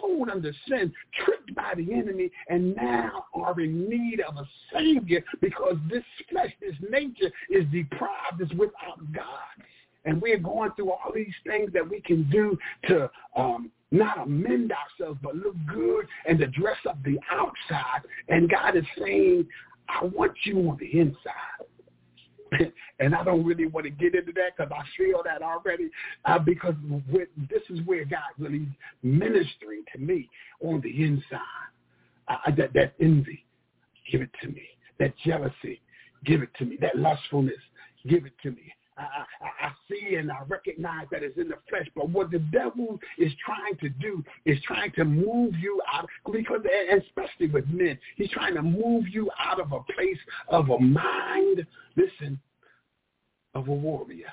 sold 0.00 0.30
under 0.30 0.52
sin, 0.68 0.92
tricked 1.24 1.54
by 1.54 1.74
the 1.76 1.92
enemy, 1.92 2.30
and 2.48 2.74
now 2.76 3.26
are 3.34 3.58
in 3.60 3.88
need 3.88 4.20
of 4.20 4.36
a 4.36 4.48
Savior 4.72 5.22
because 5.40 5.76
this 5.90 6.04
flesh, 6.30 6.52
this 6.60 6.74
nature 6.90 7.32
is 7.50 7.64
deprived, 7.72 8.40
is 8.40 8.50
without 8.58 9.00
God 9.12 9.64
and 10.04 10.20
we're 10.20 10.38
going 10.38 10.70
through 10.72 10.90
all 10.90 11.12
these 11.14 11.34
things 11.46 11.72
that 11.72 11.88
we 11.88 12.00
can 12.00 12.28
do 12.30 12.58
to 12.88 13.10
um, 13.36 13.70
not 13.90 14.18
amend 14.26 14.72
ourselves, 14.72 15.18
but 15.22 15.36
look 15.36 15.54
good 15.66 16.06
and 16.26 16.38
to 16.38 16.46
dress 16.48 16.76
up 16.88 17.02
the 17.04 17.18
outside. 17.30 18.02
And 18.28 18.50
God 18.50 18.76
is 18.76 18.84
saying, 18.98 19.46
I 19.88 20.04
want 20.04 20.32
you 20.44 20.58
on 20.68 20.78
the 20.78 20.98
inside. 21.00 21.64
and 23.00 23.14
I 23.14 23.24
don't 23.24 23.44
really 23.44 23.66
want 23.66 23.84
to 23.84 23.90
get 23.90 24.14
into 24.14 24.32
that 24.32 24.56
because 24.56 24.72
I 24.72 24.82
feel 24.96 25.22
that 25.24 25.42
already 25.42 25.90
uh, 26.24 26.38
because 26.38 26.74
this 27.50 27.62
is 27.70 27.80
where 27.84 28.04
God 28.04 28.20
really 28.38 28.68
ministering 29.02 29.84
to 29.92 29.98
me 30.00 30.28
on 30.62 30.80
the 30.80 31.04
inside. 31.04 31.40
Uh, 32.26 32.50
that, 32.56 32.72
that 32.72 32.94
envy, 33.00 33.44
give 34.10 34.22
it 34.22 34.30
to 34.40 34.48
me. 34.48 34.62
That 34.98 35.12
jealousy, 35.26 35.82
give 36.24 36.42
it 36.42 36.48
to 36.58 36.64
me. 36.64 36.78
That 36.80 36.96
lustfulness, 36.96 37.58
give 38.08 38.24
it 38.24 38.32
to 38.42 38.50
me. 38.50 38.72
I, 38.96 39.24
I, 39.66 39.70
see 39.90 40.14
and 40.16 40.30
I 40.30 40.38
recognize 40.46 41.06
that 41.10 41.22
it's 41.22 41.36
in 41.36 41.48
the 41.48 41.58
flesh. 41.68 41.88
But 41.96 42.10
what 42.10 42.30
the 42.30 42.38
devil 42.38 43.00
is 43.18 43.32
trying 43.44 43.76
to 43.78 43.88
do 43.88 44.22
is 44.44 44.58
trying 44.64 44.92
to 44.92 45.04
move 45.04 45.54
you 45.56 45.80
out, 45.92 46.08
because 46.30 46.60
especially 46.96 47.48
with 47.48 47.66
men, 47.68 47.98
he's 48.16 48.30
trying 48.30 48.54
to 48.54 48.62
move 48.62 49.08
you 49.08 49.30
out 49.38 49.60
of 49.60 49.72
a 49.72 49.80
place 49.92 50.18
of 50.48 50.70
a 50.70 50.78
mind, 50.78 51.66
listen, 51.96 52.40
of 53.54 53.68
a 53.68 53.72
warrior. 53.72 54.32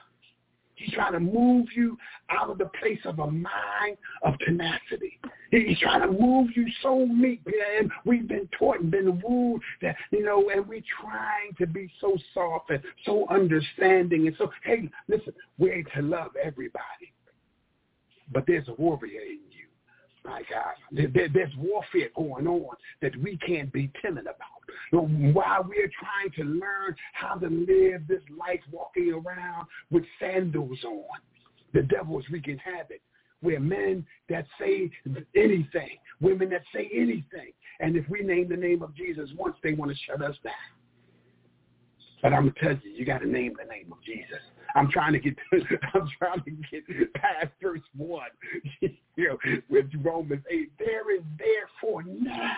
He's 0.81 0.93
trying 0.93 1.13
to 1.13 1.19
move 1.19 1.67
you 1.75 1.97
out 2.29 2.49
of 2.49 2.57
the 2.57 2.69
place 2.79 2.99
of 3.05 3.19
a 3.19 3.29
mind 3.29 3.97
of 4.23 4.33
tenacity. 4.39 5.19
He's 5.51 5.77
trying 5.79 6.01
to 6.01 6.11
move 6.11 6.49
you 6.55 6.65
so 6.81 7.05
meek. 7.05 7.41
And 7.79 7.91
we've 8.05 8.27
been 8.27 8.49
taught 8.57 8.79
and 8.79 8.89
been 8.89 9.21
wooed 9.21 9.61
that, 9.81 9.95
you 10.11 10.23
know, 10.23 10.49
and 10.49 10.67
we're 10.67 10.81
trying 11.01 11.53
to 11.59 11.67
be 11.67 11.91
so 11.99 12.17
soft 12.33 12.69
and 12.69 12.81
so 13.05 13.27
understanding. 13.29 14.27
And 14.27 14.35
so, 14.37 14.49
hey, 14.63 14.89
listen, 15.07 15.33
we're 15.57 15.83
to 15.95 16.01
love 16.01 16.31
everybody. 16.41 17.13
But 18.33 18.45
there's 18.47 18.67
a 18.67 18.73
warrior 18.73 19.21
in 19.21 19.39
you. 19.51 19.67
My 20.23 20.43
God, 20.49 20.75
there, 20.91 21.27
there's 21.33 21.53
warfare 21.57 22.09
going 22.15 22.47
on 22.47 22.75
that 23.01 23.15
we 23.21 23.37
can't 23.37 23.71
be 23.73 23.91
timid 24.01 24.23
about. 24.23 24.60
While 24.91 25.63
we're 25.63 25.91
trying 25.97 26.31
to 26.35 26.43
learn 26.43 26.95
how 27.13 27.35
to 27.35 27.47
live 27.47 28.07
this 28.07 28.21
life 28.37 28.59
walking 28.71 29.13
around 29.13 29.67
with 29.89 30.03
sandals 30.19 30.79
on, 30.83 31.19
the 31.73 31.83
devil 31.83 32.19
is 32.19 32.25
wreaking 32.29 32.57
havoc. 32.57 32.99
We're 33.41 33.59
men 33.59 34.05
that 34.29 34.45
say 34.59 34.91
anything, 35.35 35.97
women 36.19 36.49
that 36.49 36.61
say 36.73 36.89
anything. 36.93 37.53
And 37.79 37.95
if 37.95 38.07
we 38.09 38.21
name 38.21 38.49
the 38.49 38.57
name 38.57 38.83
of 38.83 38.95
Jesus 38.95 39.29
once, 39.35 39.55
they 39.63 39.73
want 39.73 39.91
to 39.91 39.97
shut 40.05 40.21
us 40.21 40.35
down. 40.43 40.53
But 42.21 42.33
I'm 42.33 42.49
gonna 42.49 42.53
tell 42.61 42.79
you, 42.83 42.91
you 42.91 43.05
got 43.05 43.19
to 43.19 43.27
name 43.27 43.55
the 43.57 43.67
name 43.67 43.91
of 43.91 43.97
Jesus. 44.03 44.41
I'm 44.75 44.91
trying 44.91 45.13
to 45.13 45.19
get 45.19 45.35
I'm 45.93 46.07
trying 46.19 46.43
to 46.43 46.51
get 46.51 47.13
past 47.15 47.47
verse 47.61 47.81
one. 47.97 48.29
you 48.81 48.89
know, 49.17 49.37
with 49.69 49.85
Romans 50.03 50.43
eight, 50.51 50.71
there 50.77 51.15
is 51.15 51.23
therefore 51.39 52.03
now 52.03 52.51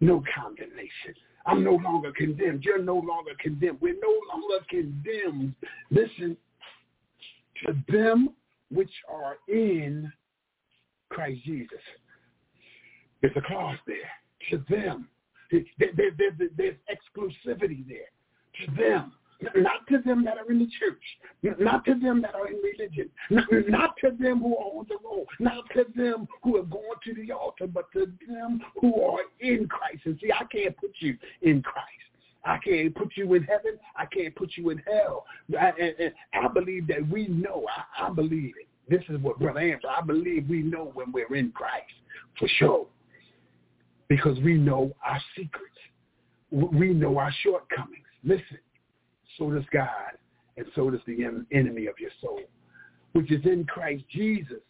no 0.00 0.22
condemnation. 0.34 1.14
I'm 1.46 1.62
no 1.62 1.74
longer 1.74 2.12
condemned. 2.16 2.64
You're 2.64 2.82
no 2.82 2.96
longer 2.96 3.32
condemned. 3.40 3.78
We're 3.80 3.94
no 3.94 4.20
longer 4.32 4.64
condemned. 4.68 5.54
Listen 5.90 6.36
to 7.64 7.76
them 7.88 8.30
which 8.70 8.90
are 9.08 9.38
in 9.48 10.12
Christ 11.08 11.40
Jesus. 11.44 11.78
There's 13.22 13.36
a 13.36 13.40
clause 13.42 13.78
there. 13.86 13.96
To 14.50 14.64
them. 14.68 15.08
there's 15.50 16.74
exclusivity 16.90 17.86
there. 17.86 18.10
To 18.66 18.72
them 18.76 19.12
not 19.54 19.86
to 19.88 19.98
them 19.98 20.24
that 20.24 20.38
are 20.38 20.50
in 20.50 20.58
the 20.58 20.68
church, 20.78 21.58
not 21.58 21.84
to 21.84 21.94
them 21.94 22.22
that 22.22 22.34
are 22.34 22.48
in 22.48 22.56
religion, 22.56 23.10
not, 23.30 23.96
to 23.98 24.10
them 24.18 24.40
who 24.40 24.56
are 24.56 24.78
on 24.78 24.86
the 24.88 24.96
road, 25.04 25.26
not 25.38 25.64
to 25.74 25.84
them 25.94 26.26
who 26.42 26.56
are 26.56 26.62
going 26.62 26.84
to 27.04 27.14
the 27.14 27.32
altar, 27.32 27.66
but 27.66 27.90
to 27.92 28.10
them 28.28 28.62
who 28.80 29.02
are 29.02 29.20
in 29.40 29.68
Christ. 29.68 30.02
And 30.04 30.18
see, 30.20 30.32
I 30.32 30.44
can't 30.44 30.76
put 30.76 30.92
you 31.00 31.16
in 31.42 31.62
Christ. 31.62 31.86
I 32.44 32.58
can't 32.58 32.94
put 32.94 33.12
you 33.16 33.34
in 33.34 33.42
heaven. 33.42 33.78
I 33.96 34.06
can't 34.06 34.34
put 34.36 34.52
you 34.56 34.70
in 34.70 34.78
hell. 34.78 35.24
I, 35.58 35.72
and 35.78 36.12
I 36.32 36.48
believe 36.48 36.86
that 36.88 37.08
we 37.10 37.26
know. 37.26 37.66
I, 37.98 38.06
I 38.06 38.10
believe 38.10 38.54
it. 38.58 38.68
This 38.88 39.02
is 39.08 39.20
what 39.20 39.40
Brother 39.40 39.58
Amber, 39.60 39.88
I 39.88 40.00
believe 40.00 40.48
we 40.48 40.62
know 40.62 40.92
when 40.94 41.10
we're 41.10 41.34
in 41.34 41.50
Christ, 41.50 41.92
for 42.38 42.48
sure. 42.58 42.86
Because 44.08 44.38
we 44.38 44.54
know 44.54 44.94
our 45.04 45.20
secrets. 45.36 45.74
We 46.52 46.94
know 46.94 47.18
our 47.18 47.34
shortcomings. 47.42 48.04
Listen, 48.22 48.58
so 49.38 49.50
does 49.50 49.64
God, 49.72 50.12
and 50.56 50.66
so 50.74 50.90
does 50.90 51.00
the 51.06 51.24
enemy 51.52 51.86
of 51.86 51.94
your 51.98 52.10
soul, 52.20 52.40
which 53.12 53.30
is 53.30 53.44
in 53.44 53.64
Christ 53.64 54.04
Jesus, 54.10 54.62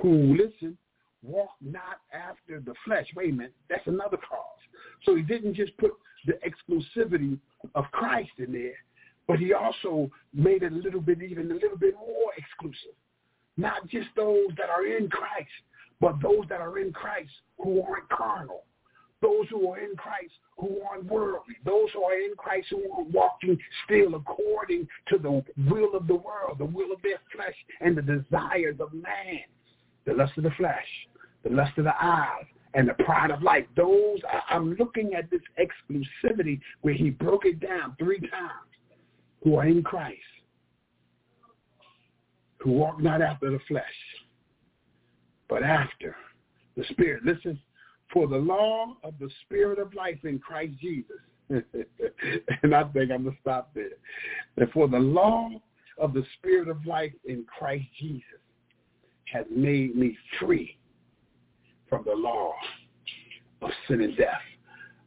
who, 0.00 0.36
listen, 0.36 0.76
walk 1.22 1.50
not 1.60 2.00
after 2.12 2.60
the 2.60 2.74
flesh. 2.84 3.06
Wait 3.14 3.30
a 3.30 3.36
minute, 3.36 3.54
that's 3.68 3.86
another 3.86 4.16
cause. 4.16 4.60
So 5.04 5.14
he 5.14 5.22
didn't 5.22 5.54
just 5.54 5.76
put 5.78 5.92
the 6.26 6.34
exclusivity 6.46 7.38
of 7.74 7.84
Christ 7.92 8.32
in 8.38 8.52
there, 8.52 8.74
but 9.26 9.38
he 9.38 9.52
also 9.52 10.10
made 10.32 10.62
it 10.62 10.72
a 10.72 10.76
little 10.76 11.00
bit, 11.00 11.22
even 11.22 11.50
a 11.50 11.54
little 11.54 11.78
bit 11.78 11.94
more 11.94 12.32
exclusive. 12.36 12.96
Not 13.56 13.86
just 13.88 14.08
those 14.16 14.48
that 14.56 14.70
are 14.70 14.86
in 14.86 15.08
Christ, 15.08 15.50
but 16.00 16.20
those 16.22 16.44
that 16.48 16.60
are 16.60 16.78
in 16.78 16.92
Christ 16.92 17.30
who 17.58 17.82
aren't 17.82 18.08
carnal, 18.08 18.64
those 19.22 19.46
who 19.48 19.70
are 19.70 19.78
in 19.78 19.96
Christ 19.96 20.32
who 20.58 20.80
aren't 20.88 21.06
worldly, 21.06 21.56
those 21.64 21.88
who 21.94 22.02
are 22.02 22.14
in 22.14 22.34
Christ 22.36 22.68
who 22.70 22.82
are 22.92 23.04
walking 23.04 23.58
still 23.84 24.14
according 24.14 24.86
to 25.08 25.18
the 25.18 25.42
will 25.70 25.94
of 25.94 26.06
the 26.06 26.14
world, 26.14 26.58
the 26.58 26.64
will 26.64 26.92
of 26.92 27.00
their 27.02 27.18
flesh, 27.34 27.54
and 27.80 27.96
the 27.96 28.02
desires 28.02 28.76
of 28.80 28.92
man, 28.92 29.44
the 30.04 30.12
lust 30.12 30.36
of 30.36 30.44
the 30.44 30.50
flesh, 30.52 30.86
the 31.42 31.50
lust 31.50 31.76
of 31.78 31.84
the 31.84 31.94
eyes, 32.04 32.44
and 32.74 32.88
the 32.88 33.04
pride 33.04 33.30
of 33.30 33.42
life. 33.42 33.64
Those, 33.76 34.18
I'm 34.48 34.74
looking 34.74 35.14
at 35.14 35.30
this 35.30 35.42
exclusivity 35.58 36.60
where 36.82 36.94
he 36.94 37.10
broke 37.10 37.44
it 37.44 37.60
down 37.60 37.96
three 37.98 38.20
times, 38.20 38.70
who 39.42 39.56
are 39.56 39.66
in 39.66 39.82
Christ, 39.82 40.18
who 42.58 42.72
walk 42.72 43.00
not 43.00 43.20
after 43.20 43.50
the 43.50 43.58
flesh, 43.66 43.84
but 45.48 45.62
after 45.62 46.14
the 46.76 46.84
Spirit. 46.90 47.24
Listen, 47.24 47.58
for 48.12 48.26
the 48.26 48.36
law 48.36 48.96
of 49.02 49.14
the 49.18 49.30
spirit 49.44 49.78
of 49.78 49.94
life 49.94 50.18
in 50.24 50.38
Christ 50.38 50.74
Jesus. 50.80 51.16
and 51.48 52.74
I 52.74 52.84
think 52.84 53.10
I'm 53.10 53.24
going 53.24 53.24
to 53.24 53.36
stop 53.40 53.70
there. 53.74 53.90
That 54.56 54.72
for 54.72 54.88
the 54.88 54.98
law 54.98 55.50
of 55.98 56.14
the 56.14 56.24
spirit 56.38 56.68
of 56.68 56.84
life 56.86 57.12
in 57.24 57.44
Christ 57.44 57.84
Jesus 57.98 58.24
has 59.32 59.46
made 59.50 59.96
me 59.96 60.16
free 60.38 60.78
from 61.88 62.04
the 62.04 62.14
law 62.14 62.52
of 63.62 63.70
sin 63.88 64.02
and 64.02 64.16
death. 64.16 64.40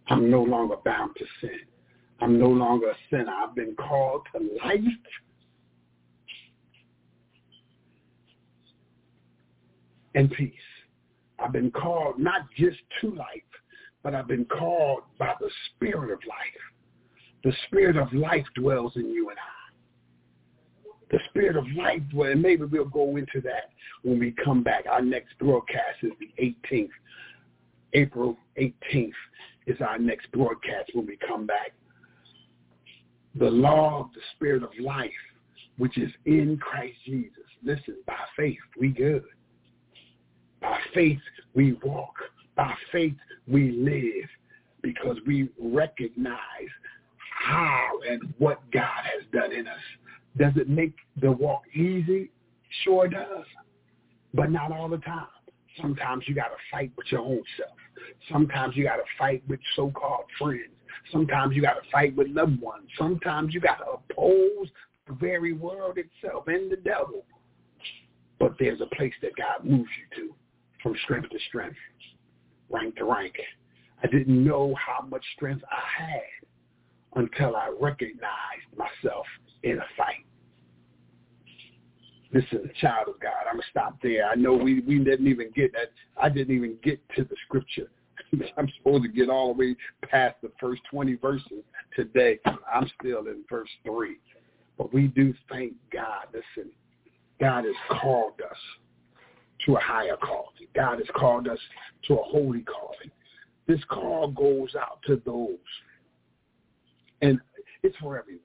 I'm 0.07 0.29
no 0.29 0.43
longer 0.43 0.75
bound 0.83 1.15
to 1.17 1.25
sin. 1.41 1.59
I'm 2.21 2.39
no 2.39 2.47
longer 2.47 2.89
a 2.89 2.95
sinner. 3.09 3.31
I've 3.31 3.55
been 3.55 3.75
called 3.75 4.21
to 4.33 4.39
life 4.63 4.81
and 10.13 10.31
peace. 10.31 10.53
I've 11.39 11.51
been 11.51 11.71
called 11.71 12.19
not 12.19 12.41
just 12.57 12.77
to 13.01 13.11
life, 13.11 13.27
but 14.03 14.13
I've 14.13 14.27
been 14.27 14.45
called 14.45 15.03
by 15.17 15.33
the 15.39 15.49
spirit 15.69 16.11
of 16.11 16.19
life. 16.27 16.61
The 17.43 17.53
spirit 17.67 17.97
of 17.97 18.11
life 18.13 18.45
dwells 18.55 18.93
in 18.95 19.09
you 19.09 19.29
and 19.29 19.37
I. 19.37 19.55
The 21.11 21.19
spirit 21.29 21.55
of 21.55 21.65
life, 21.77 22.01
well, 22.13 22.31
and 22.31 22.41
maybe 22.41 22.63
we'll 22.65 22.85
go 22.85 23.17
into 23.17 23.39
that 23.41 23.69
when 24.03 24.19
we 24.19 24.33
come 24.43 24.63
back. 24.63 24.85
Our 24.89 25.01
next 25.01 25.37
broadcast 25.39 26.03
is 26.03 26.11
the 26.19 26.31
18th. 26.71 26.89
April 27.93 28.37
18th 28.57 29.11
is 29.67 29.79
our 29.81 29.99
next 29.99 30.31
broadcast 30.31 30.91
when 30.93 31.05
we 31.05 31.17
come 31.27 31.45
back. 31.45 31.73
The 33.35 33.49
law 33.49 34.01
of 34.01 34.13
the 34.13 34.21
spirit 34.35 34.63
of 34.63 34.69
life, 34.79 35.11
which 35.77 35.97
is 35.97 36.11
in 36.25 36.57
Christ 36.57 36.97
Jesus. 37.05 37.43
Listen, 37.63 37.97
by 38.07 38.17
faith, 38.35 38.57
we 38.79 38.89
good. 38.89 39.23
By 40.65 40.79
faith, 40.95 41.19
we 41.53 41.73
walk. 41.83 42.15
By 42.55 42.73
faith, 42.91 43.13
we 43.47 43.71
live 43.71 44.27
because 44.81 45.15
we 45.27 45.49
recognize 45.61 46.71
how 47.19 47.99
and 48.09 48.33
what 48.39 48.59
God 48.71 49.03
has 49.03 49.23
done 49.31 49.51
in 49.51 49.67
us. 49.67 49.77
Does 50.37 50.53
it 50.55 50.67
make 50.67 50.95
the 51.21 51.31
walk 51.31 51.61
easy? 51.75 52.31
Sure 52.83 53.07
does, 53.07 53.45
but 54.33 54.49
not 54.49 54.71
all 54.71 54.89
the 54.89 54.97
time. 54.97 55.27
Sometimes 55.79 56.23
you 56.27 56.33
got 56.33 56.47
to 56.47 56.57
fight 56.71 56.91
with 56.97 57.05
your 57.11 57.21
own 57.21 57.43
self. 57.57 57.77
Sometimes 58.31 58.75
you 58.75 58.85
got 58.85 58.95
to 58.95 59.03
fight 59.19 59.43
with 59.47 59.59
so-called 59.75 60.25
friends. 60.39 60.73
Sometimes 61.11 61.55
you 61.55 61.61
got 61.61 61.73
to 61.73 61.89
fight 61.91 62.15
with 62.15 62.27
loved 62.29 62.59
ones. 62.59 62.89
Sometimes 62.97 63.53
you 63.53 63.59
got 63.59 63.77
to 63.77 63.85
oppose 63.85 64.67
the 65.07 65.13
very 65.13 65.53
world 65.53 65.99
itself 65.99 66.47
and 66.47 66.71
the 66.71 66.77
devil. 66.77 67.23
But 68.39 68.55
there's 68.59 68.81
a 68.81 68.95
place 68.95 69.13
that 69.21 69.35
God 69.37 69.63
moves 69.63 69.89
you 69.99 70.27
to 70.27 70.35
from 70.85 70.95
strength 71.03 71.31
to 71.31 71.39
strength, 71.47 71.77
rank 72.69 72.95
to 72.97 73.05
rank. 73.05 73.33
I 74.03 74.07
didn't 74.07 74.45
know 74.45 74.75
how 74.75 75.03
much 75.03 75.25
strength 75.35 75.63
I 75.71 76.03
had 76.03 77.23
until 77.23 77.55
I 77.55 77.73
recognized 77.81 78.69
myself 78.77 79.25
in 79.63 79.79
a 79.79 79.85
fight. 79.97 80.23
This 82.31 82.43
is 82.51 82.59
a 82.65 82.81
child 82.81 83.07
of 83.07 83.19
God, 83.19 83.31
I'm 83.49 83.55
gonna 83.55 83.63
stop 83.71 83.97
there. 84.03 84.27
I 84.27 84.35
know 84.35 84.53
we 84.53 84.81
we 84.81 84.99
didn't 84.99 85.25
even 85.25 85.49
get 85.55 85.73
that. 85.73 85.89
I 86.21 86.29
didn't 86.29 86.55
even 86.55 86.75
get 86.83 86.99
to 87.15 87.23
the 87.23 87.35
scripture. 87.47 87.89
I'm 88.57 88.69
supposed 88.77 89.03
to 89.03 89.09
get 89.09 89.27
all 89.27 89.55
the 89.55 89.59
way 89.59 89.75
past 90.07 90.35
the 90.43 90.51
first 90.59 90.83
20 90.91 91.15
verses 91.15 91.63
today. 91.95 92.37
I'm 92.45 92.91
still 92.99 93.25
in 93.25 93.43
verse 93.49 93.69
three, 93.83 94.17
but 94.77 94.93
we 94.93 95.07
do 95.07 95.33
thank 95.49 95.73
God. 95.91 96.27
Listen, 96.31 96.69
God 97.39 97.65
has 97.65 97.99
called 98.01 98.33
us 98.41 98.57
to 99.65 99.75
a 99.75 99.79
higher 99.79 100.17
calling. 100.17 100.67
God 100.75 100.99
has 100.99 101.07
called 101.15 101.47
us 101.47 101.59
to 102.07 102.15
a 102.15 102.23
holy 102.23 102.61
calling. 102.61 103.11
This 103.67 103.79
call 103.89 104.29
goes 104.29 104.75
out 104.75 104.99
to 105.07 105.21
those, 105.25 105.57
and 107.21 107.39
it's 107.83 107.95
for 107.97 108.19
everyone. 108.19 108.41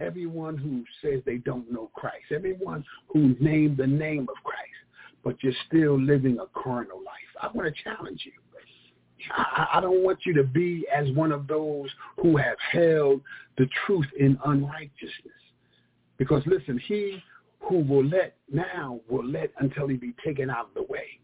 Everyone 0.00 0.56
who 0.56 0.84
says 1.00 1.20
they 1.24 1.38
don't 1.38 1.70
know 1.70 1.90
Christ. 1.94 2.26
Everyone 2.34 2.84
who 3.08 3.34
named 3.40 3.76
the 3.76 3.86
name 3.86 4.22
of 4.22 4.42
Christ, 4.44 4.60
but 5.24 5.36
you're 5.42 5.52
still 5.66 6.00
living 6.00 6.38
a 6.38 6.46
carnal 6.60 6.98
life. 6.98 7.14
I 7.40 7.48
want 7.54 7.74
to 7.74 7.82
challenge 7.82 8.22
you. 8.24 8.32
I, 9.30 9.66
I 9.74 9.80
don't 9.80 10.02
want 10.02 10.20
you 10.24 10.34
to 10.34 10.44
be 10.44 10.86
as 10.94 11.10
one 11.12 11.32
of 11.32 11.46
those 11.46 11.88
who 12.16 12.36
have 12.36 12.56
held 12.72 13.20
the 13.58 13.68
truth 13.86 14.06
in 14.18 14.38
unrighteousness. 14.44 15.42
Because 16.18 16.42
listen, 16.46 16.78
he 16.86 17.22
who 17.68 17.78
will 17.78 18.04
let 18.04 18.34
now 18.52 19.00
will 19.08 19.26
let 19.26 19.50
until 19.58 19.88
he 19.88 19.96
be 19.96 20.14
taken 20.24 20.50
out 20.50 20.68
of 20.68 20.74
the 20.74 20.92
way. 20.92 21.18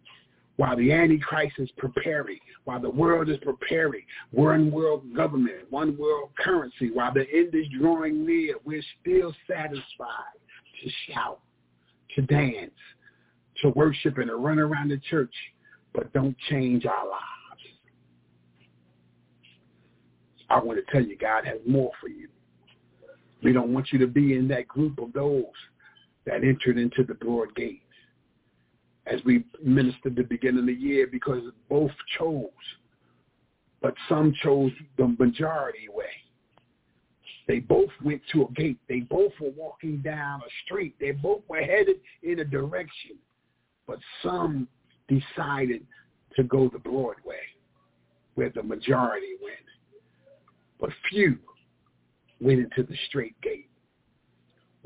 While 0.56 0.76
the 0.76 0.92
Antichrist 0.92 1.54
is 1.58 1.70
preparing, 1.76 2.40
while 2.64 2.80
the 2.80 2.90
world 2.90 3.28
is 3.28 3.38
preparing, 3.42 4.02
one 4.32 4.72
world 4.72 5.04
government, 5.14 5.70
one 5.70 5.96
world 5.96 6.30
currency, 6.36 6.90
while 6.90 7.14
the 7.14 7.26
end 7.32 7.54
is 7.54 7.66
drawing 7.80 8.26
near, 8.26 8.56
we're 8.64 8.82
still 9.00 9.32
satisfied 9.48 10.38
to 10.82 10.90
shout, 11.06 11.40
to 12.16 12.22
dance, 12.22 12.72
to 13.62 13.68
worship 13.70 14.18
and 14.18 14.28
to 14.28 14.36
run 14.36 14.58
around 14.58 14.90
the 14.90 15.00
church, 15.08 15.34
but 15.94 16.12
don't 16.12 16.36
change 16.50 16.86
our 16.86 17.08
lives. 17.08 17.24
I 20.50 20.58
want 20.58 20.84
to 20.84 20.92
tell 20.92 21.04
you, 21.04 21.16
God 21.16 21.44
has 21.44 21.58
more 21.66 21.92
for 22.00 22.08
you. 22.08 22.28
We 23.44 23.52
don't 23.52 23.72
want 23.72 23.92
you 23.92 23.98
to 24.00 24.08
be 24.08 24.34
in 24.34 24.48
that 24.48 24.66
group 24.66 24.98
of 24.98 25.12
those 25.12 25.44
that 26.28 26.44
entered 26.44 26.76
into 26.76 27.02
the 27.04 27.14
broad 27.14 27.54
gates 27.56 27.82
as 29.06 29.18
we 29.24 29.44
ministered 29.64 30.14
the 30.14 30.22
beginning 30.22 30.60
of 30.60 30.66
the 30.66 30.74
year 30.74 31.06
because 31.10 31.42
both 31.70 31.90
chose, 32.18 32.44
but 33.80 33.94
some 34.08 34.34
chose 34.42 34.70
the 34.98 35.08
majority 35.18 35.88
way. 35.88 36.04
They 37.46 37.60
both 37.60 37.88
went 38.04 38.20
to 38.32 38.42
a 38.42 38.52
gate. 38.52 38.78
They 38.90 39.00
both 39.00 39.32
were 39.40 39.52
walking 39.56 40.02
down 40.02 40.40
a 40.40 40.50
street. 40.66 40.94
They 41.00 41.12
both 41.12 41.40
were 41.48 41.62
headed 41.62 41.96
in 42.22 42.40
a 42.40 42.44
direction. 42.44 43.16
But 43.86 43.98
some 44.22 44.68
decided 45.08 45.86
to 46.36 46.42
go 46.42 46.68
the 46.68 46.78
broad 46.78 47.16
way, 47.24 47.36
where 48.34 48.50
the 48.50 48.62
majority 48.62 49.36
went. 49.42 49.56
But 50.78 50.90
few 51.08 51.38
went 52.38 52.60
into 52.60 52.82
the 52.82 52.96
strait 53.08 53.40
gate. 53.40 53.67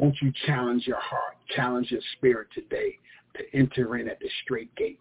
Won't 0.02 0.20
you 0.20 0.32
challenge 0.46 0.84
your 0.84 0.98
heart, 0.98 1.36
challenge 1.54 1.92
your 1.92 2.00
spirit 2.16 2.48
today 2.52 2.98
to 3.36 3.56
enter 3.56 3.96
in 3.98 4.08
at 4.08 4.18
the 4.18 4.28
strait 4.42 4.74
gate? 4.74 4.98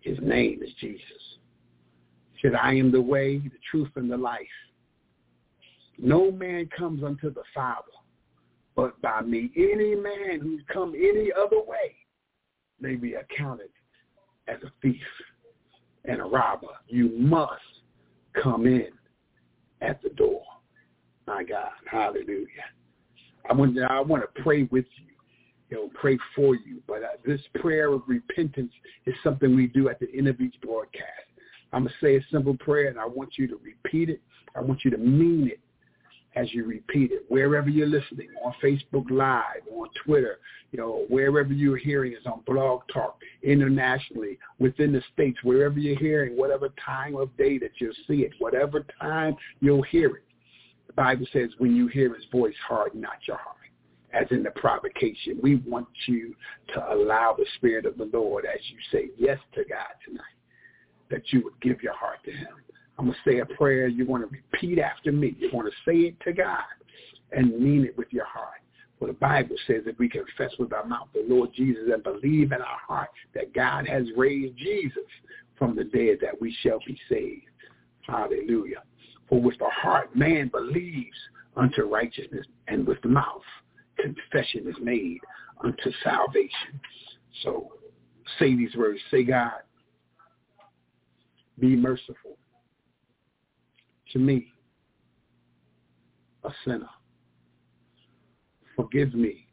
His 0.00 0.16
name 0.22 0.60
is 0.62 0.70
Jesus. 0.80 1.02
He 2.34 2.38
said, 2.40 2.54
I 2.54 2.74
am 2.74 2.92
the 2.92 3.00
way, 3.00 3.38
the 3.38 3.50
truth, 3.68 3.90
and 3.96 4.08
the 4.08 4.16
life. 4.16 4.38
No 5.98 6.30
man 6.30 6.68
comes 6.78 7.02
unto 7.02 7.34
the 7.34 7.42
Father 7.52 7.82
but 8.76 9.02
by 9.02 9.22
me. 9.22 9.50
Any 9.56 9.96
man 9.96 10.38
who's 10.40 10.62
come 10.72 10.94
any 10.94 11.32
other 11.36 11.60
way 11.66 11.96
may 12.80 12.94
be 12.94 13.14
accounted 13.14 13.70
as 14.46 14.58
a 14.62 14.70
thief 14.80 15.02
and 16.04 16.20
a 16.20 16.24
robber. 16.24 16.68
You 16.86 17.08
must 17.18 17.60
come 18.40 18.68
in 18.68 18.92
at 19.80 20.00
the 20.00 20.10
door. 20.10 20.44
My 21.26 21.42
God, 21.42 21.72
hallelujah. 21.90 22.46
I 23.48 23.54
want 23.54 23.74
to, 23.76 23.82
I 23.82 24.00
want 24.00 24.22
to 24.22 24.42
pray 24.42 24.64
with 24.64 24.86
you, 24.96 25.06
you 25.70 25.76
know, 25.76 25.90
pray 25.94 26.18
for 26.34 26.54
you. 26.54 26.82
But 26.86 27.02
uh, 27.02 27.16
this 27.24 27.40
prayer 27.56 27.92
of 27.92 28.02
repentance 28.06 28.72
is 29.06 29.14
something 29.22 29.54
we 29.54 29.68
do 29.68 29.88
at 29.88 30.00
the 30.00 30.08
end 30.16 30.28
of 30.28 30.40
each 30.40 30.54
broadcast. 30.62 31.04
I'm 31.72 31.84
going 31.84 31.94
to 32.00 32.06
say 32.06 32.16
a 32.16 32.20
simple 32.32 32.56
prayer, 32.56 32.88
and 32.88 32.98
I 32.98 33.06
want 33.06 33.30
you 33.36 33.46
to 33.48 33.60
repeat 33.62 34.10
it. 34.10 34.20
I 34.56 34.60
want 34.60 34.84
you 34.84 34.90
to 34.90 34.98
mean 34.98 35.48
it 35.48 35.60
as 36.36 36.52
you 36.52 36.64
repeat 36.64 37.10
it, 37.10 37.24
wherever 37.28 37.68
you're 37.68 37.88
listening, 37.88 38.28
on 38.44 38.54
Facebook 38.62 39.10
Live, 39.10 39.62
on 39.72 39.88
Twitter, 40.04 40.38
you 40.70 40.78
know, 40.78 41.04
wherever 41.08 41.52
you're 41.52 41.76
hearing 41.76 42.12
is 42.12 42.24
on 42.26 42.42
Blog 42.46 42.82
Talk, 42.92 43.18
internationally, 43.42 44.38
within 44.60 44.92
the 44.92 45.02
States, 45.12 45.38
wherever 45.42 45.78
you're 45.78 45.98
hearing, 45.98 46.36
whatever 46.36 46.68
time 46.84 47.16
of 47.16 47.36
day 47.36 47.58
that 47.58 47.72
you'll 47.78 47.92
see 48.06 48.22
it, 48.22 48.32
whatever 48.38 48.84
time 49.00 49.34
you'll 49.60 49.82
hear 49.82 50.16
it. 50.16 50.24
Bible 51.02 51.26
says 51.32 51.50
when 51.58 51.74
you 51.74 51.86
hear 51.86 52.14
his 52.14 52.24
voice, 52.30 52.54
harden 52.66 53.00
not 53.00 53.18
your 53.26 53.38
heart. 53.38 53.56
As 54.12 54.26
in 54.30 54.42
the 54.42 54.50
provocation, 54.50 55.38
we 55.42 55.56
want 55.56 55.86
you 56.06 56.34
to 56.74 56.92
allow 56.92 57.34
the 57.36 57.46
Spirit 57.56 57.86
of 57.86 57.96
the 57.96 58.10
Lord 58.12 58.44
as 58.44 58.60
you 58.70 58.76
say 58.90 59.10
yes 59.16 59.38
to 59.54 59.64
God 59.64 59.94
tonight, 60.04 60.24
that 61.10 61.22
you 61.32 61.44
would 61.44 61.60
give 61.60 61.82
your 61.82 61.94
heart 61.94 62.18
to 62.24 62.32
him 62.32 62.48
I'm 63.00 63.06
going 63.06 63.16
to 63.24 63.30
say 63.30 63.38
a 63.38 63.46
prayer. 63.46 63.88
You 63.88 64.04
want 64.04 64.28
to 64.28 64.36
repeat 64.52 64.78
after 64.78 65.10
me. 65.10 65.34
You 65.38 65.48
want 65.54 65.66
to 65.66 65.90
say 65.90 66.00
it 66.08 66.20
to 66.20 66.34
God 66.34 66.58
and 67.32 67.58
mean 67.58 67.82
it 67.86 67.96
with 67.96 68.08
your 68.10 68.26
heart. 68.26 68.60
Well, 68.98 69.08
the 69.08 69.18
Bible 69.18 69.56
says 69.66 69.84
that 69.86 69.98
we 69.98 70.06
confess 70.06 70.52
with 70.58 70.74
our 70.74 70.84
mouth 70.84 71.08
the 71.14 71.24
Lord 71.26 71.48
Jesus 71.56 71.84
and 71.90 72.02
believe 72.02 72.52
in 72.52 72.60
our 72.60 72.78
heart 72.86 73.08
that 73.34 73.54
God 73.54 73.88
has 73.88 74.04
raised 74.18 74.54
Jesus 74.58 75.08
from 75.56 75.74
the 75.74 75.84
dead, 75.84 76.18
that 76.20 76.38
we 76.42 76.54
shall 76.62 76.78
be 76.86 76.98
saved. 77.08 77.46
Hallelujah. 78.06 78.82
For 79.30 79.40
with 79.40 79.56
the 79.58 79.70
heart 79.70 80.14
man 80.14 80.48
believes 80.48 81.16
unto 81.56 81.84
righteousness, 81.84 82.46
and 82.68 82.86
with 82.86 83.00
the 83.02 83.08
mouth 83.08 83.42
confession 83.98 84.68
is 84.68 84.74
made 84.82 85.20
unto 85.62 85.90
salvation. 86.02 86.80
So 87.42 87.72
say 88.38 88.56
these 88.56 88.74
words. 88.76 88.98
Say, 89.10 89.22
God, 89.22 89.62
be 91.58 91.76
merciful 91.76 92.36
to 94.12 94.18
me, 94.18 94.52
a 96.44 96.50
sinner. 96.64 96.90
Forgive 98.74 99.14
me 99.14 99.46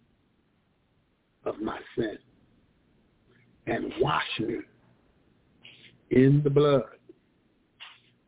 of 1.45 1.59
my 1.59 1.79
sin 1.95 2.17
and 3.67 3.93
wash 3.99 4.23
me 4.39 4.57
in 6.11 6.41
the 6.43 6.49
blood 6.49 6.83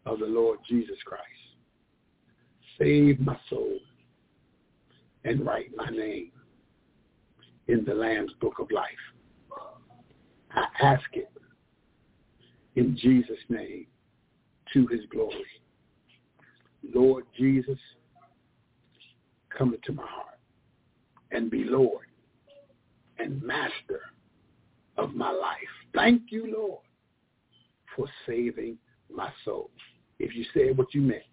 of 0.06 0.20
the 0.20 0.26
Lord 0.26 0.60
Jesus 0.68 0.98
Christ. 1.06 1.24
Save 2.80 3.20
my 3.20 3.38
soul 3.50 3.78
and 5.26 5.46
write 5.46 5.70
my 5.76 5.90
name 5.90 6.32
in 7.68 7.84
the 7.86 7.94
Lamb's 7.94 8.34
book 8.40 8.60
of 8.60 8.72
life. 8.72 8.88
I 10.52 10.66
ask 10.82 11.04
it 11.14 11.30
in 12.76 12.98
Jesus' 12.98 13.38
name 13.50 13.86
to 14.74 14.88
his 14.88 15.02
glory. 15.12 15.46
Lord 16.94 17.26
Jesus, 17.38 17.78
come 19.56 19.74
into 19.74 19.92
my 19.92 20.08
heart 20.08 20.40
and 21.32 21.52
be 21.52 21.66
Lord 21.66 22.06
and 23.20 23.42
master 23.44 24.02
of 24.98 25.14
my 25.14 25.32
life. 25.32 25.58
Thank 25.94 26.24
you, 26.30 26.54
Lord, 26.56 26.82
for 27.96 28.08
saving 28.26 28.78
my 29.14 29.30
soul. 29.44 29.70
If 30.18 30.34
you 30.36 30.46
said 30.54 30.78
what 30.78 30.94
you 30.94 31.02
meant, 31.02 31.24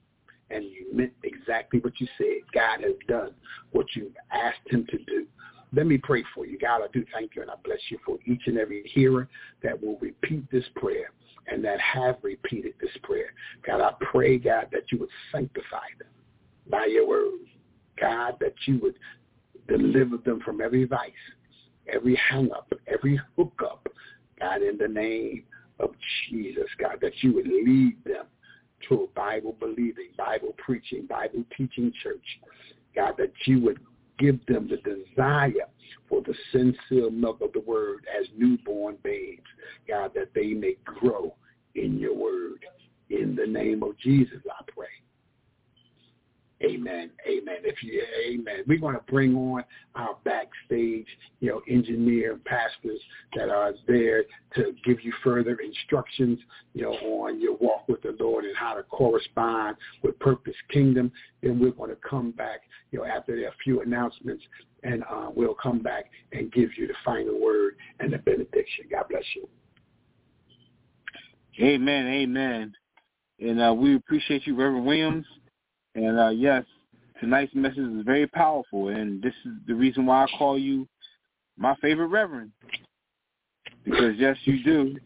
and 0.50 0.64
you 0.64 0.86
meant 0.92 1.12
exactly 1.22 1.80
what 1.80 1.92
you 2.00 2.06
said, 2.18 2.38
God 2.54 2.82
has 2.82 2.94
done 3.08 3.32
what 3.72 3.86
you 3.94 4.12
asked 4.30 4.68
him 4.70 4.86
to 4.90 4.98
do. 4.98 5.26
Let 5.74 5.86
me 5.86 5.98
pray 5.98 6.24
for 6.34 6.46
you. 6.46 6.58
God, 6.58 6.82
I 6.82 6.86
do 6.92 7.04
thank 7.12 7.34
you 7.34 7.42
and 7.42 7.50
I 7.50 7.54
bless 7.64 7.80
you 7.90 7.98
for 8.04 8.18
each 8.26 8.42
and 8.46 8.56
every 8.56 8.82
hearer 8.94 9.28
that 9.62 9.82
will 9.82 9.98
repeat 9.98 10.50
this 10.50 10.64
prayer 10.76 11.10
and 11.48 11.64
that 11.64 11.80
have 11.80 12.16
repeated 12.22 12.74
this 12.80 12.90
prayer. 13.02 13.32
God, 13.66 13.80
I 13.80 13.92
pray, 14.10 14.38
God, 14.38 14.68
that 14.72 14.90
you 14.90 14.98
would 14.98 15.08
sanctify 15.32 15.88
them 15.98 16.08
by 16.70 16.86
your 16.86 17.08
word. 17.08 17.40
God, 18.00 18.36
that 18.40 18.54
you 18.66 18.78
would 18.80 18.94
deliver 19.68 20.18
them 20.18 20.40
from 20.44 20.60
every 20.60 20.84
vice, 20.84 21.10
every 21.92 22.18
hang-up, 22.30 22.72
every 22.86 23.20
hookup. 23.36 23.88
God, 24.38 24.62
in 24.62 24.78
the 24.78 24.88
name 24.88 25.44
of 25.80 25.90
Jesus, 26.28 26.68
God, 26.78 26.98
that 27.00 27.12
you 27.22 27.34
would 27.34 27.46
lead 27.46 27.96
them 28.04 28.26
to 28.88 29.02
a 29.02 29.06
Bible-believing, 29.14 30.10
Bible-preaching, 30.16 31.06
Bible-teaching 31.06 31.92
church. 32.02 32.40
God, 32.94 33.14
that 33.18 33.32
you 33.46 33.60
would 33.60 33.80
give 34.18 34.44
them 34.46 34.68
the 34.68 34.76
desire 34.78 35.68
for 36.08 36.22
the 36.22 36.34
sincere 36.52 37.10
milk 37.10 37.40
of 37.40 37.52
the 37.52 37.60
word 37.60 38.06
as 38.18 38.26
newborn 38.36 38.96
babes, 39.02 39.42
God, 39.88 40.12
that 40.14 40.32
they 40.34 40.54
may 40.54 40.76
grow 40.84 41.34
in 41.74 41.98
your 41.98 42.14
word. 42.14 42.64
In 43.10 43.36
the 43.36 43.46
name 43.46 43.82
of 43.82 43.98
Jesus, 43.98 44.40
I 44.50 44.62
pray. 44.74 44.86
Amen. 46.62 47.10
Amen. 47.28 47.56
If 47.64 47.82
you 47.82 48.02
amen. 48.26 48.64
We're 48.66 48.78
going 48.78 48.94
to 48.94 49.02
bring 49.08 49.36
on 49.36 49.62
our 49.94 50.16
backstage, 50.24 51.06
you 51.40 51.50
know, 51.50 51.60
engineer 51.68 52.40
pastors 52.46 52.98
that 53.36 53.50
are 53.50 53.74
there 53.86 54.24
to 54.54 54.74
give 54.82 55.04
you 55.04 55.12
further 55.22 55.58
instructions, 55.62 56.38
you 56.72 56.82
know, 56.82 56.92
on 56.92 57.40
your 57.42 57.56
walk 57.56 57.86
with 57.88 58.00
the 58.02 58.16
Lord 58.18 58.46
and 58.46 58.56
how 58.56 58.72
to 58.72 58.82
correspond 58.84 59.76
with 60.02 60.18
Purpose 60.18 60.56
Kingdom. 60.72 61.12
Then 61.42 61.58
we're 61.58 61.72
going 61.72 61.90
to 61.90 61.98
come 62.08 62.30
back, 62.30 62.62
you 62.90 63.00
know, 63.00 63.04
after 63.04 63.36
there 63.36 63.46
are 63.46 63.48
a 63.48 63.62
few 63.62 63.82
announcements 63.82 64.42
and 64.82 65.04
uh, 65.10 65.28
we'll 65.34 65.54
come 65.54 65.80
back 65.80 66.06
and 66.32 66.50
give 66.52 66.70
you 66.78 66.86
the 66.86 66.94
final 67.04 67.38
word 67.38 67.76
and 68.00 68.10
the 68.10 68.18
benediction. 68.18 68.86
God 68.90 69.04
bless 69.10 69.24
you. 69.34 69.46
Amen. 71.60 72.06
Amen. 72.06 72.72
And 73.40 73.60
uh, 73.60 73.74
we 73.74 73.94
appreciate 73.94 74.46
you, 74.46 74.54
Reverend 74.56 74.86
Williams. 74.86 75.26
And 75.96 76.20
uh, 76.20 76.28
yes, 76.28 76.64
tonight's 77.20 77.54
message 77.54 77.78
is 77.78 78.04
very 78.04 78.26
powerful, 78.26 78.88
and 78.88 79.22
this 79.22 79.32
is 79.46 79.52
the 79.66 79.74
reason 79.74 80.04
why 80.04 80.24
I 80.24 80.26
call 80.38 80.58
you 80.58 80.86
my 81.56 81.74
favorite 81.76 82.08
Reverend. 82.08 82.52
Because 83.82 84.14
yes, 84.18 84.36
you 84.44 84.62
do, 84.62 84.96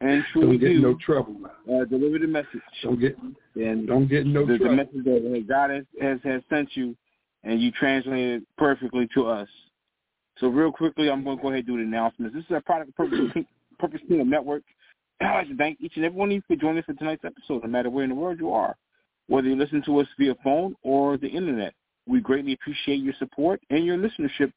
and 0.00 0.24
truly 0.32 0.56
don't 0.56 0.60
get 0.60 0.68
do. 0.68 0.80
no 0.80 0.98
trouble. 1.04 1.36
Uh, 1.70 1.84
deliver 1.84 2.18
the 2.18 2.26
message. 2.26 2.62
Don't 2.82 2.98
get 2.98 3.18
and 3.56 3.86
don't 3.86 4.08
get 4.08 4.26
no 4.26 4.46
the, 4.46 4.56
trouble. 4.56 4.70
The 4.70 4.84
message 4.84 5.04
that 5.04 5.44
God 5.46 5.70
has, 5.70 5.84
has 6.00 6.18
has 6.24 6.40
sent 6.48 6.70
you, 6.74 6.96
and 7.44 7.60
you 7.60 7.70
translate 7.72 8.36
it 8.36 8.42
perfectly 8.56 9.06
to 9.14 9.26
us. 9.26 9.48
So 10.38 10.48
real 10.48 10.72
quickly, 10.72 11.10
I'm 11.10 11.24
going 11.24 11.36
to 11.36 11.42
go 11.42 11.48
ahead 11.48 11.58
and 11.58 11.66
do 11.66 11.76
the 11.76 11.82
announcements. 11.82 12.34
This 12.34 12.44
is 12.44 12.52
a 12.52 12.60
product 12.62 12.90
of 12.90 12.96
Purpose, 12.96 13.44
Purpose 13.78 14.00
Kingdom 14.08 14.30
Network. 14.30 14.62
I'd 15.20 15.34
like 15.34 15.48
to 15.48 15.56
thank 15.56 15.78
each 15.80 15.96
and 15.96 16.06
every 16.06 16.16
one 16.16 16.28
of 16.28 16.32
you 16.36 16.42
for 16.46 16.56
joining 16.56 16.78
us 16.78 16.84
for 16.86 16.94
tonight's 16.94 17.24
episode, 17.24 17.64
no 17.64 17.68
matter 17.68 17.90
where 17.90 18.04
in 18.04 18.10
the 18.10 18.16
world 18.16 18.38
you 18.38 18.50
are 18.52 18.74
whether 19.28 19.48
you 19.48 19.56
listen 19.56 19.82
to 19.86 20.00
us 20.00 20.06
via 20.18 20.34
phone 20.42 20.74
or 20.82 21.16
the 21.16 21.28
internet. 21.28 21.74
We 22.06 22.20
greatly 22.20 22.54
appreciate 22.54 23.00
your 23.00 23.14
support 23.18 23.60
and 23.70 23.84
your 23.84 23.96
listenership 23.96 24.52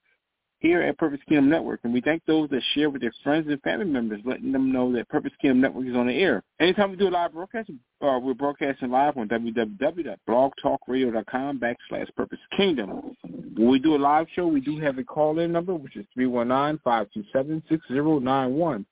here 0.61 0.82
at 0.82 0.97
Purpose 0.97 1.19
Kingdom 1.28 1.49
Network, 1.49 1.82
and 1.84 1.91
we 1.91 1.99
thank 2.01 2.24
those 2.26 2.49
that 2.51 2.61
share 2.74 2.91
with 2.91 3.01
their 3.01 3.11
friends 3.24 3.47
and 3.49 3.59
family 3.63 3.86
members, 3.86 4.22
letting 4.24 4.51
them 4.51 4.72
know 4.72 4.93
that 4.93 5.09
Purpose 5.09 5.32
Kingdom 5.41 5.59
Network 5.59 5.88
is 5.88 5.95
on 5.95 6.05
the 6.05 6.13
air. 6.13 6.43
Anytime 6.59 6.91
we 6.91 6.97
do 6.97 7.07
a 7.07 7.09
live 7.09 7.34
broadcast, 7.34 7.72
uh, 8.01 8.19
we're 8.22 8.36
broadcasting 8.36 8.91
live 8.91 9.17
on 9.17 9.28
www.blogtalkradio.com 9.28 11.59
backslash 11.59 12.15
Purpose 12.15 12.38
Kingdom. 12.55 13.15
When 13.55 13.69
we 13.69 13.80
do 13.80 13.95
a 13.95 13.97
live 13.97 14.28
show, 14.36 14.45
we 14.45 14.61
do 14.61 14.78
have 14.80 14.99
a 14.99 15.03
call-in 15.03 15.51
number, 15.51 15.74
which 15.74 15.97
is 15.97 16.05
319-527-6091. 16.17 18.86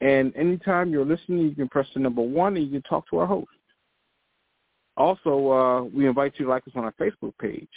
And 0.00 0.34
anytime 0.34 0.90
you're 0.90 1.04
listening, 1.04 1.40
you 1.40 1.54
can 1.54 1.68
press 1.68 1.88
the 1.92 2.00
number 2.00 2.22
one 2.22 2.56
and 2.56 2.64
you 2.64 2.72
can 2.72 2.80
talk 2.82 3.06
to 3.10 3.18
our 3.18 3.26
host. 3.26 3.50
Also, 4.96 5.50
uh, 5.50 5.82
we 5.84 6.06
invite 6.06 6.34
you 6.36 6.44
to 6.44 6.50
like 6.50 6.66
us 6.66 6.74
on 6.76 6.84
our 6.84 6.92
Facebook 6.92 7.32
page, 7.40 7.68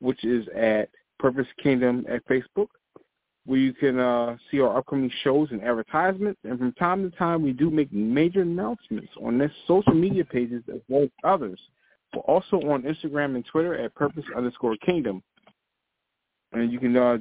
which 0.00 0.24
is 0.24 0.46
at 0.56 0.88
Purpose 1.18 1.46
Kingdom 1.62 2.04
at 2.08 2.26
Facebook, 2.26 2.68
where 3.46 3.58
you 3.58 3.72
can 3.72 3.98
uh, 3.98 4.36
see 4.50 4.60
our 4.60 4.76
upcoming 4.76 5.10
shows 5.22 5.48
and 5.52 5.62
advertisements. 5.62 6.40
And 6.44 6.58
from 6.58 6.72
time 6.72 7.08
to 7.08 7.16
time, 7.16 7.42
we 7.42 7.52
do 7.52 7.70
make 7.70 7.92
major 7.92 8.42
announcements 8.42 9.10
on 9.22 9.38
this 9.38 9.52
social 9.68 9.94
media 9.94 10.24
pages 10.24 10.62
as 10.72 10.80
well 10.88 11.04
as 11.04 11.10
others. 11.22 11.60
We're 12.14 12.22
also 12.22 12.56
on 12.68 12.82
Instagram 12.82 13.36
and 13.36 13.44
Twitter 13.44 13.74
at 13.76 13.94
Purpose 13.94 14.24
underscore 14.36 14.76
Kingdom. 14.76 15.22
And 16.52 16.72
you 16.72 16.78
can, 16.78 16.96
uh, 16.96 17.18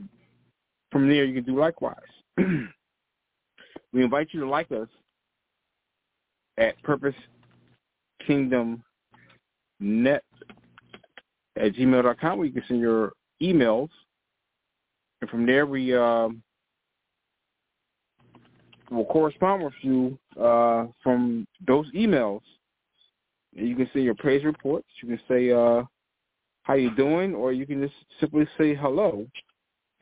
from 0.91 1.07
there, 1.09 1.25
you 1.25 1.33
can 1.33 1.43
do 1.43 1.59
likewise. 1.59 1.97
we 2.37 4.03
invite 4.03 4.29
you 4.31 4.39
to 4.41 4.49
like 4.49 4.71
us 4.71 4.87
at 6.57 6.81
Purpose 6.83 7.15
Kingdom 8.25 8.83
net 9.79 10.23
at 11.57 11.73
gmail.com 11.73 12.37
where 12.37 12.47
you 12.47 12.53
can 12.53 12.63
send 12.67 12.79
your 12.79 13.13
emails. 13.41 13.89
And 15.21 15.29
from 15.29 15.45
there, 15.45 15.65
we 15.65 15.95
uh, 15.95 16.29
will 18.91 19.05
correspond 19.05 19.63
with 19.63 19.73
you 19.81 20.17
uh, 20.39 20.87
from 21.01 21.47
those 21.65 21.89
emails. 21.93 22.41
You 23.53 23.75
can 23.75 23.89
send 23.93 24.05
your 24.05 24.15
praise 24.15 24.43
reports. 24.43 24.87
You 25.01 25.09
can 25.09 25.19
say 25.27 25.51
uh, 25.51 25.83
how 26.63 26.73
you 26.73 26.95
doing, 26.95 27.35
or 27.35 27.53
you 27.53 27.65
can 27.65 27.81
just 27.81 27.93
simply 28.19 28.47
say 28.57 28.73
hello. 28.73 29.27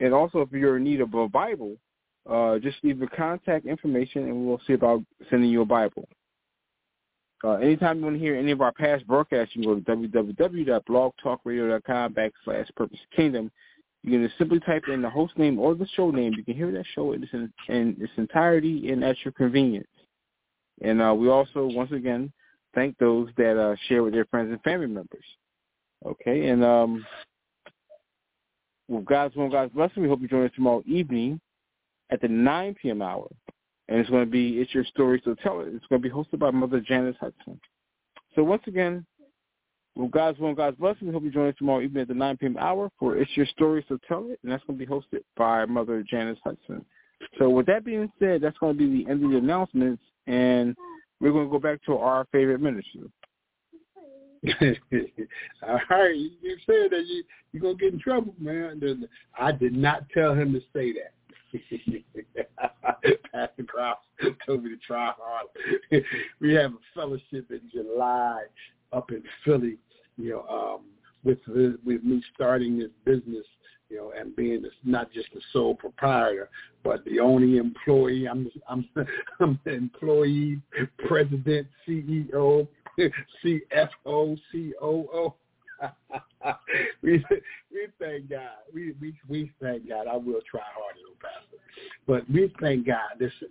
And 0.00 0.14
also, 0.14 0.40
if 0.40 0.50
you're 0.52 0.78
in 0.78 0.84
need 0.84 1.00
of 1.00 1.14
a 1.14 1.28
Bible, 1.28 1.76
uh, 2.28 2.58
just 2.58 2.78
leave 2.82 2.98
your 2.98 3.08
contact 3.08 3.66
information, 3.66 4.24
and 4.24 4.46
we'll 4.46 4.60
see 4.66 4.72
about 4.72 5.02
sending 5.30 5.50
you 5.50 5.62
a 5.62 5.66
Bible. 5.66 6.08
Uh, 7.44 7.54
anytime 7.54 7.98
you 7.98 8.04
want 8.04 8.16
to 8.16 8.20
hear 8.20 8.36
any 8.36 8.52
of 8.52 8.60
our 8.60 8.72
past 8.72 9.04
broadcasts, 9.06 9.56
you 9.56 9.62
can 9.62 9.74
go 9.74 9.80
to 9.80 10.08
www.blogtalkradio.com 10.08 12.14
backslash 12.14 12.74
Purpose 12.76 13.00
Kingdom. 13.14 13.50
You 14.04 14.12
can 14.12 14.26
just 14.26 14.38
simply 14.38 14.60
type 14.60 14.84
in 14.88 15.02
the 15.02 15.10
host 15.10 15.36
name 15.38 15.58
or 15.58 15.74
the 15.74 15.86
show 15.96 16.10
name. 16.10 16.34
You 16.36 16.44
can 16.44 16.54
hear 16.54 16.70
that 16.72 16.84
show 16.94 17.12
in 17.12 17.22
its, 17.22 17.32
in 17.68 17.96
its 18.00 18.12
entirety 18.16 18.90
and 18.90 19.04
at 19.04 19.16
your 19.24 19.32
convenience. 19.32 19.86
And 20.82 21.02
uh, 21.02 21.14
we 21.14 21.28
also, 21.28 21.66
once 21.66 21.92
again, 21.92 22.32
thank 22.74 22.98
those 22.98 23.28
that 23.36 23.58
uh, 23.58 23.76
share 23.88 24.02
with 24.02 24.12
their 24.12 24.24
friends 24.26 24.50
and 24.50 24.60
family 24.62 24.86
members. 24.86 25.24
Okay, 26.04 26.48
and 26.48 26.64
um, 26.64 27.06
with 28.88 29.04
God's 29.04 29.36
will 29.36 29.48
God's 29.48 29.72
blessing, 29.72 30.02
we 30.02 30.08
hope 30.08 30.20
you 30.20 30.26
join 30.26 30.46
us 30.46 30.52
tomorrow 30.56 30.82
evening 30.86 31.40
at 32.10 32.20
the 32.20 32.28
9 32.28 32.74
p.m. 32.80 33.02
hour 33.02 33.28
and 33.92 34.00
it's 34.00 34.08
going 34.08 34.24
to 34.24 34.30
be 34.30 34.58
It's 34.58 34.72
Your 34.72 34.86
Story, 34.86 35.20
So 35.22 35.34
Tell 35.42 35.60
It. 35.60 35.68
It's 35.74 35.84
going 35.90 36.00
to 36.00 36.08
be 36.08 36.14
hosted 36.14 36.38
by 36.38 36.50
Mother 36.50 36.80
Janice 36.80 37.16
Hudson. 37.20 37.60
So 38.34 38.42
once 38.42 38.62
again, 38.66 39.04
with 39.94 40.10
God's 40.10 40.38
will 40.38 40.48
and 40.48 40.56
God's 40.56 40.78
blessing, 40.78 41.08
we 41.08 41.12
hope 41.12 41.24
you 41.24 41.30
join 41.30 41.48
us 41.48 41.54
tomorrow 41.58 41.82
evening 41.82 42.00
at 42.00 42.08
the 42.08 42.14
9 42.14 42.38
p.m. 42.38 42.56
hour 42.58 42.90
for 42.98 43.18
It's 43.18 43.30
Your 43.36 43.44
Story, 43.44 43.84
So 43.90 43.98
Tell 44.08 44.30
It, 44.30 44.38
and 44.42 44.50
that's 44.50 44.64
going 44.64 44.78
to 44.78 44.86
be 44.86 44.90
hosted 44.90 45.20
by 45.36 45.66
Mother 45.66 46.02
Janice 46.08 46.38
Hudson. 46.42 46.86
So 47.38 47.50
with 47.50 47.66
that 47.66 47.84
being 47.84 48.10
said, 48.18 48.40
that's 48.40 48.56
going 48.56 48.78
to 48.78 48.78
be 48.78 49.04
the 49.04 49.10
end 49.10 49.22
of 49.22 49.30
the 49.30 49.36
announcements, 49.36 50.02
and 50.26 50.74
we're 51.20 51.32
going 51.32 51.44
to 51.44 51.52
go 51.52 51.58
back 51.58 51.84
to 51.84 51.98
our 51.98 52.26
favorite 52.32 52.62
minister. 52.62 53.00
All 55.68 55.80
right, 55.90 56.16
you 56.16 56.56
said 56.66 56.90
that 56.90 57.04
you 57.06 57.22
you're 57.52 57.62
gonna 57.62 57.74
get 57.76 57.92
in 57.92 58.00
trouble, 58.00 58.34
man. 58.40 59.06
I 59.38 59.52
did 59.52 59.72
not 59.72 60.08
tell 60.12 60.34
him 60.34 60.52
to 60.52 60.60
say 60.72 60.92
that. 60.94 61.12
Pastor 63.32 63.64
Krause 63.66 63.96
told 64.46 64.64
me 64.64 64.70
to 64.70 64.76
try 64.76 65.12
hard. 65.18 65.46
we 66.40 66.54
have 66.54 66.72
a 66.72 66.78
fellowship 66.94 67.50
in 67.50 67.60
July 67.72 68.44
up 68.92 69.10
in 69.10 69.22
Philly, 69.44 69.78
you 70.16 70.30
know, 70.30 70.46
um, 70.48 70.80
with 71.24 71.38
with 71.84 72.02
me 72.04 72.22
starting 72.34 72.78
this 72.78 72.90
business, 73.04 73.46
you 73.88 73.96
know, 73.96 74.12
and 74.18 74.34
being 74.34 74.62
this, 74.62 74.72
not 74.84 75.12
just 75.12 75.28
the 75.34 75.40
sole 75.52 75.74
proprietor, 75.74 76.48
but 76.82 77.04
the 77.04 77.20
only 77.20 77.58
employee. 77.58 78.26
I'm 78.28 78.50
I'm 78.68 78.88
I'm 79.40 79.58
the 79.64 79.72
employee, 79.72 80.60
president, 81.06 81.66
CEO, 81.86 82.66
CFO, 83.44 84.38
COO. 84.52 85.34
we 87.02 87.24
we 87.70 87.86
thank 87.98 88.30
God. 88.30 88.62
We 88.72 88.94
we 89.00 89.14
we 89.28 89.50
thank 89.60 89.88
God. 89.88 90.06
I 90.06 90.16
will 90.16 90.40
try 90.50 90.62
harder, 90.62 91.00
though, 91.04 91.28
Pastor. 91.28 91.58
But 92.06 92.30
we 92.30 92.52
thank 92.60 92.86
God. 92.86 93.18
Listen, 93.20 93.48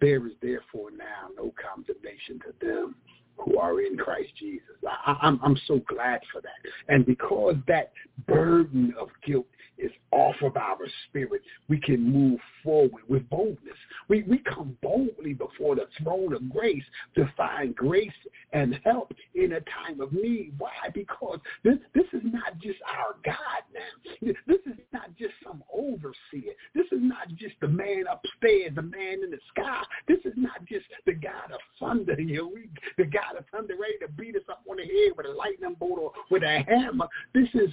there 0.00 0.26
is 0.26 0.32
therefore 0.40 0.90
now 0.90 1.28
no 1.36 1.52
condemnation 1.60 2.40
to 2.40 2.66
them 2.66 2.94
who 3.38 3.58
are 3.58 3.80
in 3.80 3.96
Christ 3.96 4.30
Jesus. 4.38 4.76
I, 4.86 5.16
I'm 5.22 5.40
I'm 5.42 5.56
so 5.66 5.80
glad 5.88 6.20
for 6.32 6.40
that. 6.40 6.50
And 6.88 7.04
because 7.06 7.56
that 7.66 7.92
burden 8.26 8.94
of 8.98 9.08
guilt 9.26 9.46
is 9.78 9.90
off 10.10 10.36
of 10.42 10.56
our 10.56 10.78
spirit, 11.08 11.42
we 11.68 11.80
can 11.80 12.00
move 12.00 12.38
forward 12.62 13.02
with 13.08 13.28
boldness. 13.30 13.76
We, 14.08 14.22
we 14.24 14.38
come 14.38 14.76
boldly 14.82 15.32
before 15.32 15.74
the 15.74 15.86
throne 16.02 16.34
of 16.34 16.50
grace 16.50 16.84
to 17.16 17.32
find 17.36 17.74
grace 17.74 18.10
and 18.52 18.78
help 18.84 19.12
in 19.34 19.52
a 19.52 19.60
time 19.60 20.00
of 20.00 20.12
need. 20.12 20.52
Why? 20.58 20.70
Because 20.94 21.40
this, 21.64 21.78
this 21.94 22.04
is 22.12 22.22
not 22.24 22.58
just 22.60 22.78
our 22.86 23.16
God 23.24 23.62
now. 23.72 24.32
This 24.46 24.60
is 24.66 24.78
not 24.92 25.16
just 25.18 25.32
some 25.44 25.64
overseer. 25.72 26.52
This 26.74 26.86
is 26.92 27.00
not 27.00 27.28
just 27.36 27.54
the 27.60 27.68
man 27.68 28.04
upstairs, 28.10 28.72
the 28.74 28.82
man 28.82 29.24
in 29.24 29.30
the 29.30 29.38
sky. 29.50 29.82
This 30.06 30.18
is 30.24 30.34
not 30.36 30.64
just 30.66 30.84
the 31.06 31.14
God 31.14 31.50
of 31.52 31.60
thunder, 31.80 32.20
you 32.20 32.36
know, 32.36 32.52
the 32.98 33.04
God 33.04 33.21
of 33.38 33.44
thunder 33.52 33.74
ready 33.80 33.98
to 34.00 34.08
beat 34.12 34.36
us 34.36 34.42
up 34.50 34.62
on 34.68 34.76
the 34.76 34.82
head 34.82 35.12
with 35.16 35.26
a 35.26 35.30
lightning 35.30 35.76
bolt 35.78 35.98
or 35.98 36.12
with 36.30 36.42
a 36.42 36.64
hammer. 36.68 37.08
This 37.34 37.48
is 37.54 37.70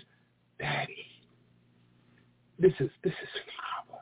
Daddy. 0.59 1.05
This 2.59 2.73
is 2.79 2.89
this 3.03 3.13
is 3.13 3.29
Father. 3.55 4.01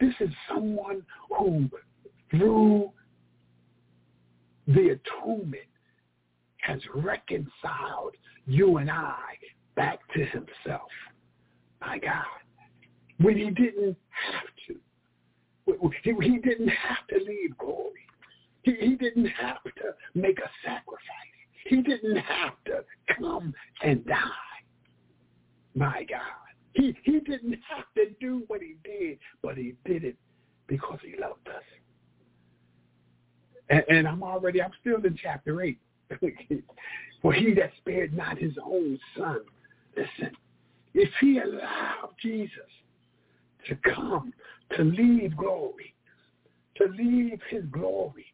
This 0.00 0.14
is 0.20 0.30
someone 0.48 1.02
who, 1.28 1.68
through 2.30 2.90
the 4.66 4.96
atonement, 4.98 5.62
has 6.62 6.80
reconciled 6.94 8.14
you 8.46 8.78
and 8.78 8.90
I 8.90 9.16
back 9.76 10.00
to 10.14 10.24
himself. 10.26 10.90
My 11.80 11.98
God. 11.98 12.24
When 13.18 13.36
he 13.36 13.50
didn't 13.50 13.96
have 14.08 14.48
to. 14.68 14.76
He 16.02 16.38
didn't 16.38 16.68
have 16.68 17.06
to 17.08 17.16
leave 17.24 17.56
glory. 17.58 18.06
He, 18.62 18.74
he 18.80 18.96
didn't 18.96 19.26
have 19.26 19.62
to 19.64 19.94
make 20.14 20.38
a 20.38 20.50
sacrifice. 20.64 21.00
He 21.66 21.82
didn't 21.82 22.16
have 22.16 22.54
to 22.66 22.84
come 23.18 23.54
and 23.82 24.04
die. 24.06 24.16
My 25.74 26.04
God. 26.08 26.20
He 26.72 26.96
he 27.02 27.20
didn't 27.20 27.58
have 27.68 27.84
to 27.96 28.10
do 28.20 28.44
what 28.46 28.60
he 28.60 28.76
did, 28.84 29.18
but 29.42 29.56
he 29.56 29.74
did 29.84 30.04
it 30.04 30.16
because 30.66 30.98
he 31.02 31.20
loved 31.20 31.48
us. 31.48 31.62
And, 33.68 33.84
and 33.88 34.08
I'm 34.08 34.22
already 34.22 34.62
I'm 34.62 34.72
still 34.80 35.04
in 35.04 35.18
chapter 35.20 35.62
eight. 35.62 35.78
For 37.22 37.32
he 37.32 37.54
that 37.54 37.72
spared 37.78 38.14
not 38.14 38.38
his 38.38 38.52
own 38.64 38.98
son, 39.16 39.40
listen, 39.96 40.34
if 40.94 41.10
he 41.20 41.38
allowed 41.38 42.10
Jesus 42.20 42.58
to 43.68 43.76
come 43.94 44.32
to 44.76 44.84
leave 44.84 45.36
glory, 45.36 45.94
to 46.76 46.86
leave 46.86 47.38
his 47.50 47.64
glory, 47.66 48.26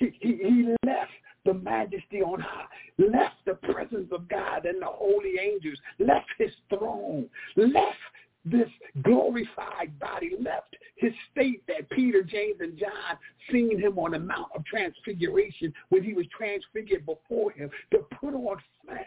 he, 0.00 0.10
he, 0.20 0.36
he 0.36 0.74
left 0.86 1.12
the 1.44 1.54
majesty 1.54 2.22
on 2.22 2.40
high, 2.40 2.64
left 2.98 3.36
the 3.46 3.54
presence 3.72 4.08
of 4.12 4.28
God 4.28 4.64
and 4.64 4.80
the 4.82 4.86
holy 4.86 5.34
angels, 5.40 5.78
left 5.98 6.26
his 6.38 6.50
throne, 6.68 7.28
left 7.56 7.96
this 8.44 8.68
glorified 9.02 9.98
body, 10.00 10.32
left 10.40 10.74
his 10.96 11.12
state 11.30 11.62
that 11.68 11.88
Peter, 11.90 12.22
James, 12.22 12.56
and 12.60 12.78
John 12.78 13.18
seen 13.52 13.78
him 13.78 13.98
on 13.98 14.12
the 14.12 14.18
Mount 14.18 14.48
of 14.54 14.64
Transfiguration 14.64 15.72
when 15.90 16.02
he 16.02 16.14
was 16.14 16.26
transfigured 16.36 17.04
before 17.04 17.52
him 17.52 17.70
to 17.92 17.98
put 18.18 18.34
on 18.34 18.56
flesh. 18.84 19.06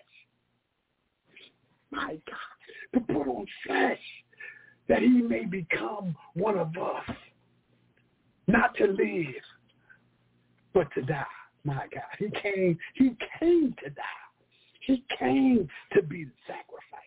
My 1.91 2.17
God, 2.27 2.93
to 2.93 2.99
put 2.99 3.27
on 3.27 3.45
flesh 3.65 3.99
that 4.87 5.01
he 5.01 5.09
may 5.09 5.45
become 5.45 6.15
one 6.33 6.57
of 6.57 6.69
us, 6.77 7.15
not 8.47 8.75
to 8.77 8.85
live, 8.85 9.33
but 10.73 10.87
to 10.93 11.01
die. 11.01 11.23
My 11.63 11.85
God, 11.93 12.03
he 12.19 12.29
came, 12.41 12.77
he 12.95 13.15
came 13.39 13.75
to 13.83 13.89
die. 13.89 14.03
He 14.85 15.03
came 15.17 15.69
to 15.93 16.01
be 16.01 16.25
the 16.25 16.31
sacrifice. 16.45 16.99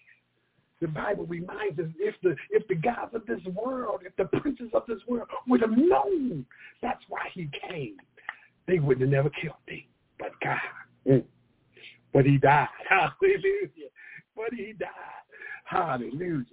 The 0.81 0.89
Bible 0.89 1.27
reminds 1.27 1.79
us 1.79 1.87
if 1.99 2.15
the 2.23 2.37
if 2.51 2.67
the 2.69 2.75
gods 2.75 3.15
of 3.15 3.25
this 3.27 3.41
world, 3.55 4.01
if 4.05 4.15
the 4.17 4.25
princes 4.39 4.69
of 4.75 4.85
this 4.87 4.99
world 5.09 5.29
would 5.47 5.61
have 5.63 5.77
known 5.77 6.45
that's 6.83 7.03
why 7.09 7.29
he 7.33 7.49
came, 7.69 7.97
they 8.67 8.79
wouldn't 8.79 9.01
have 9.01 9.11
never 9.11 9.31
killed 9.31 9.55
him. 9.67 9.85
But 10.19 10.33
God. 10.43 10.59
Mm. 11.07 11.25
But 12.13 12.27
he 12.27 12.39
died. 12.39 12.69
Hallelujah. 12.89 13.91
But 14.35 14.53
he 14.55 14.75
died. 14.79 14.89
Hallelujah. 15.65 16.45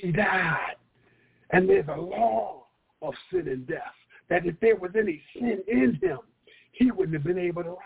He 0.00 0.12
died. 0.12 0.76
And 1.50 1.68
there's 1.68 1.88
a 1.88 2.00
law 2.00 2.66
of 3.00 3.14
sin 3.30 3.48
and 3.48 3.66
death. 3.66 3.80
That 4.30 4.46
if 4.46 4.58
there 4.60 4.76
was 4.76 4.90
any 4.98 5.22
sin 5.34 5.62
in 5.66 5.98
him, 6.02 6.18
he 6.72 6.90
wouldn't 6.90 7.14
have 7.14 7.24
been 7.24 7.38
able 7.38 7.62
to 7.62 7.70
rise. 7.70 7.78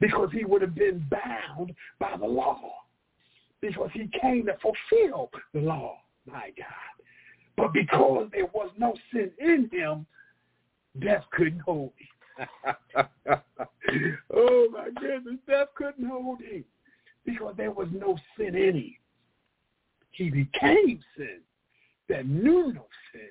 because 0.00 0.30
he 0.32 0.44
would 0.44 0.62
have 0.62 0.74
been 0.74 1.04
bound 1.10 1.74
by 1.98 2.16
the 2.16 2.26
law 2.26 2.58
because 3.60 3.90
he 3.92 4.08
came 4.20 4.46
to 4.46 4.56
fulfill 4.62 5.30
the 5.52 5.60
law, 5.60 5.98
my 6.26 6.52
God. 6.56 6.66
But 7.56 7.72
because 7.72 8.28
there 8.32 8.46
was 8.46 8.70
no 8.78 8.94
sin 9.12 9.30
in 9.38 9.68
him, 9.72 10.06
death 11.00 11.24
couldn't 11.32 11.60
hold 11.60 11.92
him. 11.96 12.76
oh 14.32 14.68
my 14.72 14.88
goodness, 15.00 15.40
death 15.48 15.68
couldn't 15.74 16.06
hold 16.06 16.40
him 16.40 16.64
because 17.24 17.54
there 17.56 17.72
was 17.72 17.88
no 17.92 18.16
sin 18.36 18.54
in 18.54 18.76
him. 18.76 18.94
He 20.12 20.30
became 20.30 21.00
sin 21.16 21.40
that 22.08 22.26
knew 22.26 22.72
no 22.72 22.86
sin, 23.12 23.30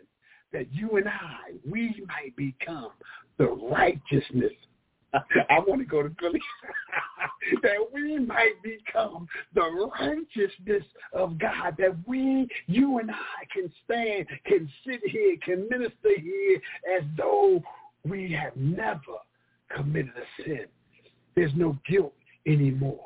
that 0.53 0.73
you 0.73 0.97
and 0.97 1.07
I, 1.07 1.53
we 1.69 2.03
might 2.07 2.35
become 2.35 2.91
the 3.37 3.47
righteousness 3.47 4.53
I 5.49 5.59
want 5.59 5.81
to 5.81 5.85
go 5.85 6.03
to 6.03 6.13
Philly. 6.19 6.39
that 7.61 7.77
we 7.93 8.19
might 8.19 8.61
become 8.63 9.27
the 9.53 9.89
righteousness 9.99 10.83
of 11.13 11.37
God. 11.39 11.75
That 11.77 11.95
we, 12.05 12.47
you 12.67 12.99
and 12.99 13.11
I 13.11 13.45
can 13.53 13.71
stand, 13.85 14.27
can 14.45 14.69
sit 14.85 15.01
here, 15.05 15.35
can 15.43 15.67
minister 15.69 16.19
here 16.21 16.61
as 16.97 17.03
though 17.17 17.61
we 18.05 18.31
have 18.33 18.55
never 18.55 18.99
committed 19.75 20.13
a 20.17 20.43
sin. 20.43 20.65
There's 21.35 21.53
no 21.55 21.77
guilt 21.89 22.13
anymore. 22.45 23.05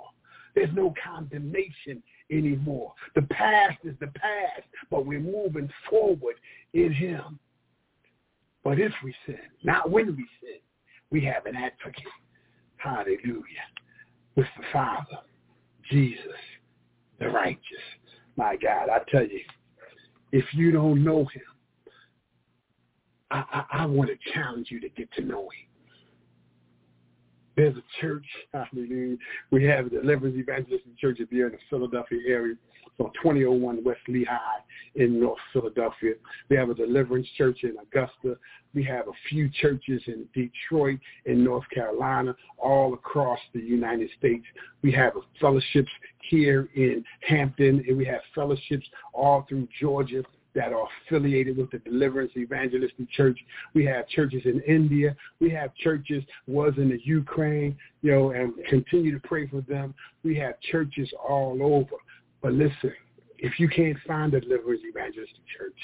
There's 0.56 0.74
no 0.74 0.94
condemnation 1.04 2.04
anymore. 2.32 2.94
The 3.16 3.24
past 3.24 3.78
is 3.84 3.96
the 4.00 4.08
past, 4.08 4.64
but 4.90 5.06
we're 5.06 5.20
moving 5.20 5.70
forward 5.90 6.36
in 6.74 6.94
him. 6.94 7.40
But 8.64 8.80
if 8.80 8.94
we 9.04 9.14
sin, 9.26 9.40
not 9.64 9.90
when 9.90 10.08
we 10.08 10.26
sin, 10.40 10.60
we 11.10 11.24
have 11.26 11.46
an 11.46 11.56
advocate. 11.56 12.04
Hallelujah. 12.78 13.44
With 14.36 14.48
the 14.58 14.64
Father, 14.72 15.20
Jesus, 15.90 16.22
the 17.20 17.30
righteous. 17.30 17.62
My 18.38 18.56
God, 18.56 18.90
I 18.90 19.00
tell 19.12 19.26
you, 19.26 19.42
if 20.32 20.46
you 20.54 20.72
don't 20.72 21.04
know 21.04 21.26
him, 21.26 21.42
I, 23.30 23.44
I, 23.52 23.64
I 23.82 23.86
want 23.86 24.10
to 24.10 24.32
challenge 24.34 24.68
you 24.70 24.80
to 24.80 24.90
get 24.90 25.12
to 25.14 25.22
know 25.22 25.44
him. 25.44 25.71
There's 27.56 27.76
a 27.76 27.84
church, 28.00 28.26
hallelujah. 28.54 29.18
We 29.52 29.66
have 29.66 29.86
the 29.86 30.02
Deliverance 30.02 30.38
Evangelist 30.38 30.86
Church 30.98 31.18
if 31.20 31.32
you're 31.32 31.48
in 31.48 31.54
the 31.54 31.60
Philadelphia 31.70 32.20
area 32.28 32.56
on 33.00 33.12
2001 33.22 33.84
West 33.84 34.00
Lehigh 34.08 34.38
in 34.96 35.20
North 35.20 35.40
Philadelphia. 35.52 36.14
We 36.50 36.56
have 36.56 36.70
a 36.70 36.74
deliverance 36.74 37.28
church 37.38 37.60
in 37.64 37.76
Augusta. 37.82 38.38
We 38.74 38.84
have 38.86 39.08
a 39.08 39.12
few 39.30 39.50
churches 39.50 40.02
in 40.08 40.26
Detroit, 40.34 41.00
in 41.26 41.44
North 41.44 41.66
Carolina, 41.74 42.36
all 42.58 42.94
across 42.94 43.40
the 43.54 43.60
United 43.60 44.10
States. 44.18 44.46
We 44.82 44.92
have 44.94 45.14
fellowships 45.40 45.92
here 46.30 46.70
in 46.76 47.04
Hampton, 47.28 47.84
and 47.88 47.98
we 47.98 48.06
have 48.06 48.22
fellowships 48.34 48.88
all 49.14 49.46
through 49.50 49.68
Georgia 49.80 50.24
that 50.56 50.74
are 50.74 50.88
affiliated 51.08 51.58
with 51.58 51.72
the 51.72 51.80
Deliverance 51.80 52.32
Evangelistic 52.36 53.10
Church. 53.12 53.40
We 53.74 53.86
have 53.86 54.08
churches 54.10 54.42
in 54.46 54.62
India. 54.62 55.16
We 55.40 55.50
have 55.52 55.74
churches 55.76 56.24
was 56.48 56.74
in 56.78 56.90
the 56.90 57.00
Ukraine, 57.04 57.78
you 58.02 58.12
know, 58.12 58.32
and 58.32 58.54
continue 58.70 59.14
to 59.18 59.28
pray 59.28 59.48
for 59.48 59.62
them. 59.62 59.94
We 60.24 60.38
have 60.38 60.60
churches 60.72 61.10
all 61.28 61.58
over. 61.62 61.96
But 62.42 62.54
listen, 62.54 62.94
if 63.38 63.60
you 63.60 63.70
can't 63.70 63.98
find 64.08 64.34
a 64.34 64.42
Deliverance 64.42 64.82
Evangelistic 64.88 65.42
Church, 65.58 65.78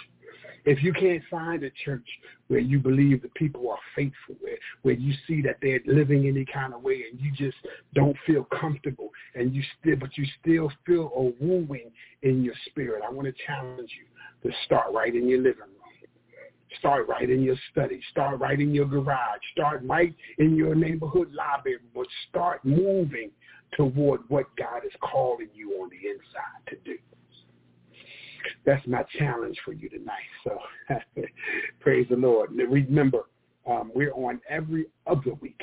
if 0.65 0.83
you 0.83 0.91
can't 0.91 1.23
find 1.31 1.63
a 1.63 1.69
church 1.85 2.05
where 2.49 2.59
you 2.59 2.77
believe 2.77 3.21
the 3.21 3.29
people 3.29 3.69
are 3.69 3.77
faithful, 3.95 4.35
where, 4.41 4.57
where 4.81 4.95
you 4.95 5.13
see 5.25 5.41
that 5.43 5.57
they're 5.61 5.79
living 5.85 6.27
any 6.27 6.45
kind 6.45 6.73
of 6.73 6.81
way 6.81 7.05
and 7.09 7.19
you 7.21 7.31
just 7.31 7.57
don't 7.93 8.17
feel 8.25 8.43
comfortable 8.59 9.09
and 9.33 9.55
you 9.55 9.63
still 9.79 9.95
but 9.95 10.17
you 10.17 10.25
still 10.41 10.69
feel 10.85 11.11
a 11.15 11.43
wooing 11.43 11.89
in 12.23 12.43
your 12.43 12.53
spirit, 12.65 13.01
I 13.07 13.11
want 13.11 13.27
to 13.27 13.33
challenge 13.45 13.91
you 13.97 14.05
to 14.43 14.51
start 14.65 14.93
right 14.93 15.13
in 15.13 15.27
your 15.27 15.39
living 15.39 15.59
room. 15.59 15.71
Start 16.79 17.07
right 17.07 17.29
in 17.29 17.41
your 17.41 17.55
study. 17.71 17.99
Start 18.11 18.39
right 18.39 18.59
in 18.59 18.73
your 18.73 18.85
garage. 18.85 19.39
Start 19.53 19.81
right 19.85 20.13
in 20.37 20.55
your 20.55 20.75
neighborhood 20.75 21.31
lobby. 21.33 21.75
But 21.95 22.07
start 22.29 22.63
moving 22.63 23.31
toward 23.75 24.21
what 24.27 24.45
God 24.57 24.85
is 24.85 24.91
calling 25.01 25.49
you 25.53 25.71
on 25.81 25.89
the 25.89 26.09
inside 26.09 26.69
to 26.69 26.75
do. 26.83 26.97
That's 28.65 28.85
my 28.87 29.03
challenge 29.17 29.57
for 29.65 29.73
you 29.73 29.89
tonight. 29.89 30.13
So 30.43 30.59
praise 31.79 32.07
the 32.09 32.15
Lord. 32.15 32.51
Remember, 32.51 33.23
um, 33.69 33.91
we're 33.93 34.13
on 34.13 34.39
every 34.49 34.85
other 35.05 35.33
week. 35.41 35.61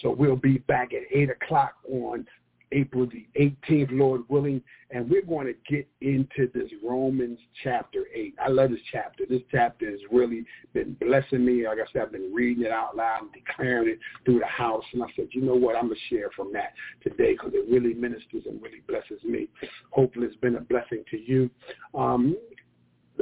So 0.00 0.10
we'll 0.10 0.36
be 0.36 0.58
back 0.58 0.92
at 0.94 1.02
8 1.14 1.30
o'clock 1.30 1.74
on 1.90 2.26
April 2.72 3.06
the 3.06 3.26
18th, 3.40 3.88
Lord 3.92 4.22
willing, 4.28 4.62
and 4.90 5.08
we're 5.08 5.22
going 5.22 5.46
to 5.46 5.54
get 5.68 5.86
into 6.00 6.50
this 6.52 6.70
Romans 6.84 7.38
chapter 7.62 8.04
8. 8.14 8.34
I 8.42 8.48
love 8.48 8.70
this 8.70 8.80
chapter. 8.90 9.24
This 9.28 9.42
chapter 9.50 9.90
has 9.90 10.00
really 10.10 10.44
been 10.72 10.94
blessing 10.94 11.44
me. 11.44 11.66
Like 11.66 11.78
I 11.78 11.92
said, 11.92 12.02
I've 12.02 12.12
been 12.12 12.32
reading 12.32 12.64
it 12.64 12.72
out 12.72 12.96
loud 12.96 13.22
and 13.22 13.32
declaring 13.32 13.88
it 13.88 13.98
through 14.24 14.40
the 14.40 14.46
house, 14.46 14.84
and 14.92 15.02
I 15.02 15.06
said, 15.14 15.28
you 15.32 15.42
know 15.42 15.54
what, 15.54 15.76
I'm 15.76 15.86
going 15.86 15.98
to 15.98 16.14
share 16.14 16.30
from 16.34 16.52
that 16.54 16.72
today 17.02 17.32
because 17.32 17.52
it 17.54 17.70
really 17.70 17.94
ministers 17.94 18.44
and 18.46 18.60
really 18.62 18.82
blesses 18.88 19.22
me. 19.24 19.48
Hopefully 19.90 20.26
it's 20.26 20.36
been 20.36 20.56
a 20.56 20.60
blessing 20.60 21.04
to 21.10 21.18
you. 21.18 21.50
Um, 21.94 22.36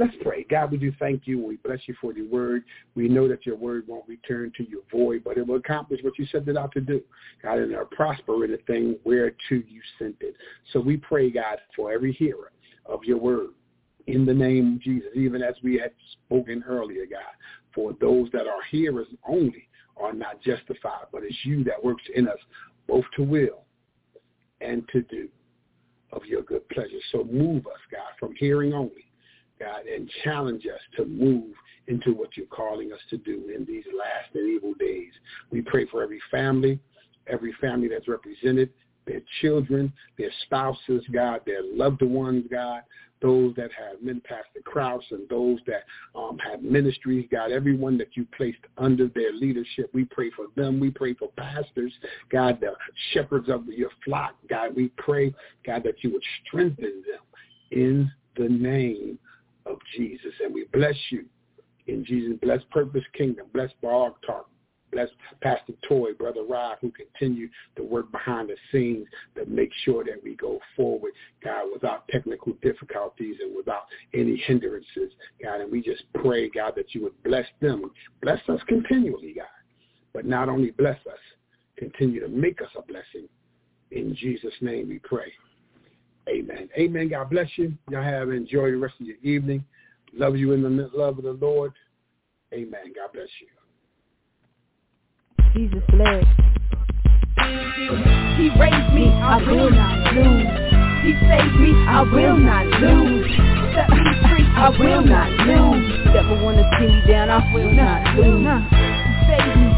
Let's 0.01 0.15
pray. 0.23 0.47
God, 0.49 0.71
we 0.71 0.77
do 0.77 0.91
thank 0.97 1.27
you. 1.27 1.39
We 1.39 1.57
bless 1.57 1.77
you 1.85 1.93
for 2.01 2.11
your 2.11 2.25
word. 2.25 2.63
We 2.95 3.07
know 3.07 3.27
that 3.27 3.45
your 3.45 3.55
word 3.55 3.87
won't 3.87 4.07
return 4.07 4.51
to 4.57 4.67
your 4.67 4.81
void, 4.91 5.23
but 5.23 5.37
it 5.37 5.45
will 5.45 5.57
accomplish 5.57 5.99
what 6.01 6.17
you 6.17 6.25
sent 6.25 6.47
it 6.47 6.57
out 6.57 6.71
to 6.71 6.81
do. 6.81 7.01
God, 7.43 7.59
and 7.59 7.71
it'll 7.71 7.85
prosper 7.85 8.43
in 8.43 8.49
the 8.49 8.57
thing 8.65 8.97
whereto 9.03 9.35
you 9.51 9.79
sent 9.99 10.15
it. 10.21 10.35
So 10.73 10.79
we 10.79 10.97
pray, 10.97 11.29
God, 11.29 11.59
for 11.75 11.91
every 11.91 12.13
hearer 12.13 12.51
of 12.87 13.03
your 13.03 13.19
word 13.19 13.49
in 14.07 14.25
the 14.25 14.33
name 14.33 14.73
of 14.73 14.81
Jesus, 14.81 15.11
even 15.13 15.43
as 15.43 15.53
we 15.61 15.77
had 15.77 15.91
spoken 16.25 16.63
earlier, 16.67 17.05
God, 17.05 17.21
for 17.75 17.93
those 18.01 18.27
that 18.31 18.47
are 18.47 18.63
hearers 18.71 19.05
only 19.29 19.69
are 19.97 20.13
not 20.13 20.41
justified, 20.41 21.05
but 21.11 21.21
it's 21.21 21.37
you 21.43 21.63
that 21.65 21.83
works 21.83 22.03
in 22.15 22.27
us 22.27 22.39
both 22.87 23.05
to 23.17 23.21
will 23.21 23.65
and 24.61 24.81
to 24.93 25.03
do 25.03 25.29
of 26.11 26.25
your 26.25 26.41
good 26.41 26.67
pleasure. 26.69 26.89
So 27.11 27.23
move 27.23 27.67
us, 27.67 27.79
God, 27.91 28.13
from 28.19 28.33
hearing 28.35 28.73
only 28.73 29.10
God, 29.61 29.85
and 29.85 30.09
challenge 30.23 30.65
us 30.65 30.81
to 30.97 31.05
move 31.05 31.53
into 31.87 32.13
what 32.13 32.35
you're 32.35 32.45
calling 32.47 32.91
us 32.91 32.99
to 33.09 33.17
do 33.17 33.51
in 33.55 33.65
these 33.65 33.83
last 33.97 34.33
and 34.33 34.49
evil 34.49 34.73
days. 34.79 35.11
We 35.51 35.61
pray 35.61 35.85
for 35.87 36.01
every 36.01 36.21
family, 36.31 36.79
every 37.27 37.53
family 37.61 37.87
that's 37.87 38.07
represented, 38.07 38.69
their 39.05 39.21
children, 39.41 39.91
their 40.17 40.31
spouses, 40.45 41.03
God, 41.11 41.41
their 41.45 41.63
loved 41.63 42.01
ones, 42.01 42.45
God, 42.49 42.81
those 43.21 43.53
that 43.55 43.69
have 43.73 44.03
been 44.03 44.21
Pastor 44.21 44.61
Krause 44.63 45.03
and 45.11 45.27
those 45.29 45.59
that 45.67 45.83
um, 46.15 46.37
have 46.39 46.63
ministries, 46.63 47.27
God, 47.31 47.51
everyone 47.51 47.97
that 47.99 48.15
you 48.15 48.25
placed 48.35 48.59
under 48.77 49.07
their 49.09 49.33
leadership, 49.33 49.91
we 49.93 50.05
pray 50.05 50.31
for 50.35 50.45
them. 50.55 50.79
We 50.79 50.89
pray 50.89 51.13
for 51.13 51.29
pastors, 51.37 51.93
God, 52.31 52.59
the 52.61 52.73
shepherds 53.13 53.49
of 53.49 53.67
your 53.67 53.91
flock, 54.05 54.35
God, 54.49 54.75
we 54.75 54.91
pray, 54.97 55.33
God, 55.65 55.83
that 55.83 56.03
you 56.03 56.11
would 56.13 56.23
strengthen 56.47 57.03
them 57.05 57.21
in 57.71 58.11
the 58.37 58.49
name 58.49 59.19
of 59.65 59.77
Jesus. 59.95 60.33
And 60.43 60.53
we 60.53 60.65
bless 60.73 60.95
you 61.09 61.25
in 61.87 62.05
Jesus. 62.05 62.37
Bless 62.41 62.61
Purpose 62.71 63.03
Kingdom. 63.17 63.47
Bless 63.53 63.71
Blog 63.81 64.13
Talk. 64.25 64.47
Bless 64.91 65.07
Pastor 65.41 65.73
Toy, 65.87 66.13
Brother 66.13 66.43
Rod, 66.43 66.77
who 66.81 66.91
continue 66.91 67.47
to 67.77 67.83
work 67.83 68.11
behind 68.11 68.49
the 68.49 68.57
scenes 68.71 69.07
to 69.35 69.45
make 69.45 69.71
sure 69.85 70.03
that 70.03 70.21
we 70.21 70.35
go 70.35 70.59
forward, 70.75 71.13
God, 71.41 71.67
without 71.71 72.07
technical 72.09 72.53
difficulties 72.61 73.37
and 73.41 73.55
without 73.55 73.83
any 74.13 74.35
hindrances, 74.45 75.13
God. 75.41 75.61
And 75.61 75.71
we 75.71 75.81
just 75.81 76.03
pray, 76.15 76.49
God, 76.49 76.73
that 76.75 76.93
you 76.93 77.03
would 77.03 77.23
bless 77.23 77.45
them. 77.61 77.89
Bless 78.21 78.41
us 78.49 78.59
continually, 78.67 79.33
God. 79.37 79.45
But 80.13 80.25
not 80.25 80.49
only 80.49 80.71
bless 80.71 80.99
us, 81.07 81.19
continue 81.77 82.19
to 82.19 82.27
make 82.27 82.61
us 82.61 82.69
a 82.77 82.81
blessing. 82.81 83.29
In 83.91 84.13
Jesus' 84.15 84.53
name 84.59 84.89
we 84.89 84.99
pray. 84.99 85.31
Amen. 86.29 86.69
Amen. 86.77 87.09
God 87.09 87.29
bless 87.29 87.49
you. 87.55 87.73
Y'all 87.89 88.03
have 88.03 88.29
enjoy 88.29 88.71
the 88.71 88.77
rest 88.77 88.95
of 88.99 89.07
your 89.07 89.17
evening. 89.23 89.63
Love 90.13 90.35
you 90.35 90.53
in 90.53 90.61
the 90.61 90.89
love 90.93 91.17
of 91.17 91.23
the 91.23 91.33
Lord. 91.33 91.73
Amen. 92.53 92.93
God 92.95 93.13
bless 93.13 93.29
you. 93.39 93.47
Jesus 95.53 95.83
bless. 95.89 96.25
He 98.37 98.49
raised 98.59 98.93
me, 98.93 99.09
I 99.09 99.37
will 99.45 99.71
not 99.71 100.13
lose. 100.13 100.47
He 101.03 101.11
saved 101.27 101.59
me, 101.59 101.71
I 101.87 102.01
will 102.01 102.37
not 102.37 102.65
lose. 102.65 103.27
Set 103.75 103.89
me 103.89 104.03
free, 104.29 104.45
I 104.55 104.69
will 104.77 105.01
not 105.01 105.29
lose. 105.47 106.05
Never 106.13 106.43
wanna 106.43 106.63
see 106.79 106.87
me 106.87 107.01
down, 107.07 107.29
I 107.29 107.53
will 107.53 107.71
not 107.71 108.15
lose. 108.15 108.45
He 108.69 109.27
saved 109.27 109.59
me. 109.59 109.70